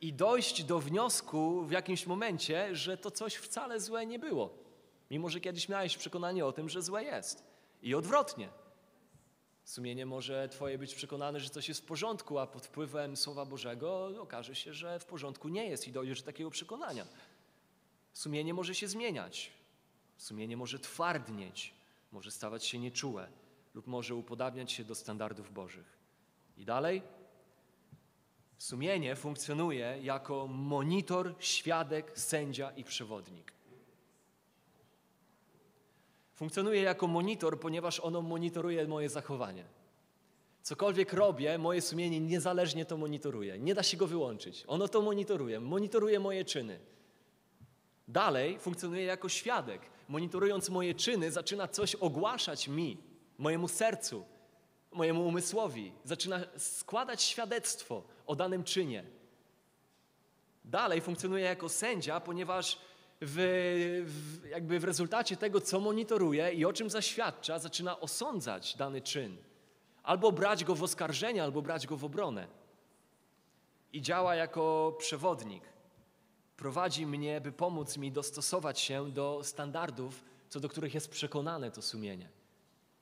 i 0.00 0.12
dojść 0.12 0.64
do 0.64 0.78
wniosku 0.78 1.64
w 1.64 1.70
jakimś 1.70 2.06
momencie, 2.06 2.76
że 2.76 2.96
to 2.96 3.10
coś 3.10 3.34
wcale 3.34 3.80
złe 3.80 4.06
nie 4.06 4.18
było, 4.18 4.50
mimo 5.10 5.28
że 5.28 5.40
kiedyś 5.40 5.68
miałeś 5.68 5.96
przekonanie 5.96 6.46
o 6.46 6.52
tym, 6.52 6.68
że 6.68 6.82
złe 6.82 7.04
jest. 7.04 7.44
I 7.82 7.94
odwrotnie. 7.94 8.48
Sumienie 9.64 10.06
może 10.06 10.48
Twoje 10.48 10.78
być 10.78 10.94
przekonane, 10.94 11.40
że 11.40 11.50
coś 11.50 11.68
jest 11.68 11.80
w 11.80 11.84
porządku, 11.84 12.38
a 12.38 12.46
pod 12.46 12.66
wpływem 12.66 13.16
Słowa 13.16 13.44
Bożego 13.44 14.10
okaże 14.20 14.54
się, 14.54 14.74
że 14.74 14.98
w 14.98 15.04
porządku 15.04 15.48
nie 15.48 15.66
jest 15.66 15.88
i 15.88 15.92
dojdziesz 15.92 16.20
do 16.20 16.26
takiego 16.26 16.50
przekonania. 16.50 17.06
Sumienie 18.12 18.54
może 18.54 18.74
się 18.74 18.88
zmieniać, 18.88 19.50
sumienie 20.16 20.56
może 20.56 20.78
twardnieć, 20.78 21.74
może 22.12 22.30
stawać 22.30 22.64
się 22.64 22.78
nieczułe 22.78 23.28
lub 23.74 23.86
może 23.86 24.14
upodabniać 24.14 24.72
się 24.72 24.84
do 24.84 24.94
standardów 24.94 25.52
Bożych. 25.52 25.98
I 26.56 26.64
dalej, 26.64 27.02
sumienie 28.58 29.16
funkcjonuje 29.16 29.98
jako 30.02 30.46
monitor, 30.46 31.34
świadek, 31.38 32.18
sędzia 32.18 32.70
i 32.70 32.84
przewodnik. 32.84 33.52
Funkcjonuje 36.34 36.82
jako 36.82 37.06
monitor, 37.06 37.60
ponieważ 37.60 38.00
ono 38.00 38.22
monitoruje 38.22 38.88
moje 38.88 39.08
zachowanie. 39.08 39.64
Cokolwiek 40.62 41.12
robię, 41.12 41.58
moje 41.58 41.80
sumienie 41.82 42.20
niezależnie 42.20 42.84
to 42.84 42.96
monitoruje. 42.96 43.58
Nie 43.58 43.74
da 43.74 43.82
się 43.82 43.96
go 43.96 44.06
wyłączyć. 44.06 44.64
Ono 44.66 44.88
to 44.88 45.02
monitoruje, 45.02 45.60
monitoruje 45.60 46.20
moje 46.20 46.44
czyny. 46.44 46.80
Dalej 48.08 48.58
funkcjonuje 48.58 49.04
jako 49.04 49.28
świadek. 49.28 49.80
Monitorując 50.08 50.70
moje 50.70 50.94
czyny, 50.94 51.30
zaczyna 51.30 51.68
coś 51.68 51.94
ogłaszać 51.94 52.68
mi, 52.68 53.13
mojemu 53.38 53.68
sercu, 53.68 54.24
mojemu 54.92 55.26
umysłowi. 55.26 55.92
Zaczyna 56.04 56.40
składać 56.56 57.22
świadectwo 57.22 58.02
o 58.26 58.36
danym 58.36 58.64
czynie. 58.64 59.04
Dalej 60.64 61.00
funkcjonuje 61.00 61.44
jako 61.44 61.68
sędzia, 61.68 62.20
ponieważ 62.20 62.78
w, 63.20 63.36
w, 64.06 64.48
jakby 64.48 64.80
w 64.80 64.84
rezultacie 64.84 65.36
tego, 65.36 65.60
co 65.60 65.80
monitoruje 65.80 66.52
i 66.52 66.64
o 66.64 66.72
czym 66.72 66.90
zaświadcza, 66.90 67.58
zaczyna 67.58 68.00
osądzać 68.00 68.76
dany 68.76 69.02
czyn. 69.02 69.36
Albo 70.02 70.32
brać 70.32 70.64
go 70.64 70.74
w 70.74 70.82
oskarżenie, 70.82 71.42
albo 71.42 71.62
brać 71.62 71.86
go 71.86 71.96
w 71.96 72.04
obronę. 72.04 72.46
I 73.92 74.02
działa 74.02 74.34
jako 74.34 74.94
przewodnik. 74.98 75.62
Prowadzi 76.56 77.06
mnie, 77.06 77.40
by 77.40 77.52
pomóc 77.52 77.96
mi 77.96 78.12
dostosować 78.12 78.80
się 78.80 79.10
do 79.10 79.40
standardów, 79.42 80.24
co 80.48 80.60
do 80.60 80.68
których 80.68 80.94
jest 80.94 81.10
przekonane 81.10 81.70
to 81.70 81.82
sumienie. 81.82 82.28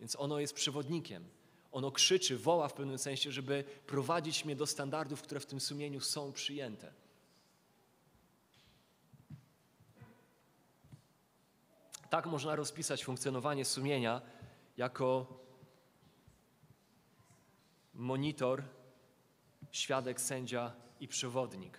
Więc 0.02 0.16
ono 0.16 0.38
jest 0.38 0.54
przewodnikiem. 0.54 1.28
Ono 1.72 1.90
krzyczy, 1.92 2.38
woła 2.38 2.68
w 2.68 2.72
pewnym 2.72 2.98
sensie, 2.98 3.32
żeby 3.32 3.64
prowadzić 3.86 4.44
mnie 4.44 4.56
do 4.56 4.66
standardów, 4.66 5.22
które 5.22 5.40
w 5.40 5.46
tym 5.46 5.60
sumieniu 5.60 6.00
są 6.00 6.32
przyjęte. 6.32 6.92
Tak 12.10 12.26
można 12.26 12.56
rozpisać 12.56 13.04
funkcjonowanie 13.04 13.64
sumienia 13.64 14.22
jako 14.76 15.26
monitor, 17.94 18.62
świadek, 19.70 20.20
sędzia 20.20 20.72
i 21.00 21.08
przewodnik. 21.08 21.78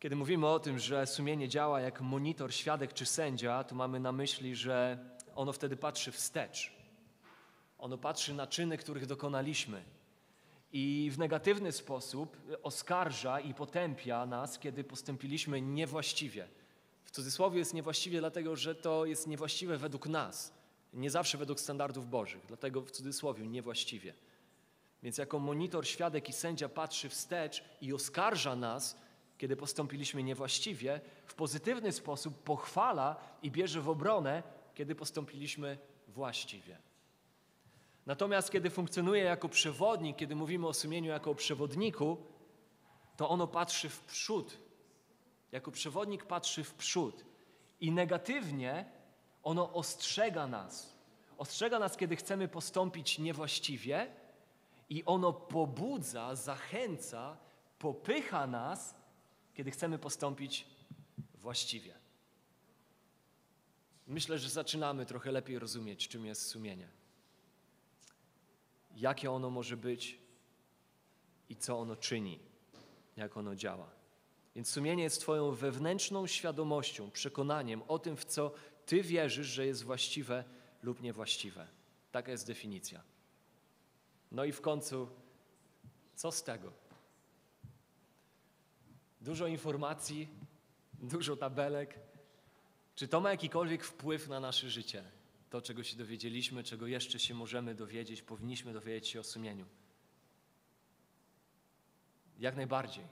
Kiedy 0.00 0.16
mówimy 0.16 0.46
o 0.46 0.58
tym, 0.58 0.78
że 0.78 1.06
sumienie 1.06 1.48
działa 1.48 1.80
jak 1.80 2.00
monitor, 2.00 2.54
świadek 2.54 2.92
czy 2.92 3.06
sędzia, 3.06 3.64
to 3.64 3.74
mamy 3.74 4.00
na 4.00 4.12
myśli, 4.12 4.56
że 4.56 4.98
ono 5.36 5.52
wtedy 5.52 5.76
patrzy 5.76 6.12
wstecz. 6.12 6.72
Ono 7.78 7.98
patrzy 7.98 8.34
na 8.34 8.46
czyny, 8.46 8.78
których 8.78 9.06
dokonaliśmy. 9.06 9.84
I 10.72 11.10
w 11.12 11.18
negatywny 11.18 11.72
sposób 11.72 12.36
oskarża 12.62 13.40
i 13.40 13.54
potępia 13.54 14.26
nas, 14.26 14.58
kiedy 14.58 14.84
postąpiliśmy 14.84 15.60
niewłaściwie 15.60 16.48
cudzysłowie 17.16 17.58
jest 17.58 17.74
niewłaściwie, 17.74 18.20
dlatego 18.20 18.56
że 18.56 18.74
to 18.74 19.06
jest 19.06 19.26
niewłaściwe 19.26 19.78
według 19.78 20.06
nas, 20.06 20.52
nie 20.92 21.10
zawsze 21.10 21.38
według 21.38 21.60
standardów 21.60 22.10
Bożych, 22.10 22.46
dlatego 22.48 22.82
w 22.82 22.90
cudzysłowie 22.90 23.46
niewłaściwie. 23.46 24.14
Więc 25.02 25.18
jako 25.18 25.38
monitor, 25.38 25.86
świadek 25.86 26.28
i 26.28 26.32
sędzia 26.32 26.68
patrzy 26.68 27.08
wstecz 27.08 27.64
i 27.80 27.92
oskarża 27.92 28.56
nas, 28.56 28.96
kiedy 29.38 29.56
postąpiliśmy 29.56 30.22
niewłaściwie, 30.22 31.00
w 31.26 31.34
pozytywny 31.34 31.92
sposób 31.92 32.42
pochwala 32.42 33.16
i 33.42 33.50
bierze 33.50 33.80
w 33.80 33.88
obronę, 33.88 34.42
kiedy 34.76 34.94
postąpiliśmy 34.94 35.78
właściwie. 36.08 36.78
Natomiast 38.06 38.50
kiedy 38.50 38.70
funkcjonuje 38.70 39.22
jako 39.22 39.48
przewodnik, 39.48 40.16
kiedy 40.16 40.36
mówimy 40.36 40.66
o 40.66 40.74
sumieniu 40.74 41.10
jako 41.10 41.30
o 41.30 41.34
przewodniku, 41.34 42.16
to 43.16 43.28
ono 43.28 43.46
patrzy 43.46 43.88
w 43.88 44.00
przód 44.00 44.66
jako 45.52 45.70
przewodnik 45.70 46.24
patrzy 46.24 46.64
w 46.64 46.74
przód 46.74 47.24
i 47.80 47.92
negatywnie 47.92 48.84
ono 49.42 49.72
ostrzega 49.72 50.46
nas. 50.46 50.96
Ostrzega 51.38 51.78
nas, 51.78 51.96
kiedy 51.96 52.16
chcemy 52.16 52.48
postąpić 52.48 53.18
niewłaściwie 53.18 54.10
i 54.88 55.04
ono 55.04 55.32
pobudza, 55.32 56.34
zachęca, 56.34 57.36
popycha 57.78 58.46
nas, 58.46 58.94
kiedy 59.54 59.70
chcemy 59.70 59.98
postąpić 59.98 60.66
właściwie. 61.34 62.05
Myślę, 64.06 64.38
że 64.38 64.48
zaczynamy 64.48 65.06
trochę 65.06 65.32
lepiej 65.32 65.58
rozumieć, 65.58 66.08
czym 66.08 66.26
jest 66.26 66.46
sumienie. 66.46 66.88
Jakie 68.96 69.30
ono 69.30 69.50
może 69.50 69.76
być 69.76 70.18
i 71.48 71.56
co 71.56 71.78
ono 71.78 71.96
czyni, 71.96 72.40
jak 73.16 73.36
ono 73.36 73.56
działa. 73.56 73.90
Więc 74.54 74.68
sumienie 74.68 75.02
jest 75.02 75.20
Twoją 75.20 75.52
wewnętrzną 75.52 76.26
świadomością, 76.26 77.10
przekonaniem 77.10 77.82
o 77.88 77.98
tym, 77.98 78.16
w 78.16 78.24
co 78.24 78.52
Ty 78.86 79.02
wierzysz, 79.02 79.46
że 79.46 79.66
jest 79.66 79.82
właściwe 79.82 80.44
lub 80.82 81.02
niewłaściwe. 81.02 81.66
Taka 82.12 82.30
jest 82.30 82.46
definicja. 82.46 83.02
No 84.32 84.44
i 84.44 84.52
w 84.52 84.60
końcu, 84.60 85.08
co 86.14 86.32
z 86.32 86.42
tego? 86.42 86.72
Dużo 89.20 89.46
informacji, 89.46 90.28
dużo 90.94 91.36
tabelek. 91.36 92.05
Czy 92.96 93.08
to 93.08 93.20
ma 93.20 93.30
jakikolwiek 93.30 93.84
wpływ 93.84 94.28
na 94.28 94.40
nasze 94.40 94.70
życie? 94.70 95.04
To, 95.50 95.62
czego 95.62 95.82
się 95.82 95.96
dowiedzieliśmy, 95.96 96.64
czego 96.64 96.86
jeszcze 96.86 97.18
się 97.18 97.34
możemy 97.34 97.74
dowiedzieć, 97.74 98.22
powinniśmy 98.22 98.72
dowiedzieć 98.72 99.08
się 99.08 99.20
o 99.20 99.24
sumieniu. 99.24 99.66
Jak 102.38 102.56
najbardziej 102.56 103.04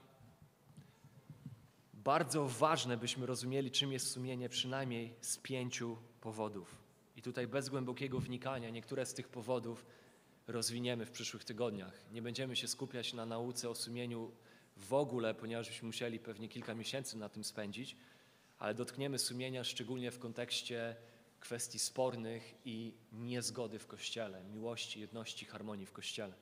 bardzo 2.05 2.47
ważne, 2.47 2.97
byśmy 2.97 3.25
rozumieli, 3.25 3.71
czym 3.71 3.91
jest 3.91 4.11
sumienie, 4.11 4.49
przynajmniej 4.49 5.13
z 5.21 5.37
pięciu 5.37 5.97
powodów. 6.21 6.75
I 7.15 7.21
tutaj 7.21 7.47
bez 7.47 7.69
głębokiego 7.69 8.19
wnikania 8.19 8.69
niektóre 8.69 9.05
z 9.05 9.13
tych 9.13 9.27
powodów 9.27 9.85
rozwiniemy 10.47 11.05
w 11.05 11.11
przyszłych 11.11 11.43
tygodniach. 11.43 11.93
Nie 12.11 12.21
będziemy 12.21 12.55
się 12.55 12.67
skupiać 12.67 13.13
na 13.13 13.25
nauce 13.25 13.69
o 13.69 13.75
sumieniu 13.75 14.31
w 14.77 14.93
ogóle, 14.93 15.33
ponieważ 15.33 15.69
byśmy 15.69 15.85
musieli 15.85 16.19
pewnie 16.19 16.49
kilka 16.49 16.75
miesięcy 16.75 17.17
na 17.17 17.29
tym 17.29 17.43
spędzić, 17.43 17.95
ale 18.59 18.73
dotkniemy 18.73 19.19
sumienia 19.19 19.63
szczególnie 19.63 20.11
w 20.11 20.19
kontekście 20.19 20.95
kwestii 21.39 21.79
spornych 21.79 22.55
i 22.65 22.93
niezgody 23.11 23.79
w 23.79 23.87
Kościele, 23.87 24.43
miłości, 24.43 24.99
jedności, 24.99 25.45
harmonii 25.45 25.85
w 25.85 25.91
Kościele. 25.91 26.33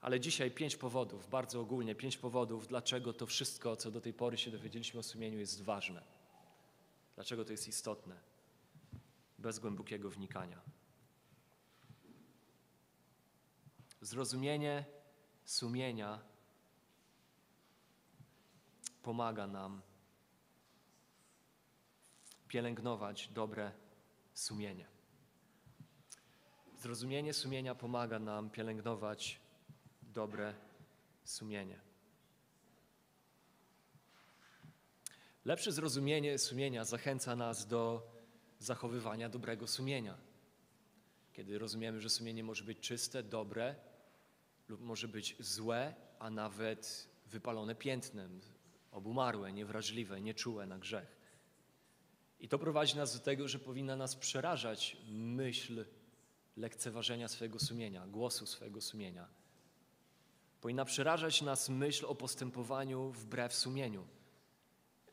Ale 0.00 0.20
dzisiaj 0.20 0.50
pięć 0.50 0.76
powodów, 0.76 1.28
bardzo 1.28 1.60
ogólnie 1.60 1.94
pięć 1.94 2.18
powodów, 2.18 2.68
dlaczego 2.68 3.12
to 3.12 3.26
wszystko, 3.26 3.76
co 3.76 3.90
do 3.90 4.00
tej 4.00 4.12
pory 4.12 4.38
się 4.38 4.50
dowiedzieliśmy 4.50 5.00
o 5.00 5.02
sumieniu, 5.02 5.38
jest 5.38 5.62
ważne. 5.62 6.02
Dlaczego 7.14 7.44
to 7.44 7.52
jest 7.52 7.68
istotne, 7.68 8.16
bez 9.38 9.58
głębokiego 9.58 10.10
wnikania. 10.10 10.60
Zrozumienie 14.00 14.84
sumienia 15.44 16.20
pomaga 19.02 19.46
nam 19.46 19.82
pielęgnować 22.52 23.28
dobre 23.28 23.72
sumienie. 24.34 24.86
Zrozumienie 26.78 27.32
sumienia 27.32 27.74
pomaga 27.74 28.18
nam 28.18 28.50
pielęgnować 28.50 29.40
dobre 30.02 30.54
sumienie. 31.24 31.80
Lepsze 35.44 35.72
zrozumienie 35.72 36.38
sumienia 36.38 36.84
zachęca 36.84 37.36
nas 37.36 37.66
do 37.66 38.12
zachowywania 38.58 39.28
dobrego 39.28 39.66
sumienia. 39.66 40.16
Kiedy 41.32 41.58
rozumiemy, 41.58 42.00
że 42.00 42.10
sumienie 42.10 42.44
może 42.44 42.64
być 42.64 42.80
czyste, 42.80 43.22
dobre 43.22 43.74
lub 44.68 44.80
może 44.80 45.08
być 45.08 45.36
złe, 45.38 45.94
a 46.18 46.30
nawet 46.30 47.08
wypalone 47.26 47.74
piętnem, 47.74 48.40
obumarłe, 48.90 49.52
niewrażliwe, 49.52 50.20
nieczułe 50.20 50.66
na 50.66 50.78
grzech. 50.78 51.21
I 52.42 52.48
to 52.48 52.58
prowadzi 52.58 52.96
nas 52.96 53.14
do 53.18 53.24
tego, 53.24 53.48
że 53.48 53.58
powinna 53.58 53.96
nas 53.96 54.16
przerażać 54.16 54.96
myśl 55.08 55.84
lekceważenia 56.56 57.28
swojego 57.28 57.58
sumienia, 57.58 58.06
głosu 58.06 58.46
swojego 58.46 58.80
sumienia. 58.80 59.28
Powinna 60.60 60.84
przerażać 60.84 61.42
nas 61.42 61.68
myśl 61.68 62.06
o 62.06 62.14
postępowaniu 62.14 63.10
wbrew 63.10 63.54
sumieniu. 63.54 64.06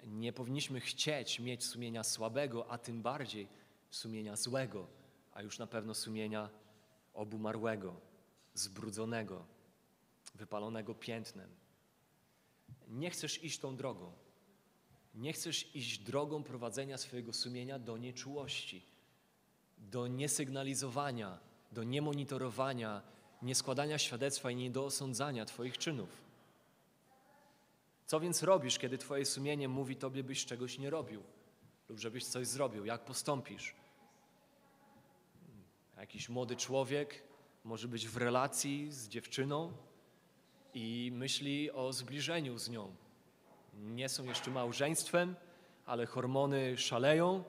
Nie 0.08 0.34
powinniśmy 0.34 0.80
chcieć 0.80 1.40
mieć 1.40 1.66
sumienia 1.66 2.04
słabego, 2.04 2.72
a 2.72 2.78
tym 2.78 3.02
bardziej 3.02 3.48
sumienia 3.90 4.36
złego, 4.36 4.88
a 5.34 5.42
już 5.42 5.60
na 5.60 5.68
pewno 5.68 5.94
sumienia 5.94 6.50
obumarłego, 7.14 8.02
zbrudzonego, 8.54 9.46
wypalonego 10.36 10.96
piętnem. 10.96 11.50
Nie 12.88 13.10
chcesz 13.10 13.44
iść 13.44 13.60
tą 13.60 13.76
drogą. 13.76 14.14
Nie 15.20 15.34
chcesz 15.34 15.76
iść 15.76 16.00
drogą 16.00 16.44
prowadzenia 16.44 16.98
swojego 16.98 17.34
sumienia 17.34 17.80
do 17.80 17.98
nieczułości, 17.98 18.82
do 19.78 20.08
niesygnalizowania, 20.08 21.40
do 21.72 21.84
niemonitorowania, 21.84 23.02
nieskładania 23.42 23.98
świadectwa 23.98 24.52
i 24.52 24.56
nie 24.56 24.72
do 24.72 24.86
osądzania 24.86 25.46
Twoich 25.46 25.78
czynów. 25.78 26.10
Co 28.06 28.20
więc 28.20 28.44
robisz, 28.44 28.80
kiedy 28.80 28.98
Twoje 28.98 29.26
sumienie 29.26 29.68
mówi 29.68 29.96
Tobie, 29.96 30.24
byś 30.24 30.46
czegoś 30.46 30.80
nie 30.80 30.90
robił 30.90 31.24
lub 31.90 32.00
żebyś 32.00 32.26
coś 32.26 32.48
zrobił? 32.48 32.86
Jak 32.86 33.06
postąpisz? 33.06 33.76
Jakiś 35.98 36.30
młody 36.30 36.56
człowiek 36.56 37.24
może 37.64 37.88
być 37.88 38.08
w 38.08 38.18
relacji 38.18 38.92
z 38.92 39.08
dziewczyną 39.08 39.74
i 40.74 41.12
myśli 41.14 41.72
o 41.72 41.94
zbliżeniu 41.94 42.58
z 42.58 42.70
nią. 42.70 42.96
Nie 43.80 44.10
są 44.10 44.24
jeszcze 44.24 44.52
małżeństwem, 44.52 45.36
ale 45.86 46.06
hormony 46.06 46.78
szaleją, 46.78 47.44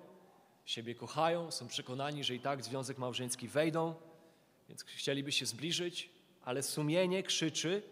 siebie 0.65 0.95
kochają, 0.95 1.51
są 1.51 1.69
przekonani, 1.69 2.25
że 2.25 2.35
i 2.35 2.41
tak 2.41 2.65
związek 2.65 2.99
małżeński 2.99 3.49
wejdą, 3.49 3.95
więc 4.69 4.85
chcieliby 4.85 5.33
się 5.33 5.47
zbliżyć, 5.47 6.11
ale 6.45 6.63
sumienie 6.63 7.23
krzyczy, 7.23 7.83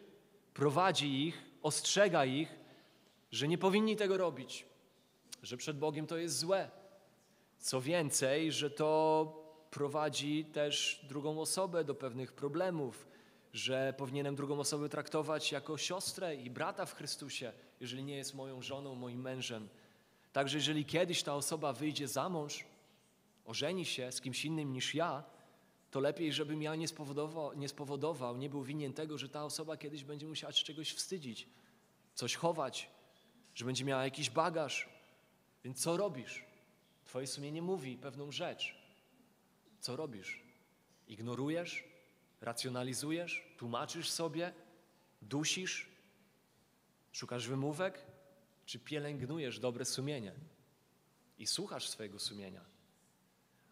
prowadzi 0.54 1.26
ich, 1.26 1.42
ostrzega 1.62 2.24
ich, 2.24 2.58
że 3.32 3.48
nie 3.48 3.58
powinni 3.58 3.96
tego 3.96 4.16
robić, 4.16 4.66
że 5.42 5.56
przed 5.56 5.78
Bogiem 5.78 6.06
to 6.06 6.16
jest 6.16 6.38
złe. 6.38 6.70
Co 7.58 7.80
więcej, 7.80 8.52
że 8.52 8.70
to 8.70 9.32
prowadzi 9.70 10.44
też 10.44 11.04
drugą 11.08 11.40
osobę 11.40 11.84
do 11.84 11.94
pewnych 11.94 12.32
problemów, 12.32 13.06
że 13.52 13.94
powinienem 13.96 14.36
drugą 14.36 14.60
osobę 14.60 14.88
traktować 14.88 15.52
jako 15.52 15.78
siostrę 15.78 16.36
i 16.36 16.50
brata 16.50 16.86
w 16.86 16.94
Chrystusie, 16.94 17.52
jeżeli 17.80 18.02
nie 18.02 18.16
jest 18.16 18.34
moją 18.34 18.62
żoną, 18.62 18.94
moim 18.94 19.20
mężem. 19.20 19.68
Także 20.32 20.58
jeżeli 20.58 20.84
kiedyś 20.84 21.22
ta 21.22 21.34
osoba 21.34 21.72
wyjdzie 21.72 22.08
za 22.08 22.28
mąż, 22.28 22.64
ożeni 23.44 23.84
się 23.84 24.12
z 24.12 24.20
kimś 24.20 24.44
innym 24.44 24.72
niż 24.72 24.94
ja, 24.94 25.24
to 25.90 26.00
lepiej, 26.00 26.32
żebym 26.32 26.62
ja 26.62 26.74
nie 26.74 26.88
spowodował, 26.88 27.54
nie 27.54 27.68
spowodował, 27.68 28.36
nie 28.36 28.50
był 28.50 28.62
winien 28.62 28.92
tego, 28.92 29.18
że 29.18 29.28
ta 29.28 29.44
osoba 29.44 29.76
kiedyś 29.76 30.04
będzie 30.04 30.26
musiała 30.26 30.52
się 30.52 30.64
czegoś 30.64 30.92
wstydzić, 30.92 31.48
coś 32.14 32.34
chować, 32.34 32.90
że 33.54 33.64
będzie 33.64 33.84
miała 33.84 34.04
jakiś 34.04 34.30
bagaż. 34.30 34.88
Więc 35.64 35.80
co 35.82 35.96
robisz? 35.96 36.44
Twoje 37.04 37.26
sumienie 37.26 37.62
mówi 37.62 37.96
pewną 37.96 38.32
rzecz. 38.32 38.74
Co 39.80 39.96
robisz? 39.96 40.42
Ignorujesz? 41.08 41.84
Racjonalizujesz? 42.40 43.54
Tłumaczysz 43.58 44.10
sobie? 44.10 44.52
Dusisz? 45.22 45.88
Szukasz 47.12 47.48
wymówek? 47.48 48.06
Czy 48.66 48.78
pielęgnujesz 48.78 49.58
dobre 49.58 49.84
sumienie 49.84 50.34
i 51.38 51.46
słuchasz 51.46 51.88
swojego 51.88 52.18
sumienia? 52.18 52.64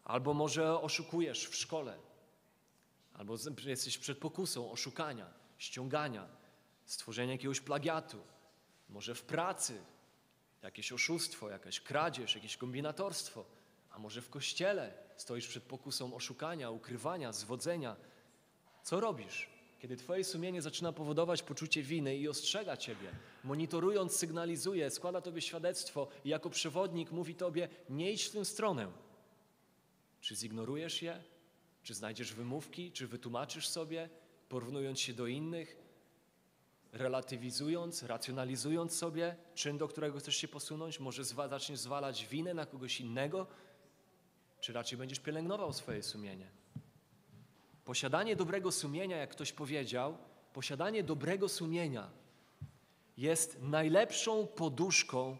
Albo 0.03 0.33
może 0.33 0.81
oszukujesz 0.81 1.47
w 1.47 1.55
szkole, 1.55 1.97
albo 3.13 3.35
jesteś 3.65 3.97
przed 3.97 4.17
pokusą 4.17 4.71
oszukania, 4.71 5.33
ściągania, 5.57 6.27
stworzenia 6.85 7.31
jakiegoś 7.31 7.59
plagiatu, 7.61 8.23
może 8.89 9.15
w 9.15 9.21
pracy, 9.21 9.81
jakieś 10.61 10.91
oszustwo, 10.91 11.49
jakaś 11.49 11.81
kradzież, 11.81 12.35
jakieś 12.35 12.57
kombinatorstwo, 12.57 13.45
a 13.89 13.99
może 13.99 14.21
w 14.21 14.29
kościele 14.29 14.93
stoisz 15.15 15.47
przed 15.47 15.63
pokusą 15.63 16.15
oszukania, 16.15 16.69
ukrywania, 16.69 17.33
zwodzenia. 17.33 17.95
Co 18.87 18.99
robisz, 18.99 19.49
kiedy 19.79 19.97
Twoje 19.97 20.23
sumienie 20.23 20.61
zaczyna 20.61 20.93
powodować 20.93 21.43
poczucie 21.43 21.83
winy 21.83 22.17
i 22.17 22.27
ostrzega 22.27 22.77
Ciebie, 22.77 23.11
monitorując, 23.43 24.15
sygnalizuje, 24.15 24.89
składa 24.89 25.21
Tobie 25.21 25.41
świadectwo 25.41 26.07
i 26.25 26.29
jako 26.29 26.49
przewodnik 26.49 27.11
mówi 27.11 27.35
Tobie: 27.35 27.69
nie 27.89 28.11
idź 28.11 28.23
w 28.23 28.31
tę 28.31 28.45
stronę. 28.45 28.91
Czy 30.21 30.35
zignorujesz 30.35 31.01
je? 31.01 31.23
Czy 31.83 31.93
znajdziesz 31.93 32.33
wymówki? 32.33 32.91
Czy 32.91 33.07
wytłumaczysz 33.07 33.67
sobie, 33.67 34.09
porównując 34.49 34.99
się 34.99 35.13
do 35.13 35.27
innych? 35.27 35.77
relatywizując, 36.91 38.03
racjonalizując 38.03 38.95
sobie 38.95 39.35
czyn, 39.55 39.77
do 39.77 39.87
którego 39.87 40.19
chcesz 40.19 40.35
się 40.35 40.47
posunąć, 40.47 40.99
może 40.99 41.23
zaczniesz 41.23 41.79
zwalać 41.79 42.27
winę 42.27 42.53
na 42.53 42.65
kogoś 42.65 43.01
innego, 43.01 43.47
czy 44.59 44.73
raczej 44.73 44.97
będziesz 44.97 45.19
pielęgnował 45.19 45.73
swoje 45.73 46.03
sumienie? 46.03 46.51
Posiadanie 47.87 48.35
dobrego 48.35 48.71
sumienia, 48.71 49.17
jak 49.17 49.29
ktoś 49.29 49.51
powiedział, 49.51 50.17
posiadanie 50.53 51.03
dobrego 51.03 51.49
sumienia 51.49 52.09
jest 53.17 53.61
najlepszą 53.61 54.47
poduszką 54.47 55.37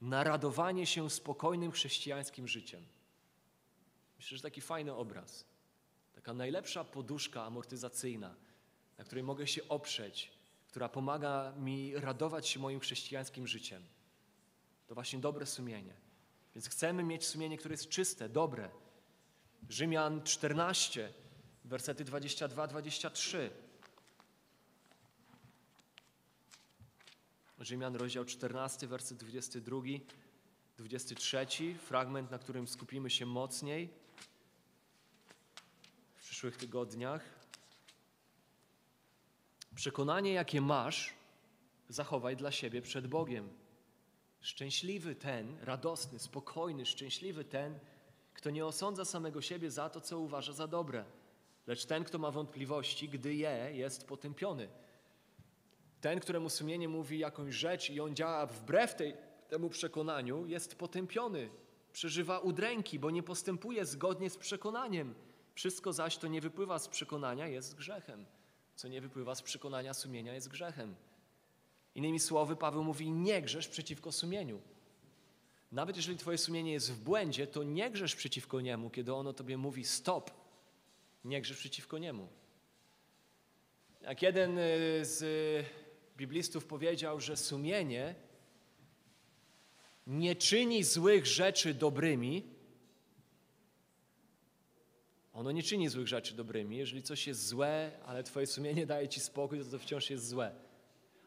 na 0.00 0.24
radowanie 0.24 0.86
się 0.86 1.10
spokojnym 1.10 1.72
chrześcijańskim 1.72 2.48
życiem. 2.48 2.82
Myślę, 4.16 4.36
że 4.36 4.42
taki 4.42 4.60
fajny 4.60 4.94
obraz. 4.94 5.44
Taka 6.14 6.34
najlepsza 6.34 6.84
poduszka 6.84 7.42
amortyzacyjna, 7.42 8.34
na 8.98 9.04
której 9.04 9.24
mogę 9.24 9.46
się 9.46 9.68
oprzeć, 9.68 10.32
która 10.66 10.88
pomaga 10.88 11.52
mi 11.56 11.96
radować 11.96 12.48
się 12.48 12.60
moim 12.60 12.80
chrześcijańskim 12.80 13.46
życiem. 13.46 13.82
To 14.86 14.94
właśnie 14.94 15.18
dobre 15.18 15.46
sumienie. 15.46 15.94
Więc 16.54 16.68
chcemy 16.68 17.02
mieć 17.02 17.26
sumienie, 17.26 17.58
które 17.58 17.72
jest 17.72 17.88
czyste, 17.88 18.28
dobre. 18.28 18.70
Rzymian 19.68 20.22
14, 20.22 21.12
wersety 21.68 22.04
22-23. 22.04 23.50
Rzymian, 27.60 27.96
rozdział 27.96 28.24
14, 28.24 28.86
werset 28.86 29.18
22, 29.18 29.80
23, 30.78 31.46
fragment, 31.78 32.30
na 32.30 32.38
którym 32.38 32.68
skupimy 32.68 33.10
się 33.10 33.26
mocniej 33.26 33.88
w 36.16 36.22
przyszłych 36.22 36.56
tygodniach. 36.56 37.22
Przekonanie, 39.74 40.32
jakie 40.32 40.60
masz, 40.60 41.14
zachowaj 41.88 42.36
dla 42.36 42.52
siebie 42.52 42.82
przed 42.82 43.06
Bogiem. 43.06 43.48
Szczęśliwy 44.40 45.14
ten, 45.14 45.58
radosny, 45.60 46.18
spokojny, 46.18 46.86
szczęśliwy 46.86 47.44
ten, 47.44 47.78
kto 48.34 48.50
nie 48.50 48.66
osądza 48.66 49.04
samego 49.04 49.42
siebie 49.42 49.70
za 49.70 49.90
to, 49.90 50.00
co 50.00 50.18
uważa 50.18 50.52
za 50.52 50.66
dobre, 50.66 51.04
lecz 51.68 51.84
ten, 51.84 52.04
kto 52.04 52.18
ma 52.18 52.30
wątpliwości, 52.30 53.08
gdy 53.08 53.34
je, 53.34 53.70
jest 53.72 54.06
potępiony. 54.06 54.68
Ten, 56.00 56.20
któremu 56.20 56.50
sumienie 56.50 56.88
mówi 56.88 57.18
jakąś 57.18 57.54
rzecz 57.54 57.90
i 57.90 58.00
on 58.00 58.16
działa 58.16 58.46
wbrew 58.46 58.94
tej, 58.94 59.14
temu 59.48 59.68
przekonaniu, 59.70 60.46
jest 60.46 60.74
potępiony, 60.74 61.50
przeżywa 61.92 62.38
udręki, 62.38 62.98
bo 62.98 63.10
nie 63.10 63.22
postępuje 63.22 63.86
zgodnie 63.86 64.30
z 64.30 64.36
przekonaniem. 64.36 65.14
Wszystko 65.54 65.92
zaś, 65.92 66.16
to 66.16 66.28
nie 66.28 66.40
wypływa 66.40 66.78
z 66.78 66.88
przekonania, 66.88 67.46
jest 67.46 67.74
grzechem 67.74 68.26
co 68.78 68.88
nie 68.88 69.00
wypływa 69.00 69.34
z 69.34 69.42
przekonania 69.42 69.94
sumienia, 69.94 70.34
jest 70.34 70.48
grzechem. 70.48 70.94
Innymi 71.94 72.20
słowy, 72.20 72.56
Paweł 72.56 72.84
mówi: 72.84 73.10
nie 73.10 73.42
grzesz 73.42 73.68
przeciwko 73.68 74.12
sumieniu. 74.12 74.60
Nawet 75.72 75.96
jeżeli 75.96 76.18
Twoje 76.18 76.38
sumienie 76.38 76.72
jest 76.72 76.92
w 76.92 77.00
błędzie, 77.00 77.46
to 77.46 77.62
nie 77.62 77.90
grzesz 77.90 78.16
przeciwko 78.16 78.60
niemu, 78.60 78.90
kiedy 78.90 79.14
ono 79.14 79.32
Tobie 79.32 79.56
mówi: 79.56 79.84
stop, 79.84 80.30
nie 81.24 81.40
grzesz 81.40 81.58
przeciwko 81.58 81.98
niemu. 81.98 82.28
Jak 84.00 84.22
jeden 84.22 84.58
y, 84.58 84.62
z 85.02 85.24
biblistów 86.16 86.66
powiedział, 86.66 87.20
że 87.20 87.36
sumienie 87.36 88.14
nie 90.06 90.36
czyni 90.36 90.84
złych 90.84 91.26
rzeczy 91.26 91.74
dobrymi, 91.74 92.58
ono 95.38 95.52
nie 95.52 95.62
czyni 95.62 95.88
złych 95.88 96.08
rzeczy 96.08 96.34
dobrymi. 96.34 96.76
Jeżeli 96.76 97.02
coś 97.02 97.26
jest 97.26 97.46
złe, 97.46 97.92
ale 98.06 98.22
Twoje 98.22 98.46
sumienie 98.46 98.86
daje 98.86 99.08
Ci 99.08 99.20
spokój, 99.20 99.58
to 99.58 99.64
to 99.64 99.78
wciąż 99.78 100.10
jest 100.10 100.28
złe. 100.28 100.54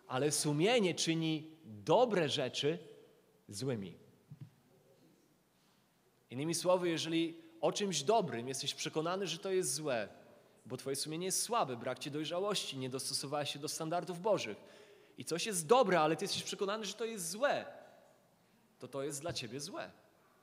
Ale 0.07 0.31
sumienie 0.31 0.95
czyni 0.95 1.51
dobre 1.65 2.29
rzeczy 2.29 2.77
złymi. 3.49 3.93
Innymi 6.29 6.55
słowy, 6.55 6.89
jeżeli 6.89 7.37
o 7.62 7.72
czymś 7.72 8.03
dobrym 8.03 8.47
jesteś 8.47 8.74
przekonany, 8.74 9.28
że 9.28 9.38
to 9.38 9.51
jest 9.51 9.74
złe, 9.74 10.09
bo 10.66 10.78
twoje 10.78 10.95
sumienie 10.95 11.26
jest 11.26 11.41
słabe, 11.41 11.78
brak 11.78 11.99
ci 11.99 12.12
dojrzałości, 12.12 12.78
nie 12.78 12.89
dostosowałeś 12.89 13.53
się 13.53 13.59
do 13.59 13.68
standardów 13.68 14.22
bożych 14.22 14.57
i 15.18 15.26
coś 15.26 15.45
jest 15.45 15.68
dobre, 15.68 15.99
ale 15.99 16.16
ty 16.16 16.26
jesteś 16.26 16.43
przekonany, 16.43 16.86
że 16.86 16.93
to 16.93 17.05
jest 17.05 17.30
złe, 17.30 17.66
to 18.80 18.88
to 18.88 19.03
jest 19.03 19.22
dla 19.22 19.34
ciebie 19.34 19.59
złe. 19.59 19.91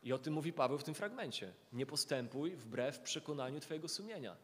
I 0.02 0.12
o 0.12 0.18
tym 0.18 0.34
mówi 0.34 0.52
Paweł 0.52 0.78
w 0.78 0.84
tym 0.84 0.94
fragmencie. 0.94 1.52
Nie 1.72 1.86
postępuj 1.86 2.56
wbrew 2.56 3.00
przekonaniu 3.00 3.60
twojego 3.60 3.88
sumienia, 3.88 4.36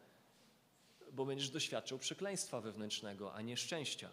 bo 1.13 1.27
będziesz 1.27 1.51
doświadczał 1.51 1.99
przekleństwa 1.99 2.61
wewnętrznego, 2.61 3.35
a 3.35 3.43
nie 3.43 3.57
szczęścia. 3.57 4.09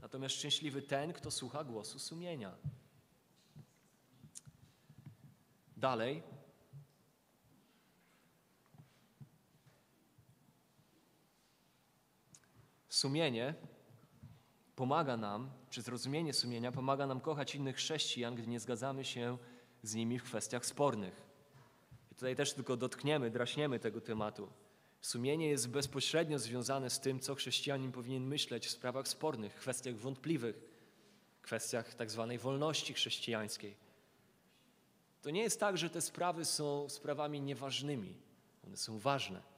Natomiast 0.00 0.34
szczęśliwy 0.34 0.82
ten, 0.82 1.12
kto 1.12 1.30
słucha 1.30 1.64
głosu 1.64 1.98
sumienia. 1.98 2.54
Dalej. 5.76 6.22
Sumienie 13.00 13.54
pomaga 14.76 15.16
nam, 15.16 15.50
czy 15.70 15.82
zrozumienie 15.82 16.32
sumienia 16.32 16.72
pomaga 16.72 17.06
nam 17.06 17.20
kochać 17.20 17.54
innych 17.54 17.76
chrześcijan, 17.76 18.34
gdy 18.34 18.46
nie 18.46 18.60
zgadzamy 18.60 19.04
się 19.04 19.38
z 19.82 19.94
nimi 19.94 20.18
w 20.18 20.24
kwestiach 20.24 20.66
spornych. 20.66 21.22
I 22.12 22.14
tutaj 22.14 22.36
też 22.36 22.52
tylko 22.52 22.76
dotkniemy, 22.76 23.30
draśniemy 23.30 23.78
tego 23.78 24.00
tematu. 24.00 24.48
Sumienie 25.00 25.48
jest 25.48 25.68
bezpośrednio 25.68 26.38
związane 26.38 26.90
z 26.90 27.00
tym, 27.00 27.20
co 27.20 27.34
chrześcijanin 27.34 27.92
powinien 27.92 28.26
myśleć 28.26 28.66
w 28.66 28.70
sprawach 28.70 29.08
spornych, 29.08 29.54
kwestiach 29.54 29.96
wątpliwych, 29.96 30.60
kwestiach 31.42 31.94
tak 31.94 32.10
zwanej 32.10 32.38
wolności 32.38 32.94
chrześcijańskiej. 32.94 33.76
To 35.22 35.30
nie 35.30 35.42
jest 35.42 35.60
tak, 35.60 35.78
że 35.78 35.90
te 35.90 36.00
sprawy 36.00 36.44
są 36.44 36.88
sprawami 36.88 37.40
nieważnymi. 37.40 38.14
One 38.66 38.76
są 38.76 38.98
ważne. 38.98 39.49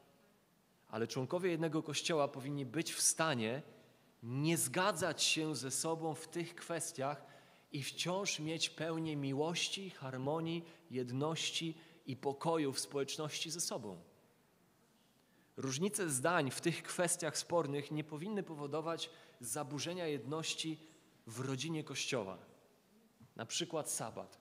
Ale 0.92 1.06
członkowie 1.06 1.50
jednego 1.50 1.82
kościoła 1.82 2.28
powinni 2.28 2.66
być 2.66 2.92
w 2.92 3.00
stanie 3.00 3.62
nie 4.22 4.56
zgadzać 4.56 5.22
się 5.22 5.56
ze 5.56 5.70
sobą 5.70 6.14
w 6.14 6.28
tych 6.28 6.54
kwestiach 6.54 7.24
i 7.72 7.82
wciąż 7.82 8.40
mieć 8.40 8.70
pełnię 8.70 9.16
miłości, 9.16 9.90
harmonii, 9.90 10.64
jedności 10.90 11.74
i 12.06 12.16
pokoju 12.16 12.72
w 12.72 12.80
społeczności 12.80 13.50
ze 13.50 13.60
sobą. 13.60 14.02
Różnice 15.56 16.10
zdań 16.10 16.50
w 16.50 16.60
tych 16.60 16.82
kwestiach 16.82 17.38
spornych 17.38 17.90
nie 17.90 18.04
powinny 18.04 18.42
powodować 18.42 19.10
zaburzenia 19.40 20.06
jedności 20.06 20.78
w 21.26 21.40
rodzinie 21.40 21.84
Kościoła. 21.84 22.38
Na 23.36 23.46
przykład 23.46 23.90
sabat. 23.90 24.38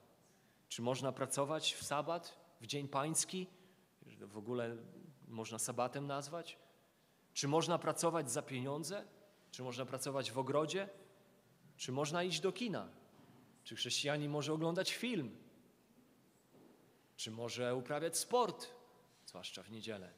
Czy 0.70 0.82
można 0.82 1.12
pracować 1.12 1.74
w 1.74 1.84
sabat, 1.84 2.38
w 2.62 2.68
dzień 2.68 2.88
pański? 2.88 3.48
W 4.22 4.38
ogóle 4.38 4.78
można 5.32 5.60
sabatem 5.60 6.08
nazwać? 6.08 6.58
Czy 7.34 7.48
można 7.48 7.78
pracować 7.78 8.32
za 8.32 8.42
pieniądze? 8.42 9.06
Czy 9.52 9.64
można 9.64 9.86
pracować 9.86 10.32
w 10.32 10.38
ogrodzie? 10.38 10.90
Czy 11.78 11.92
można 11.92 12.24
iść 12.24 12.40
do 12.40 12.52
kina? 12.52 12.88
Czy 13.64 13.76
chrześcijanin 13.76 14.32
może 14.32 14.54
oglądać 14.54 14.94
film? 14.94 15.38
Czy 17.16 17.32
może 17.32 17.76
uprawiać 17.76 18.18
sport, 18.18 18.68
zwłaszcza 19.26 19.64
w 19.64 19.72
niedzielę? 19.72 20.12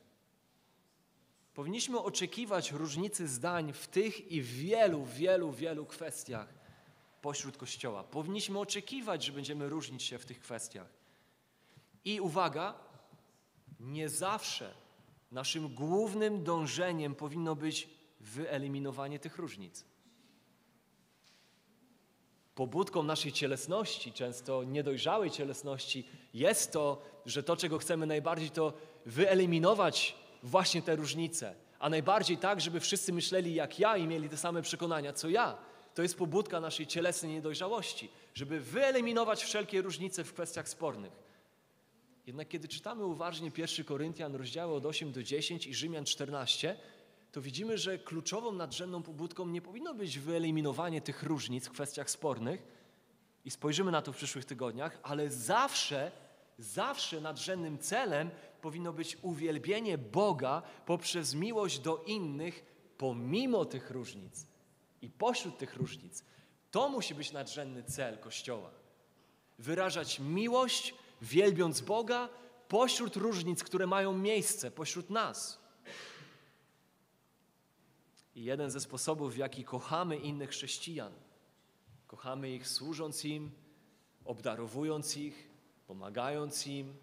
Powinniśmy 1.53 1.99
oczekiwać 1.99 2.71
różnicy 2.71 3.27
zdań 3.27 3.73
w 3.73 3.87
tych 3.87 4.31
i 4.31 4.41
wielu, 4.41 5.05
wielu, 5.05 5.51
wielu 5.51 5.85
kwestiach 5.85 6.53
pośród 7.21 7.57
Kościoła. 7.57 8.03
Powinniśmy 8.03 8.59
oczekiwać, 8.59 9.23
że 9.23 9.31
będziemy 9.31 9.69
różnić 9.69 10.03
się 10.03 10.17
w 10.17 10.25
tych 10.25 10.39
kwestiach. 10.39 10.87
I 12.05 12.21
uwaga, 12.21 12.73
nie 13.79 14.09
zawsze 14.09 14.82
naszym 15.33 15.67
głównym 15.73 16.43
dążeniem 16.43 17.15
powinno 17.15 17.55
być 17.55 17.89
wyeliminowanie 18.19 19.19
tych 19.19 19.37
różnic. 19.37 19.85
Pobudką 22.55 23.03
naszej 23.03 23.31
cielesności, 23.31 24.13
często 24.13 24.63
niedojrzałej 24.63 25.31
cielesności, 25.31 26.07
jest 26.33 26.71
to, 26.71 27.01
że 27.25 27.43
to, 27.43 27.57
czego 27.57 27.77
chcemy 27.77 28.05
najbardziej, 28.05 28.49
to 28.49 28.73
wyeliminować 29.05 30.15
właśnie 30.43 30.81
te 30.81 30.95
różnice, 30.95 31.55
a 31.79 31.89
najbardziej 31.89 32.37
tak, 32.37 32.61
żeby 32.61 32.79
wszyscy 32.79 33.13
myśleli 33.13 33.53
jak 33.53 33.79
ja 33.79 33.97
i 33.97 34.07
mieli 34.07 34.29
te 34.29 34.37
same 34.37 34.61
przekonania 34.61 35.13
co 35.13 35.29
ja. 35.29 35.57
To 35.93 36.01
jest 36.01 36.17
pobudka 36.17 36.59
naszej 36.59 36.87
cielesnej 36.87 37.31
niedojrzałości, 37.31 38.09
żeby 38.33 38.59
wyeliminować 38.59 39.43
wszelkie 39.43 39.81
różnice 39.81 40.23
w 40.23 40.33
kwestiach 40.33 40.69
spornych. 40.69 41.22
Jednak 42.27 42.47
kiedy 42.47 42.67
czytamy 42.67 43.05
uważnie 43.05 43.51
1 43.57 43.85
Koryntian, 43.85 44.35
rozdziały 44.35 44.73
od 44.73 44.85
8 44.85 45.11
do 45.11 45.23
10 45.23 45.67
i 45.67 45.73
Rzymian 45.73 46.05
14, 46.05 46.77
to 47.31 47.41
widzimy, 47.41 47.77
że 47.77 47.99
kluczową 47.99 48.51
nadrzędną 48.51 49.03
pobudką 49.03 49.47
nie 49.47 49.61
powinno 49.61 49.93
być 49.93 50.19
wyeliminowanie 50.19 51.01
tych 51.01 51.23
różnic 51.23 51.67
w 51.67 51.71
kwestiach 51.71 52.09
spornych 52.09 52.67
i 53.45 53.51
spojrzymy 53.51 53.91
na 53.91 54.01
to 54.01 54.13
w 54.13 54.15
przyszłych 54.17 54.45
tygodniach, 54.45 54.99
ale 55.03 55.29
zawsze, 55.29 56.11
zawsze 56.57 57.21
nadrzędnym 57.21 57.77
celem 57.77 58.29
powinno 58.61 58.93
być 58.93 59.17
uwielbienie 59.21 59.97
Boga 59.97 60.61
poprzez 60.85 61.33
miłość 61.33 61.79
do 61.79 62.03
innych 62.07 62.65
pomimo 62.97 63.65
tych 63.65 63.91
różnic 63.91 64.47
i 65.01 65.09
pośród 65.09 65.57
tych 65.57 65.75
różnic. 65.75 66.23
To 66.71 66.89
musi 66.89 67.15
być 67.15 67.31
nadrzędny 67.31 67.83
cel 67.83 68.17
Kościoła. 68.17 68.71
Wyrażać 69.59 70.19
miłość, 70.19 70.93
wielbiąc 71.23 71.81
Boga 71.81 72.29
pośród 72.67 73.15
różnic, 73.15 73.63
które 73.63 73.87
mają 73.87 74.17
miejsce 74.17 74.71
pośród 74.71 75.09
nas. 75.09 75.59
I 78.35 78.43
jeden 78.43 78.71
ze 78.71 78.79
sposobów, 78.79 79.33
w 79.33 79.37
jaki 79.37 79.63
kochamy 79.63 80.17
innych 80.17 80.49
chrześcijan, 80.49 81.11
kochamy 82.07 82.49
ich 82.49 82.67
służąc 82.67 83.25
im, 83.25 83.51
obdarowując 84.25 85.17
ich, 85.17 85.49
pomagając 85.87 86.67
im, 86.67 86.93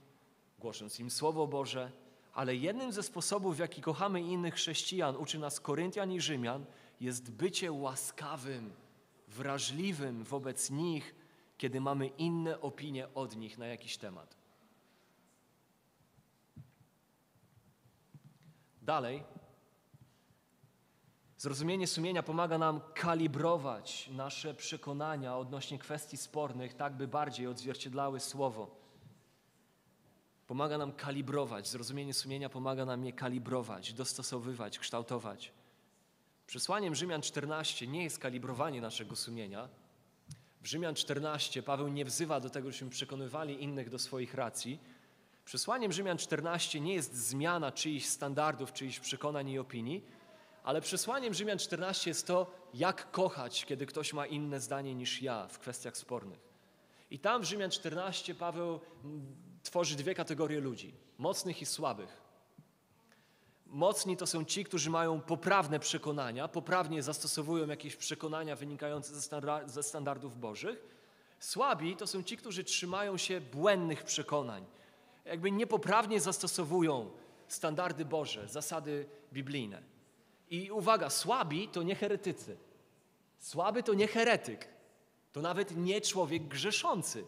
głosząc 0.59 1.01
im 1.01 1.11
Słowo 1.11 1.47
Boże, 1.47 1.93
ale 2.33 2.57
jednym 2.57 2.93
ze 2.93 3.03
sposobów, 3.03 3.57
w 3.57 3.59
jaki 3.59 3.83
kochamy 3.83 4.21
innych 4.21 4.55
chrześcijan, 4.55 5.17
uczy 5.17 5.39
nas 5.39 5.61
Koryntian 5.61 6.13
i 6.13 6.21
Rzymian, 6.21 6.65
jest 7.01 7.31
bycie 7.31 7.73
łaskawym, 7.73 8.73
wrażliwym 9.29 10.25
wobec 10.25 10.71
nich, 10.71 11.15
kiedy 11.61 11.81
mamy 11.81 12.07
inne 12.07 12.61
opinie 12.61 13.15
od 13.15 13.37
nich 13.37 13.59
na 13.59 13.67
jakiś 13.67 13.97
temat. 13.97 14.37
Dalej, 18.83 19.25
Zrozumienie 21.37 21.87
sumienia 21.87 22.23
pomaga 22.23 22.59
nam 22.59 22.81
kalibrować 22.95 24.09
nasze 24.13 24.55
przekonania 24.55 25.37
odnośnie 25.37 25.79
kwestii 25.79 26.17
spornych, 26.17 26.75
tak 26.75 26.97
by 26.97 27.09
bardziej 27.09 27.47
odzwierciedlały 27.47 28.21
słowo. 28.21 28.77
Pomaga 30.47 30.79
nam 30.79 30.93
kalibrować. 30.93 31.69
Zrozumienie 31.69 32.15
sumienia 32.15 32.49
pomaga 32.49 32.85
nam 32.85 33.05
je 33.05 33.13
kalibrować, 33.13 33.93
dostosowywać, 33.93 34.79
kształtować. 34.79 35.53
Przesłaniem 36.47 36.95
Rzymian 36.95 37.23
14 37.23 37.87
nie 37.87 38.03
jest 38.05 38.19
kalibrowanie 38.19 38.81
naszego 38.81 39.17
sumienia. 39.17 39.69
W 40.61 40.67
Rzymian 40.67 40.95
14 40.95 41.63
Paweł 41.63 41.89
nie 41.89 42.05
wzywa 42.05 42.41
do 42.41 42.51
tego, 42.51 42.69
żebyśmy 42.69 42.91
przekonywali 42.91 43.63
innych 43.63 43.91
do 43.91 43.99
swoich 43.99 44.35
racji. 44.35 44.81
Przesłaniem 45.45 45.93
Rzymian 45.93 46.19
14 46.19 46.81
nie 46.81 46.95
jest 46.95 47.15
zmiana 47.15 47.73
czyichś 47.73 48.07
standardów, 48.07 48.73
czyichś 48.73 49.01
przekonań 49.01 49.49
i 49.49 49.59
opinii, 49.59 50.05
ale 50.65 50.81
przesłaniem 50.81 51.35
Rzymian 51.35 51.59
14 51.59 52.11
jest 52.11 52.27
to, 52.27 52.51
jak 52.75 53.11
kochać, 53.11 53.65
kiedy 53.65 53.87
ktoś 53.87 54.13
ma 54.13 54.27
inne 54.27 54.61
zdanie 54.61 54.95
niż 54.95 55.23
ja 55.23 55.49
w 55.49 55.59
kwestiach 55.59 55.97
spornych. 55.97 56.41
I 57.11 57.19
tam 57.19 57.43
w 57.43 57.45
Rzymian 57.45 57.71
14 57.71 58.35
Paweł 58.35 58.81
mm, 59.05 59.37
tworzy 59.63 59.97
dwie 59.97 60.15
kategorie 60.15 60.61
ludzi: 60.61 60.95
mocnych 61.19 61.63
i 61.63 61.67
słabych. 61.67 62.20
Mocni 63.71 64.17
to 64.17 64.27
są 64.27 64.45
ci, 64.45 64.65
którzy 64.65 64.91
mają 64.91 65.21
poprawne 65.21 65.81
przekonania, 65.81 66.49
poprawnie 66.49 67.03
zastosowują 67.03 67.67
jakieś 67.67 67.97
przekonania 67.97 68.57
wynikające 68.57 69.13
ze 69.67 69.83
standardów 69.83 70.41
bożych. 70.41 70.87
Słabi 71.41 71.97
to 71.97 72.07
są 72.07 72.23
ci, 72.23 72.37
którzy 72.37 72.65
trzymają 72.65 73.17
się 73.17 73.41
błędnych 73.41 74.05
przekonań, 74.05 74.67
jakby 75.25 75.51
niepoprawnie 75.51 76.21
zastosowują 76.21 77.11
standardy 77.49 78.05
Boże, 78.05 78.49
zasady 78.49 79.07
biblijne. 79.33 79.83
I 80.51 80.71
uwaga, 80.71 81.11
słabi 81.11 81.69
to 81.69 81.83
nie 81.83 81.95
heretycy. 81.95 82.57
Słaby 83.39 83.83
to 83.83 83.95
nie 83.95 84.07
heretyk. 84.07 84.69
To 85.33 85.41
nawet 85.41 85.77
nie 85.77 86.01
człowiek 86.01 86.49
grzeszący. 86.49 87.25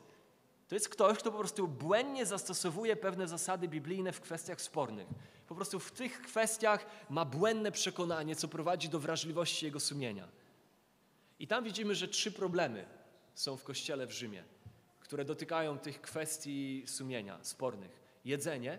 To 0.68 0.74
jest 0.74 0.88
ktoś, 0.88 1.18
kto 1.18 1.32
po 1.32 1.38
prostu 1.38 1.68
błędnie 1.68 2.26
zastosowuje 2.26 2.96
pewne 2.96 3.28
zasady 3.28 3.68
biblijne 3.68 4.12
w 4.12 4.20
kwestiach 4.20 4.60
spornych. 4.60 5.08
Po 5.52 5.56
prostu 5.56 5.80
w 5.80 5.92
tych 5.92 6.22
kwestiach 6.22 6.86
ma 7.10 7.24
błędne 7.24 7.72
przekonanie, 7.72 8.36
co 8.36 8.48
prowadzi 8.48 8.88
do 8.88 8.98
wrażliwości 8.98 9.66
jego 9.66 9.80
sumienia. 9.80 10.28
I 11.38 11.46
tam 11.46 11.64
widzimy, 11.64 11.94
że 11.94 12.08
trzy 12.08 12.32
problemy 12.32 12.86
są 13.34 13.56
w 13.56 13.64
kościele 13.64 14.06
w 14.06 14.12
Rzymie, 14.12 14.44
które 15.00 15.24
dotykają 15.24 15.78
tych 15.78 16.00
kwestii 16.00 16.84
sumienia 16.86 17.38
spornych. 17.44 18.00
Jedzenie. 18.24 18.78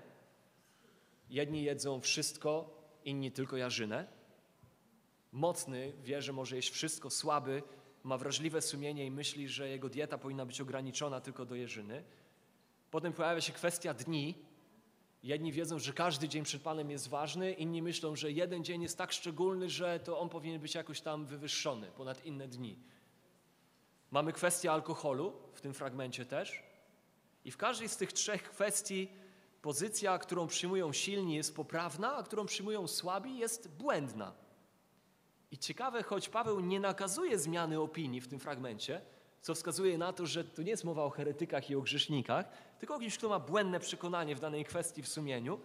Jedni 1.30 1.64
jedzą 1.64 2.02
wszystko, 2.02 2.82
inni 3.06 3.32
tylko 3.32 3.58
jarzynę. 3.58 4.08
Mocny 5.32 5.94
wie, 6.04 6.22
że 6.22 6.34
może 6.34 6.56
jeść 6.56 6.70
wszystko, 6.70 7.10
słaby 7.10 7.64
ma 8.04 8.18
wrażliwe 8.18 8.62
sumienie 8.62 9.06
i 9.06 9.12
myśli, 9.12 9.50
że 9.50 9.70
jego 9.70 9.90
dieta 9.90 10.18
powinna 10.18 10.46
być 10.46 10.62
ograniczona 10.62 11.22
tylko 11.22 11.46
do 11.46 11.56
jeżyny. 11.56 12.04
Potem 12.92 13.14
pojawia 13.14 13.42
się 13.42 13.54
kwestia 13.54 13.94
dni. 13.94 14.53
Jedni 15.24 15.52
wiedzą, 15.52 15.80
że 15.80 15.94
każdy 15.94 16.30
dzień 16.30 16.44
przed 16.44 16.62
Panem 16.62 16.92
jest 16.92 17.08
ważny, 17.08 17.54
inni 17.54 17.82
myślą, 17.82 18.16
że 18.16 18.32
jeden 18.32 18.64
dzień 18.64 18.82
jest 18.82 18.98
tak 18.98 19.12
szczególny, 19.12 19.70
że 19.70 20.00
to 20.00 20.20
on 20.20 20.30
powinien 20.30 20.62
być 20.62 20.76
jakoś 20.76 21.02
tam 21.02 21.26
wywyższony 21.26 21.92
ponad 21.92 22.26
inne 22.26 22.48
dni. 22.48 22.80
Mamy 24.12 24.34
kwestię 24.34 24.72
alkoholu 24.72 25.34
w 25.54 25.62
tym 25.62 25.74
fragmencie 25.74 26.26
też. 26.26 26.64
I 27.46 27.52
w 27.52 27.58
każdej 27.58 27.90
z 27.90 27.98
tych 27.98 28.14
trzech 28.14 28.44
kwestii 28.44 29.08
pozycja, 29.62 30.18
którą 30.18 30.48
przyjmują 30.48 30.94
silni, 30.94 31.36
jest 31.36 31.56
poprawna, 31.56 32.16
a 32.16 32.24
którą 32.24 32.46
przyjmują 32.46 32.88
słabi, 32.88 33.38
jest 33.38 33.68
błędna. 33.68 34.34
I 35.52 35.58
ciekawe, 35.58 36.04
choć 36.04 36.30
Paweł 36.30 36.60
nie 36.60 36.80
nakazuje 36.80 37.40
zmiany 37.40 37.80
opinii 37.80 38.22
w 38.22 38.28
tym 38.28 38.40
fragmencie, 38.40 39.02
co 39.44 39.56
wskazuje 39.56 39.98
na 39.98 40.14
to, 40.14 40.26
że 40.26 40.44
tu 40.44 40.62
nie 40.62 40.70
jest 40.70 40.84
mowa 40.84 41.04
o 41.04 41.10
heretykach 41.10 41.70
i 41.70 41.76
o 41.76 41.82
grzesznikach, 41.82 42.46
tylko 42.80 42.96
o 42.96 43.00
kimś, 43.00 43.18
kto 43.18 43.30
ma 43.30 43.40
błędne 43.40 43.80
przekonanie 43.80 44.36
w 44.36 44.40
danej 44.40 44.66
kwestii 44.66 45.02
w 45.02 45.08
sumieniu. 45.08 45.60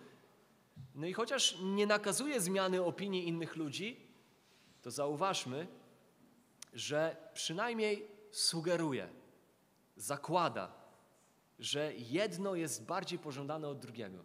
No 0.94 1.06
i 1.06 1.12
chociaż 1.12 1.58
nie 1.62 1.86
nakazuje 1.86 2.40
zmiany 2.40 2.84
opinii 2.84 3.28
innych 3.28 3.56
ludzi, 3.56 3.96
to 4.82 4.90
zauważmy, 4.90 5.66
że 6.72 7.16
przynajmniej 7.34 8.08
sugeruje, 8.30 9.08
zakłada, 9.96 10.72
że 11.58 11.92
jedno 11.94 12.54
jest 12.54 12.86
bardziej 12.86 13.18
pożądane 13.18 13.68
od 13.68 13.78
drugiego. 13.78 14.24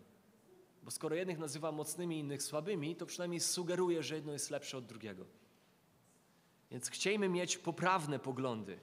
Bo 0.83 0.91
skoro 0.91 1.15
jednych 1.15 1.39
nazywa 1.39 1.71
mocnymi, 1.71 2.19
innych 2.19 2.43
słabymi, 2.43 2.95
to 2.95 3.05
przynajmniej 3.05 3.39
sugeruje, 3.39 4.03
że 4.03 4.15
jedno 4.15 4.33
jest 4.33 4.49
lepsze 4.49 4.77
od 4.77 4.85
drugiego. 4.85 5.25
Więc 6.71 6.89
chciejmy 6.89 7.29
mieć 7.29 7.57
poprawne 7.57 8.19
poglądy. 8.19 8.79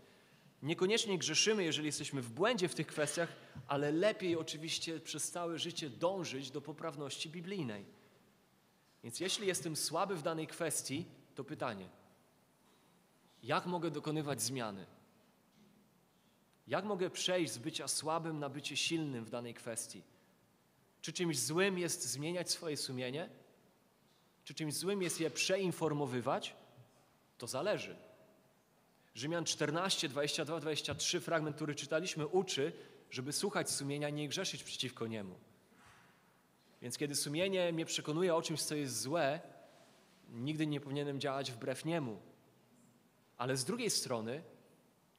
Niekoniecznie 0.62 1.18
grzeszymy, 1.18 1.64
jeżeli 1.64 1.86
jesteśmy 1.86 2.22
w 2.22 2.30
błędzie 2.30 2.68
w 2.68 2.74
tych 2.74 2.86
kwestiach, 2.86 3.28
ale 3.66 3.92
lepiej 3.92 4.36
oczywiście 4.36 5.00
przez 5.00 5.30
całe 5.30 5.58
życie 5.58 5.90
dążyć 5.90 6.50
do 6.50 6.60
poprawności 6.60 7.30
biblijnej. 7.30 7.84
Więc 9.04 9.20
jeśli 9.20 9.46
jestem 9.46 9.76
słaby 9.76 10.16
w 10.16 10.22
danej 10.22 10.46
kwestii, 10.46 11.04
to 11.34 11.44
pytanie: 11.44 11.88
jak 13.42 13.66
mogę 13.66 13.90
dokonywać 13.90 14.42
zmiany? 14.42 14.86
Jak 16.66 16.84
mogę 16.84 17.10
przejść 17.10 17.52
z 17.52 17.58
bycia 17.58 17.88
słabym 17.88 18.38
na 18.38 18.48
bycie 18.48 18.76
silnym 18.76 19.24
w 19.24 19.30
danej 19.30 19.54
kwestii? 19.54 20.02
Czy 21.00 21.12
czymś 21.12 21.38
złym 21.38 21.78
jest 21.78 22.04
zmieniać 22.04 22.50
swoje 22.50 22.76
sumienie? 22.76 23.28
Czy 24.44 24.54
czymś 24.54 24.74
złym 24.74 25.02
jest 25.02 25.20
je 25.20 25.30
przeinformowywać? 25.30 26.54
To 27.38 27.46
zależy. 27.46 28.09
Rzymian 29.14 29.44
14, 29.44 30.08
22, 30.08 30.60
23, 30.60 31.20
fragment, 31.20 31.56
który 31.56 31.74
czytaliśmy, 31.74 32.26
uczy, 32.26 32.72
żeby 33.10 33.32
słuchać 33.32 33.70
sumienia, 33.70 34.10
nie 34.10 34.28
grzeszyć 34.28 34.62
przeciwko 34.62 35.06
niemu. 35.06 35.34
Więc 36.82 36.98
kiedy 36.98 37.14
sumienie 37.14 37.72
mnie 37.72 37.84
przekonuje 37.84 38.34
o 38.34 38.42
czymś, 38.42 38.62
co 38.62 38.74
jest 38.74 39.00
złe, 39.00 39.40
nigdy 40.28 40.66
nie 40.66 40.80
powinienem 40.80 41.20
działać 41.20 41.52
wbrew 41.52 41.84
niemu. 41.84 42.20
Ale 43.36 43.56
z 43.56 43.64
drugiej 43.64 43.90
strony, 43.90 44.42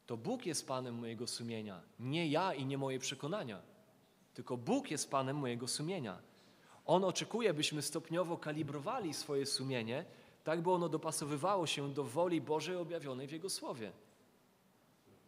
to 0.05 0.17
Bóg 0.17 0.45
jest 0.45 0.67
Panem 0.67 0.95
mojego 0.95 1.27
sumienia, 1.27 1.81
nie 1.99 2.27
ja 2.27 2.53
i 2.53 2.65
nie 2.65 2.77
moje 2.77 2.99
przekonania, 2.99 3.61
tylko 4.33 4.57
Bóg 4.57 4.91
jest 4.91 5.11
Panem 5.11 5.37
mojego 5.37 5.67
sumienia. 5.67 6.19
On 6.85 7.03
oczekuje, 7.03 7.53
byśmy 7.53 7.81
stopniowo 7.81 8.37
kalibrowali 8.37 9.13
swoje 9.13 9.45
sumienie, 9.45 10.05
tak 10.43 10.61
by 10.61 10.71
ono 10.71 10.89
dopasowywało 10.89 11.67
się 11.67 11.93
do 11.93 12.03
woli 12.03 12.41
Bożej 12.41 12.75
objawionej 12.75 13.27
w 13.27 13.31
Jego 13.31 13.49
Słowie. 13.49 13.91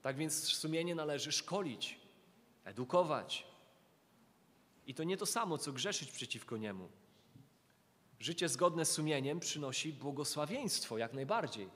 Tak 0.01 0.18
więc 0.18 0.43
sumienie 0.43 0.95
należy 0.95 1.32
szkolić, 1.32 1.99
edukować. 2.64 3.47
I 4.88 4.93
to 4.93 5.03
nie 5.03 5.18
to 5.18 5.26
samo, 5.26 5.57
co 5.57 5.74
grzeszyć 5.74 6.11
przeciwko 6.11 6.57
niemu. 6.57 6.89
Życie 8.20 8.49
zgodne 8.49 8.86
z 8.86 8.91
sumieniem 8.91 9.39
przynosi 9.39 9.93
błogosławieństwo, 9.93 10.97
jak 10.97 11.14
najbardziej. 11.14 11.70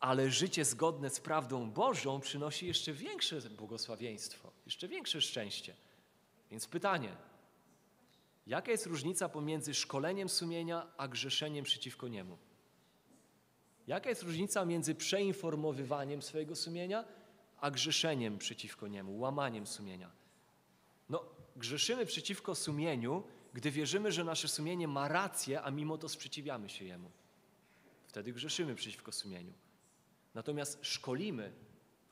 Ale 0.00 0.30
życie 0.30 0.64
zgodne 0.64 1.10
z 1.10 1.20
prawdą 1.20 1.70
Bożą 1.70 2.20
przynosi 2.20 2.66
jeszcze 2.66 2.92
większe 2.92 3.40
błogosławieństwo, 3.40 4.52
jeszcze 4.66 4.88
większe 4.88 5.20
szczęście. 5.20 5.76
Więc 6.50 6.66
pytanie: 6.66 7.16
jaka 8.46 8.70
jest 8.70 8.86
różnica 8.86 9.28
pomiędzy 9.28 9.74
szkoleniem 9.74 10.28
sumienia 10.28 10.86
a 10.96 11.08
grzeszeniem 11.08 11.64
przeciwko 11.64 12.08
niemu? 12.08 12.38
Jaka 13.86 14.08
jest 14.08 14.22
różnica 14.22 14.64
między 14.64 14.94
przeinformowywaniem 14.94 16.22
swojego 16.22 16.56
sumienia 16.56 17.04
a 17.60 17.70
grzeszeniem 17.70 18.38
przeciwko 18.38 18.88
niemu, 18.88 19.18
łamaniem 19.18 19.66
sumienia? 19.66 20.10
No, 21.08 21.24
grzeszymy 21.56 22.06
przeciwko 22.06 22.54
sumieniu, 22.54 23.22
gdy 23.54 23.70
wierzymy, 23.70 24.12
że 24.12 24.24
nasze 24.24 24.48
sumienie 24.48 24.88
ma 24.88 25.08
rację, 25.08 25.62
a 25.62 25.70
mimo 25.70 25.98
to 25.98 26.08
sprzeciwiamy 26.08 26.68
się 26.68 26.84
jemu. 26.84 27.10
Wtedy 28.06 28.32
grzeszymy 28.32 28.74
przeciwko 28.74 29.12
sumieniu. 29.12 29.52
Natomiast 30.34 30.78
szkolimy, 30.82 31.52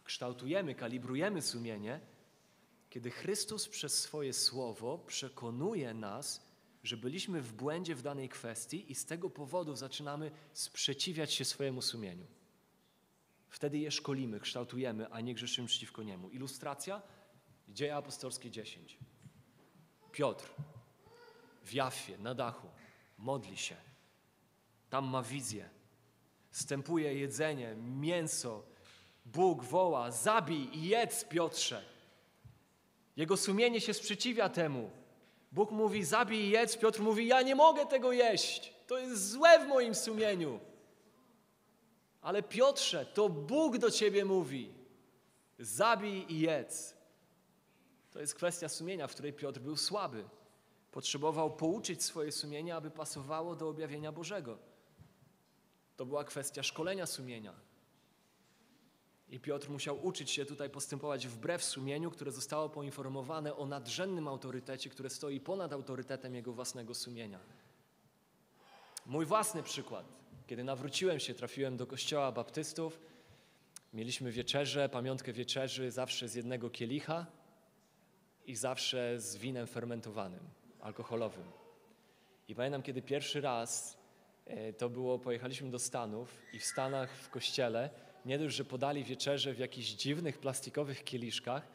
kształtujemy, 0.04 0.74
kalibrujemy 0.74 1.42
sumienie, 1.42 2.00
kiedy 2.90 3.10
Chrystus 3.10 3.68
przez 3.68 4.00
swoje 4.02 4.32
słowo 4.32 4.98
przekonuje 4.98 5.94
nas, 5.94 6.51
że 6.82 6.96
byliśmy 6.96 7.42
w 7.42 7.52
błędzie 7.52 7.94
w 7.94 8.02
danej 8.02 8.28
kwestii 8.28 8.92
i 8.92 8.94
z 8.94 9.04
tego 9.04 9.30
powodu 9.30 9.76
zaczynamy 9.76 10.30
sprzeciwiać 10.52 11.32
się 11.32 11.44
swojemu 11.44 11.82
sumieniu. 11.82 12.26
Wtedy 13.48 13.78
je 13.78 13.90
szkolimy, 13.90 14.40
kształtujemy, 14.40 15.08
a 15.10 15.20
nie 15.20 15.34
grzeszymy 15.34 15.68
przeciwko 15.68 16.02
niemu. 16.02 16.30
Ilustracja? 16.30 17.02
Dzieje 17.68 17.96
apostolskie 17.96 18.50
10. 18.50 18.98
Piotr 20.12 20.50
w 21.64 21.72
Jafie, 21.72 22.18
na 22.18 22.34
dachu, 22.34 22.68
modli 23.18 23.56
się. 23.56 23.76
Tam 24.90 25.06
ma 25.06 25.22
wizję 25.22 25.68
Stępuje 26.52 27.14
jedzenie, 27.14 27.74
mięso. 27.76 28.62
Bóg 29.24 29.64
woła, 29.64 30.10
zabij 30.10 30.78
i 30.78 30.84
jedz, 30.84 31.24
Piotrze. 31.24 31.84
Jego 33.16 33.36
sumienie 33.36 33.80
się 33.80 33.94
sprzeciwia 33.94 34.48
temu. 34.48 34.90
Bóg 35.53 35.70
mówi, 35.70 36.05
zabij 36.05 36.40
i 36.40 36.50
jedz. 36.50 36.76
Piotr 36.76 37.00
mówi, 37.00 37.26
ja 37.26 37.42
nie 37.42 37.55
mogę 37.55 37.86
tego 37.86 38.12
jeść. 38.12 38.72
To 38.86 38.98
jest 38.98 39.30
złe 39.30 39.64
w 39.64 39.68
moim 39.68 39.94
sumieniu. 39.94 40.61
Ale 42.20 42.42
Piotrze, 42.42 43.07
to 43.07 43.28
Bóg 43.28 43.78
do 43.78 43.90
ciebie 43.90 44.24
mówi, 44.24 44.74
zabij 45.59 46.26
i 46.28 46.40
jedz. 46.40 46.94
To 48.11 48.20
jest 48.20 48.34
kwestia 48.34 48.68
sumienia, 48.68 49.07
w 49.07 49.12
której 49.12 49.32
Piotr 49.32 49.61
był 49.61 49.76
słaby. 49.76 50.24
Potrzebował 50.92 51.57
pouczyć 51.57 52.03
swoje 52.03 52.32
sumienie, 52.32 52.76
aby 52.76 52.90
pasowało 52.90 53.57
do 53.57 53.68
objawienia 53.68 54.12
Bożego. 54.12 54.59
To 55.96 56.07
była 56.07 56.24
kwestia 56.24 56.62
szkolenia 56.62 57.07
sumienia. 57.07 57.55
I 59.32 59.40
Piotr 59.40 59.70
musiał 59.70 60.06
uczyć 60.06 60.30
się 60.30 60.44
tutaj 60.44 60.70
postępować 60.70 61.28
wbrew 61.28 61.64
sumieniu, 61.64 62.10
które 62.10 62.32
zostało 62.32 62.68
poinformowane 62.68 63.56
o 63.56 63.66
nadrzędnym 63.66 64.28
autorytecie, 64.28 64.90
które 64.90 65.10
stoi 65.10 65.40
ponad 65.40 65.72
autorytetem 65.72 66.34
jego 66.34 66.52
własnego 66.52 66.94
sumienia. 66.94 67.38
Mój 69.06 69.26
własny 69.26 69.62
przykład. 69.62 70.06
Kiedy 70.46 70.64
nawróciłem 70.64 71.20
się, 71.20 71.34
trafiłem 71.34 71.76
do 71.76 71.86
kościoła 71.86 72.32
baptystów, 72.32 73.00
mieliśmy 73.92 74.32
wieczerze, 74.32 74.88
pamiątkę 74.88 75.32
wieczerzy 75.32 75.90
zawsze 75.90 76.28
z 76.28 76.34
jednego 76.34 76.70
kielicha 76.70 77.26
i 78.46 78.56
zawsze 78.56 79.20
z 79.20 79.36
winem 79.36 79.66
fermentowanym, 79.66 80.48
alkoholowym. 80.80 81.44
I 82.48 82.54
pamiętam, 82.54 82.82
kiedy 82.82 83.02
pierwszy 83.02 83.40
raz 83.40 84.02
E, 84.46 84.72
to 84.72 84.88
było, 84.88 85.18
pojechaliśmy 85.18 85.70
do 85.70 85.78
Stanów 85.78 86.42
i 86.52 86.58
w 86.58 86.64
Stanach 86.64 87.10
w 87.10 87.30
kościele 87.30 87.90
nie 88.24 88.38
dość, 88.38 88.56
że 88.56 88.64
podali 88.64 89.04
wieczerze 89.04 89.54
w 89.54 89.58
jakichś 89.58 89.88
dziwnych 89.88 90.38
plastikowych 90.38 91.04
kieliszkach, 91.04 91.68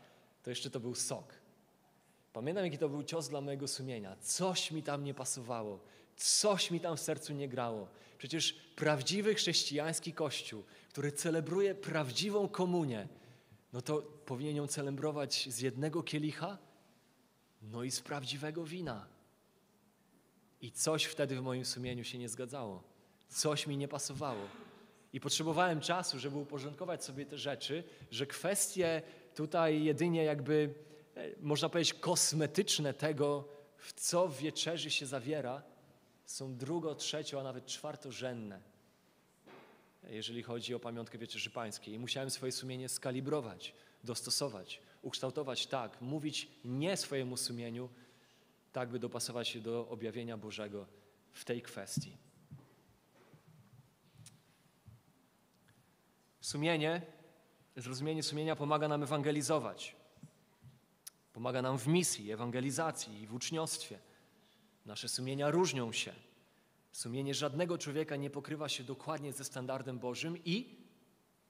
to 0.44 0.50
jeszcze 0.50 0.70
to 0.70 0.80
był 0.80 0.96
sok. 0.96 1.34
Pamiętam, 2.34 2.66
jaki 2.66 2.78
to 2.78 2.90
był 2.90 3.04
cios 3.04 3.30
dla 3.30 3.42
mojego 3.42 3.68
sumienia. 3.68 4.16
Coś 4.22 4.72
mi 4.72 4.84
tam 4.84 5.04
nie 5.04 5.14
pasowało, 5.14 5.80
coś 6.16 6.72
mi 6.72 6.80
tam 6.80 6.98
w 6.98 7.00
sercu 7.00 7.34
nie 7.34 7.50
grało. 7.50 7.88
Przecież 8.18 8.54
prawdziwy 8.76 9.36
chrześcijański 9.36 10.14
kościół, 10.14 10.64
który 10.90 11.12
celebruje 11.12 11.76
prawdziwą 11.76 12.48
komunię, 12.48 13.08
no 13.74 13.82
to 13.82 14.02
powinien 14.02 14.56
ją 14.56 14.68
celebrować 14.68 15.50
z 15.50 15.60
jednego 15.60 16.04
kielicha, 16.04 16.58
no 17.62 17.84
i 17.84 17.92
z 17.92 18.02
prawdziwego 18.02 18.64
wina. 18.64 19.08
I 20.62 20.72
coś 20.72 21.04
wtedy 21.04 21.36
w 21.36 21.42
moim 21.42 21.66
sumieniu 21.66 22.04
się 22.04 22.18
nie 22.18 22.30
zgadzało. 22.30 22.84
Coś 23.30 23.68
mi 23.68 23.78
nie 23.78 23.88
pasowało. 23.88 24.67
I 25.14 25.20
potrzebowałem 25.20 25.82
czasu, 25.82 26.20
żeby 26.20 26.38
uporządkować 26.38 27.04
sobie 27.04 27.26
te 27.26 27.38
rzeczy, 27.38 27.84
że 28.12 28.26
kwestie 28.26 29.02
tutaj 29.36 29.84
jedynie 29.84 30.24
jakby, 30.24 30.74
e, 31.16 31.30
można 31.42 31.70
powiedzieć, 31.70 31.94
kosmetyczne 31.94 32.94
tego, 32.94 33.48
w 33.78 33.94
co 33.94 34.30
wieczerzy 34.30 34.92
się 34.92 35.06
zawiera, 35.06 35.64
są 36.26 36.56
drugo, 36.56 36.96
trzecio, 36.96 37.40
a 37.40 37.44
nawet 37.44 37.66
czwartorzędne, 37.66 38.62
jeżeli 40.10 40.44
chodzi 40.44 40.76
o 40.76 40.80
pamiątkę 40.80 41.18
Wieczerzy 41.18 41.50
Pańskiej. 41.50 41.94
I 41.94 42.00
musiałem 42.00 42.30
swoje 42.30 42.52
sumienie 42.52 42.90
skalibrować, 42.90 43.74
dostosować, 44.04 44.82
ukształtować 45.02 45.68
tak, 45.68 46.02
mówić 46.02 46.48
nie 46.66 46.98
swojemu 46.98 47.38
sumieniu, 47.38 47.90
tak 48.74 48.90
by 48.90 49.00
dopasować 49.00 49.48
się 49.48 49.60
do 49.60 49.90
objawienia 49.90 50.38
Bożego 50.38 50.86
w 51.34 51.46
tej 51.46 51.62
kwestii. 51.62 52.18
Sumienie, 56.48 57.02
zrozumienie 57.78 58.24
sumienia 58.24 58.56
pomaga 58.56 58.88
nam 58.88 59.04
ewangelizować. 59.04 59.96
Pomaga 61.34 61.62
nam 61.62 61.78
w 61.78 61.88
misji, 61.88 62.32
ewangelizacji 62.32 63.22
i 63.22 63.28
w 63.28 63.34
uczniostwie. 63.34 64.00
Nasze 64.86 65.10
sumienia 65.10 65.52
różnią 65.52 65.92
się. 65.92 66.14
Sumienie 66.92 67.34
żadnego 67.34 67.78
człowieka 67.78 68.16
nie 68.16 68.30
pokrywa 68.30 68.70
się 68.70 68.84
dokładnie 68.84 69.34
ze 69.34 69.44
standardem 69.44 70.00
Bożym 70.00 70.38
i 70.46 70.76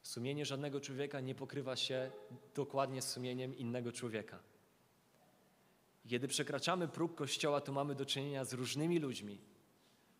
sumienie 0.03 0.45
żadnego 0.45 0.81
człowieka 0.81 1.19
nie 1.19 1.35
pokrywa 1.35 1.75
się 1.75 2.11
dokładnie 2.55 3.01
z 3.01 3.09
sumieniem 3.09 3.57
innego 3.57 3.91
człowieka. 3.91 4.39
Kiedy 6.07 6.27
przekraczamy 6.27 6.87
próg 6.87 7.15
kościoła, 7.15 7.61
to 7.61 7.71
mamy 7.71 7.95
do 7.95 8.05
czynienia 8.05 8.45
z 8.45 8.53
różnymi 8.53 8.99
ludźmi, 8.99 9.39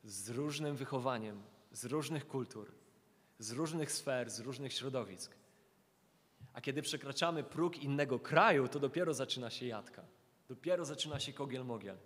z 0.03 0.29
różnym 0.29 0.75
wychowaniem, 0.75 1.41
z 1.71 1.85
różnych 1.85 2.27
kultur, 2.27 2.86
z 3.39 3.51
różnych 3.51 3.91
sfer, 3.91 4.29
z 4.29 4.39
różnych 4.39 4.73
środowisk. 4.73 5.35
A 6.53 6.61
kiedy 6.61 6.81
przekraczamy 6.81 7.43
próg 7.43 7.77
innego 7.77 8.19
kraju, 8.19 8.67
to 8.67 8.79
dopiero 8.79 9.13
zaczyna 9.13 9.49
się 9.49 9.65
jadka. 9.65 10.03
Dopiero 10.49 10.85
zaczyna 10.85 11.19
się 11.19 11.33
kogiel-mogiel. 11.33 11.97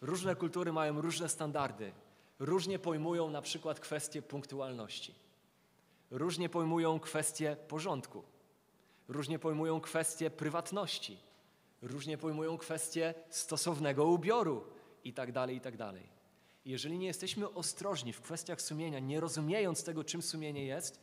Różne 0.00 0.36
kultury 0.36 0.72
mają 0.72 1.00
różne 1.00 1.28
standardy. 1.28 1.92
Różnie 2.38 2.78
pojmują 2.78 3.30
na 3.30 3.42
przykład 3.42 3.80
kwestie 3.80 4.22
punktualności. 4.22 5.14
Różnie 6.10 6.48
pojmują 6.48 7.00
kwestie 7.00 7.56
porządku. 7.68 8.22
Różnie 9.08 9.38
pojmują 9.38 9.80
kwestie 9.80 10.30
prywatności. 10.30 11.18
Różnie 11.82 12.18
pojmują 12.18 12.58
kwestie 12.58 13.14
stosownego 13.30 14.04
ubioru 14.04 14.64
i 15.04 15.12
tak 15.12 15.32
Jeżeli 16.68 16.98
nie 16.98 17.06
jesteśmy 17.06 17.50
ostrożni 17.54 18.12
w 18.12 18.20
kwestiach 18.20 18.62
sumienia, 18.62 18.98
nie 18.98 19.20
rozumiejąc 19.20 19.84
tego, 19.84 20.04
czym 20.04 20.22
sumienie 20.22 20.64
jest, 20.64 21.00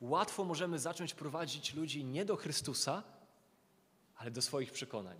łatwo 0.00 0.44
możemy 0.44 0.78
zacząć 0.78 1.14
prowadzić 1.14 1.74
ludzi 1.74 2.04
nie 2.04 2.24
do 2.24 2.36
Chrystusa, 2.36 3.02
ale 4.16 4.30
do 4.30 4.42
swoich 4.42 4.72
przekonań. 4.72 5.16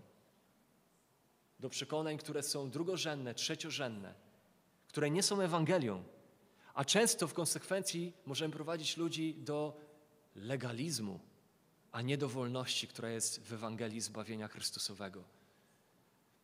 Do 1.60 1.68
przekonań, 1.68 2.18
które 2.18 2.42
są 2.42 2.70
drugorzędne, 2.70 3.34
trzeciorzędne, 3.34 4.14
które 4.88 5.10
nie 5.10 5.22
są 5.22 5.40
Ewangelią, 5.40 6.04
a 6.74 6.84
często 6.84 7.28
w 7.28 7.34
konsekwencji 7.34 8.12
możemy 8.26 8.52
prowadzić 8.52 8.96
ludzi 8.96 9.34
do 9.34 9.80
legalizmu, 10.36 11.20
a 11.92 12.02
nie 12.02 12.18
do 12.18 12.28
wolności, 12.28 12.88
która 12.88 13.10
jest 13.10 13.42
w 13.42 13.52
Ewangelii 13.52 14.00
zbawienia 14.00 14.48
Chrystusowego. 14.48 15.24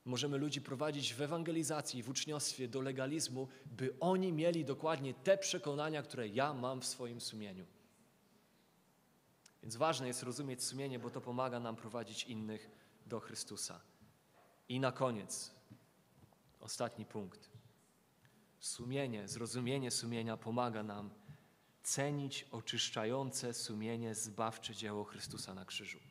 Możemy 0.05 0.39
ludzi 0.39 0.61
prowadzić 0.61 1.15
w 1.15 1.23
ewangelizacji, 1.23 2.03
w 2.03 2.09
uczniostwie 2.09 2.69
do 2.69 2.81
legalizmu, 2.81 3.49
by 3.67 3.97
oni 4.01 4.33
mieli 4.33 4.65
dokładnie 4.65 5.15
te 5.15 5.39
przekonania, 5.39 6.03
które 6.03 6.29
ja 6.29 6.55
mam 6.55 6.81
w 6.81 6.87
swoim 6.87 7.21
sumieniu. 7.21 7.67
Więc 9.63 9.77
ważne 9.77 10.07
jest 10.07 10.23
rozumieć 10.23 10.63
sumienie, 10.63 10.99
bo 10.99 11.11
to 11.11 11.21
pomaga 11.21 11.61
nam 11.61 11.77
prowadzić 11.77 12.25
innych 12.25 12.71
do 13.07 13.21
Chrystusa. 13.21 13.81
I 14.69 14.81
na 14.81 14.93
koniec, 14.93 15.55
ostatni 16.61 17.05
punkt. 17.05 17.51
Sumienie, 18.61 19.29
zrozumienie 19.29 19.91
sumienia 19.91 20.37
pomaga 20.37 20.83
nam 20.83 21.11
cenić 21.83 22.47
oczyszczające 22.51 23.55
sumienie 23.55 24.15
zbawcze 24.15 24.75
dzieło 24.75 25.05
Chrystusa 25.05 25.55
na 25.55 25.65
krzyżu. 25.65 26.10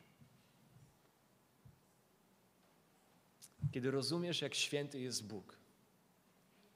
Kiedy 3.72 3.90
rozumiesz, 3.90 4.42
jak 4.42 4.54
święty 4.54 5.00
jest 5.00 5.26
Bóg, 5.26 5.58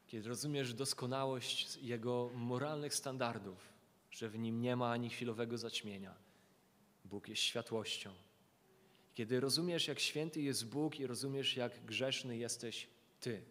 kiedy 0.07 0.28
rozumiesz 0.28 0.74
doskonałość 0.74 1.76
Jego 1.76 2.30
moralnych 2.35 2.95
standardów, 2.95 3.72
że 4.11 4.28
w 4.28 4.39
Nim 4.39 4.61
nie 4.61 4.76
ma 4.76 4.91
ani 4.93 5.11
chwilowego 5.11 5.59
zaćmienia, 5.59 6.14
Bóg 7.05 7.28
jest 7.28 7.43
światłością. 7.43 8.12
Kiedy 9.14 9.41
rozumiesz, 9.41 9.89
jak 9.89 10.01
święty 10.01 10.43
jest 10.43 10.68
Bóg 10.68 11.01
i 11.01 11.07
rozumiesz, 11.07 11.57
jak 11.57 11.85
grzeszny 11.85 12.37
jesteś 12.37 12.89
Ty, 13.20 13.43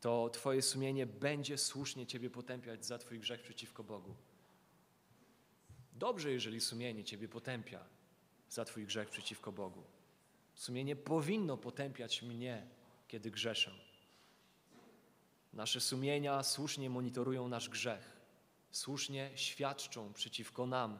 to 0.00 0.30
Twoje 0.30 0.62
sumienie 0.62 1.06
będzie 1.06 1.58
słusznie 1.58 2.06
Ciebie 2.06 2.30
potępiać 2.30 2.86
za 2.86 2.98
Twój 2.98 3.18
grzech 3.18 3.42
przeciwko 3.42 3.84
Bogu. 3.84 4.14
Dobrze, 5.92 6.32
jeżeli 6.32 6.60
sumienie 6.60 7.04
Ciebie 7.04 7.28
potępia 7.28 7.84
za 8.48 8.64
Twój 8.64 8.86
grzech 8.86 9.08
przeciwko 9.08 9.52
Bogu. 9.52 9.95
Sumienie 10.56 10.96
powinno 10.96 11.56
potępiać 11.56 12.22
mnie, 12.22 12.66
kiedy 13.08 13.30
grzeszę. 13.30 13.70
Nasze 15.52 15.80
sumienia 15.80 16.42
słusznie 16.42 16.90
monitorują 16.90 17.48
nasz 17.48 17.68
grzech, 17.68 18.16
słusznie 18.72 19.30
świadczą 19.34 20.12
przeciwko 20.12 20.66
nam, 20.66 20.98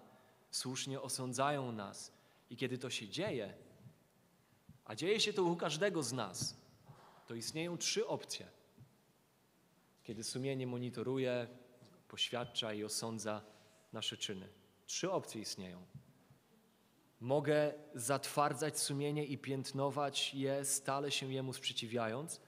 słusznie 0.50 1.00
osądzają 1.00 1.72
nas. 1.72 2.12
I 2.50 2.56
kiedy 2.56 2.78
to 2.78 2.90
się 2.90 3.08
dzieje, 3.08 3.54
a 4.84 4.94
dzieje 4.94 5.20
się 5.20 5.32
to 5.32 5.44
u 5.44 5.56
każdego 5.56 6.02
z 6.02 6.12
nas, 6.12 6.56
to 7.26 7.34
istnieją 7.34 7.78
trzy 7.78 8.06
opcje. 8.06 8.46
Kiedy 10.04 10.24
sumienie 10.24 10.66
monitoruje, 10.66 11.46
poświadcza 12.08 12.72
i 12.72 12.84
osądza 12.84 13.42
nasze 13.92 14.16
czyny. 14.16 14.48
Trzy 14.86 15.10
opcje 15.10 15.40
istnieją. 15.40 15.86
Mogę 17.20 17.74
zatwardzać 17.94 18.78
sumienie 18.78 19.24
i 19.24 19.38
piętnować 19.38 20.34
je, 20.34 20.64
stale 20.64 21.10
się 21.10 21.32
jemu 21.32 21.52
sprzeciwiając, 21.52 22.40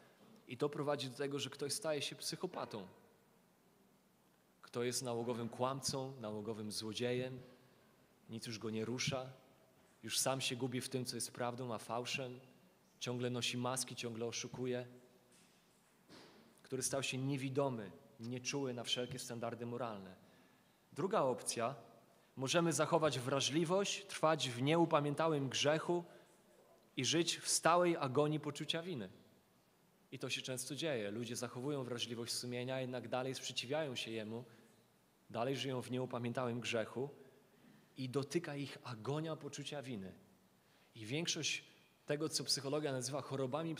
i 0.48 0.56
to 0.56 0.68
prowadzi 0.68 1.10
do 1.10 1.16
tego, 1.16 1.38
że 1.38 1.50
ktoś 1.50 1.72
staje 1.72 2.02
się 2.02 2.16
psychopatą. 2.16 2.86
Kto 4.62 4.82
jest 4.82 5.02
nałogowym 5.02 5.48
kłamcą, 5.48 6.12
nałogowym 6.20 6.72
złodziejem, 6.72 7.40
nic 8.30 8.46
już 8.46 8.58
go 8.58 8.70
nie 8.70 8.84
rusza, 8.84 9.32
już 10.02 10.18
sam 10.18 10.40
się 10.40 10.56
gubi 10.56 10.80
w 10.80 10.88
tym, 10.88 11.04
co 11.04 11.16
jest 11.16 11.32
prawdą, 11.32 11.74
a 11.74 11.78
fałszem, 11.78 12.40
ciągle 13.00 13.30
nosi 13.30 13.58
maski, 13.58 13.96
ciągle 13.96 14.26
oszukuje, 14.26 14.86
który 16.62 16.82
stał 16.82 17.02
się 17.02 17.18
niewidomy, 17.18 17.90
nieczuły 18.20 18.74
na 18.74 18.84
wszelkie 18.84 19.18
standardy 19.18 19.66
moralne. 19.66 20.14
Druga 20.92 21.20
opcja 21.20 21.74
możemy 22.38 22.72
zachować 22.72 23.18
wrażliwość, 23.18 24.04
trwać 24.06 24.50
w 24.50 24.62
nieupamiętałym 24.62 25.48
grzechu 25.48 26.04
i 26.96 27.04
żyć 27.04 27.38
w 27.38 27.48
stałej 27.48 27.96
agonii 27.96 28.40
poczucia 28.40 28.82
winy. 28.82 29.08
I 30.12 30.18
to 30.18 30.30
się 30.30 30.42
często 30.42 30.74
dzieje. 30.74 31.10
Ludzie 31.10 31.36
zachowują 31.36 31.84
wrażliwość 31.84 32.32
sumienia, 32.32 32.80
jednak 32.80 33.08
dalej 33.08 33.34
sprzeciwiają 33.34 33.94
się 33.94 34.10
jemu, 34.10 34.44
dalej 35.30 35.56
żyją 35.56 35.82
w 35.82 35.90
nieupamiętałym 35.90 36.60
grzechu 36.60 37.10
i 37.96 38.08
dotyka 38.08 38.56
ich 38.56 38.78
agonia 38.84 39.36
poczucia 39.36 39.82
winy. 39.82 40.12
I 40.94 41.06
większość 41.06 41.64
tego, 42.06 42.28
co 42.28 42.44
psychologia 42.44 42.92
nazywa 42.92 43.22
chorobami 43.22 43.74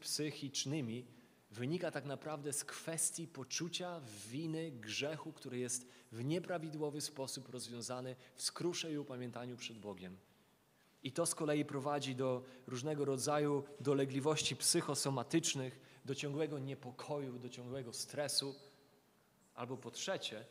psychicznymi, 0.00 1.06
wynika 1.50 1.90
tak 1.90 2.04
naprawdę 2.04 2.52
z 2.52 2.64
kwestii 2.64 3.28
poczucia 3.28 4.00
winy, 4.30 4.70
grzechu, 4.70 5.32
który 5.32 5.58
jest 5.58 5.86
w 6.12 6.24
nieprawidłowy 6.24 7.00
sposób 7.00 7.48
rozwiązany 7.48 8.16
w 8.34 8.42
skrusze 8.42 8.92
i 8.92 8.98
upamiętaniu 8.98 9.56
przed 9.56 9.78
Bogiem. 9.78 10.16
I 11.02 11.12
to 11.12 11.26
z 11.26 11.34
kolei 11.34 11.64
prowadzi 11.64 12.14
do 12.14 12.44
różnego 12.66 13.04
rodzaju 13.04 13.64
dolegliwości 13.80 14.56
psychosomatycznych, 14.56 15.80
do 16.04 16.14
ciągłego 16.14 16.58
niepokoju, 16.58 17.38
do 17.38 17.48
ciągłego 17.48 17.92
stresu. 17.92 18.54
Albo 19.54 19.76
po 19.76 19.90
trzecie, 19.90 20.44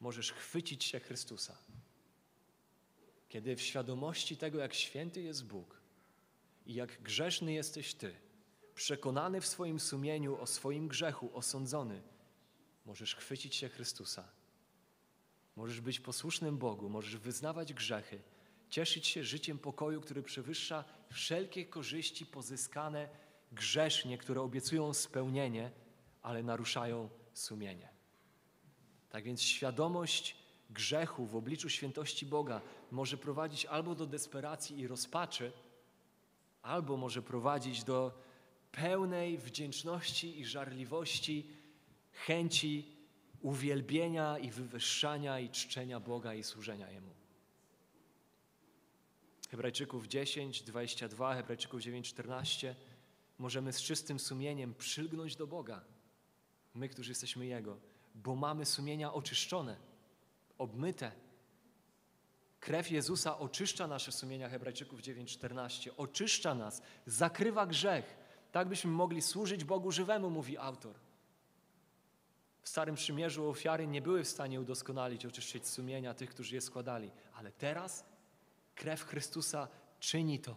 możesz 0.00 0.32
chwycić 0.32 0.84
się 0.84 1.00
Chrystusa. 1.00 1.58
Kiedy 3.28 3.56
w 3.56 3.62
świadomości 3.62 4.36
tego, 4.36 4.58
jak 4.58 4.74
święty 4.74 5.22
jest 5.22 5.44
Bóg 5.44 5.80
i 6.66 6.74
jak 6.74 7.02
grzeszny 7.02 7.52
jesteś 7.52 7.94
Ty, 7.94 8.16
przekonany 8.80 9.40
w 9.40 9.46
swoim 9.46 9.80
sumieniu 9.80 10.40
o 10.40 10.46
swoim 10.46 10.88
grzechu, 10.88 11.30
osądzony, 11.34 12.02
możesz 12.86 13.14
chwycić 13.14 13.54
się 13.54 13.68
Chrystusa. 13.68 14.28
Możesz 15.56 15.80
być 15.80 16.00
posłusznym 16.00 16.58
Bogu, 16.58 16.88
możesz 16.88 17.16
wyznawać 17.16 17.74
grzechy, 17.74 18.22
cieszyć 18.70 19.06
się 19.06 19.24
życiem 19.24 19.58
pokoju, 19.58 20.00
który 20.00 20.22
przewyższa 20.22 20.84
wszelkie 21.10 21.66
korzyści 21.66 22.26
pozyskane 22.26 23.08
grzesznie, 23.52 24.18
które 24.18 24.40
obiecują 24.40 24.94
spełnienie, 24.94 25.70
ale 26.22 26.42
naruszają 26.42 27.08
sumienie. 27.32 27.88
Tak 29.10 29.24
więc 29.24 29.42
świadomość 29.42 30.36
grzechu 30.70 31.26
w 31.26 31.36
obliczu 31.36 31.68
świętości 31.68 32.26
Boga 32.26 32.60
może 32.90 33.16
prowadzić 33.16 33.66
albo 33.66 33.94
do 33.94 34.06
desperacji 34.06 34.78
i 34.78 34.86
rozpaczy, 34.86 35.52
albo 36.62 36.96
może 36.96 37.22
prowadzić 37.22 37.84
do 37.84 38.29
pełnej 38.72 39.38
wdzięczności 39.38 40.40
i 40.40 40.46
żarliwości, 40.46 41.50
chęci 42.12 42.96
uwielbienia 43.40 44.38
i 44.38 44.50
wywyższania 44.50 45.40
i 45.40 45.50
czczenia 45.50 46.00
Boga 46.00 46.34
i 46.34 46.44
służenia 46.44 46.90
Jemu. 46.90 47.14
Hebrajczyków 49.50 50.06
10, 50.06 50.62
22, 50.62 51.34
Hebrajczyków 51.34 51.80
9, 51.80 52.08
14 52.08 52.76
możemy 53.38 53.72
z 53.72 53.82
czystym 53.82 54.20
sumieniem 54.20 54.74
przylgnąć 54.74 55.36
do 55.36 55.46
Boga. 55.46 55.84
My, 56.74 56.88
którzy 56.88 57.10
jesteśmy 57.10 57.46
Jego, 57.46 57.80
bo 58.14 58.36
mamy 58.36 58.66
sumienia 58.66 59.12
oczyszczone, 59.12 59.76
obmyte. 60.58 61.12
Krew 62.60 62.90
Jezusa 62.90 63.38
oczyszcza 63.38 63.86
nasze 63.86 64.12
sumienia, 64.12 64.48
Hebrajczyków 64.48 65.00
9:14, 65.00 65.90
oczyszcza 65.96 66.54
nas, 66.54 66.82
zakrywa 67.06 67.66
grzech, 67.66 68.16
tak 68.52 68.68
byśmy 68.68 68.90
mogli 68.90 69.22
służyć 69.22 69.64
Bogu 69.64 69.92
żywemu, 69.92 70.30
mówi 70.30 70.58
autor. 70.58 70.94
W 72.62 72.68
Starym 72.68 72.94
Przymierzu 72.94 73.48
ofiary 73.48 73.86
nie 73.86 74.02
były 74.02 74.24
w 74.24 74.28
stanie 74.28 74.60
udoskonalić, 74.60 75.26
oczyszczyć 75.26 75.68
sumienia 75.68 76.14
tych, 76.14 76.30
którzy 76.30 76.54
je 76.54 76.60
składali, 76.60 77.10
ale 77.34 77.52
teraz 77.52 78.04
krew 78.74 79.02
Chrystusa 79.02 79.68
czyni 80.00 80.38
to. 80.38 80.56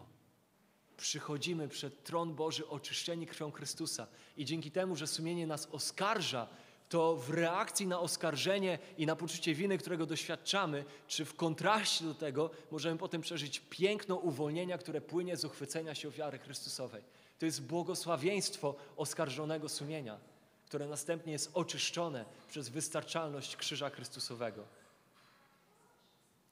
Przychodzimy 0.98 1.68
przed 1.68 2.04
tron 2.04 2.36
Boży 2.36 2.68
oczyszczeni 2.68 3.28
krwią 3.28 3.52
Chrystusa 3.52 4.08
i 4.38 4.46
dzięki 4.46 4.72
temu, 4.72 4.96
że 4.96 5.08
sumienie 5.08 5.48
nas 5.48 5.68
oskarża, 5.72 6.48
to 6.90 7.16
w 7.16 7.30
reakcji 7.30 7.88
na 7.88 8.00
oskarżenie 8.00 8.80
i 8.98 9.06
na 9.06 9.16
poczucie 9.16 9.56
winy, 9.56 9.78
którego 9.78 10.06
doświadczamy, 10.06 10.86
czy 11.08 11.26
w 11.26 11.36
kontraście 11.36 12.06
do 12.06 12.14
tego, 12.14 12.50
możemy 12.72 12.98
potem 12.98 13.22
przeżyć 13.22 13.62
piękno 13.70 14.16
uwolnienia, 14.16 14.78
które 14.78 15.02
płynie 15.02 15.38
z 15.38 15.46
uchwycenia 15.46 15.96
się 15.96 16.08
ofiary 16.08 16.40
Chrystusowej. 16.40 17.04
To 17.44 17.48
jest 17.48 17.64
błogosławieństwo 17.64 18.76
oskarżonego 18.98 19.70
sumienia, 19.70 20.18
które 20.66 20.88
następnie 20.88 21.34
jest 21.34 21.52
oczyszczone 21.54 22.26
przez 22.48 22.70
wystarczalność 22.70 23.56
krzyża 23.56 23.90
Chrystusowego. 23.90 24.64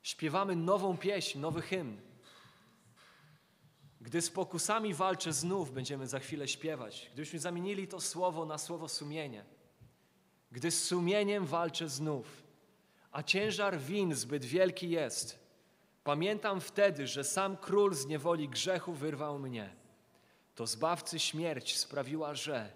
Śpiewamy 0.03 0.55
nową 0.55 0.97
pieśń, 0.97 1.39
nowy 1.39 1.61
hymn. 1.61 1.97
Gdy 4.01 4.21
z 4.21 4.29
pokusami 4.29 4.93
walczę 4.93 5.33
znów, 5.33 5.73
będziemy 5.73 6.07
za 6.07 6.19
chwilę 6.19 6.47
śpiewać. 6.47 7.09
Gdybyśmy 7.13 7.39
zamienili 7.39 7.87
to 7.87 8.01
słowo 8.01 8.45
na 8.45 8.57
słowo 8.57 8.89
sumienie. 8.89 9.45
Gdy 10.51 10.71
z 10.71 10.83
sumieniem 10.83 11.45
walczę 11.45 11.89
znów, 11.89 12.43
a 13.11 13.23
ciężar 13.23 13.79
win 13.79 14.15
zbyt 14.15 14.45
wielki 14.45 14.89
jest, 14.89 15.39
pamiętam 16.03 16.61
wtedy, 16.61 17.07
że 17.07 17.23
sam 17.23 17.57
król 17.57 17.95
z 17.95 18.05
niewoli 18.05 18.49
grzechu 18.49 18.93
wyrwał 18.93 19.39
mnie. 19.39 19.80
To 20.61 20.67
zbawcy 20.67 21.19
śmierć 21.19 21.77
sprawiła, 21.77 22.35
że 22.35 22.71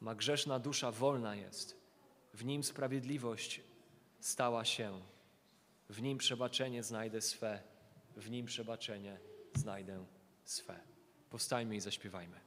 ma 0.00 0.14
grzeszna 0.14 0.58
dusza 0.58 0.92
wolna 0.92 1.34
jest. 1.34 1.76
W 2.34 2.44
nim 2.44 2.64
sprawiedliwość 2.64 3.60
stała 4.20 4.64
się. 4.64 5.00
W 5.88 6.02
nim 6.02 6.18
przebaczenie 6.18 6.82
znajdę 6.82 7.20
swe. 7.20 7.62
W 8.16 8.30
nim 8.30 8.46
przebaczenie 8.46 9.18
znajdę 9.54 10.04
swe. 10.44 10.80
Powstajmy 11.30 11.76
i 11.76 11.80
zaśpiewajmy. 11.80 12.40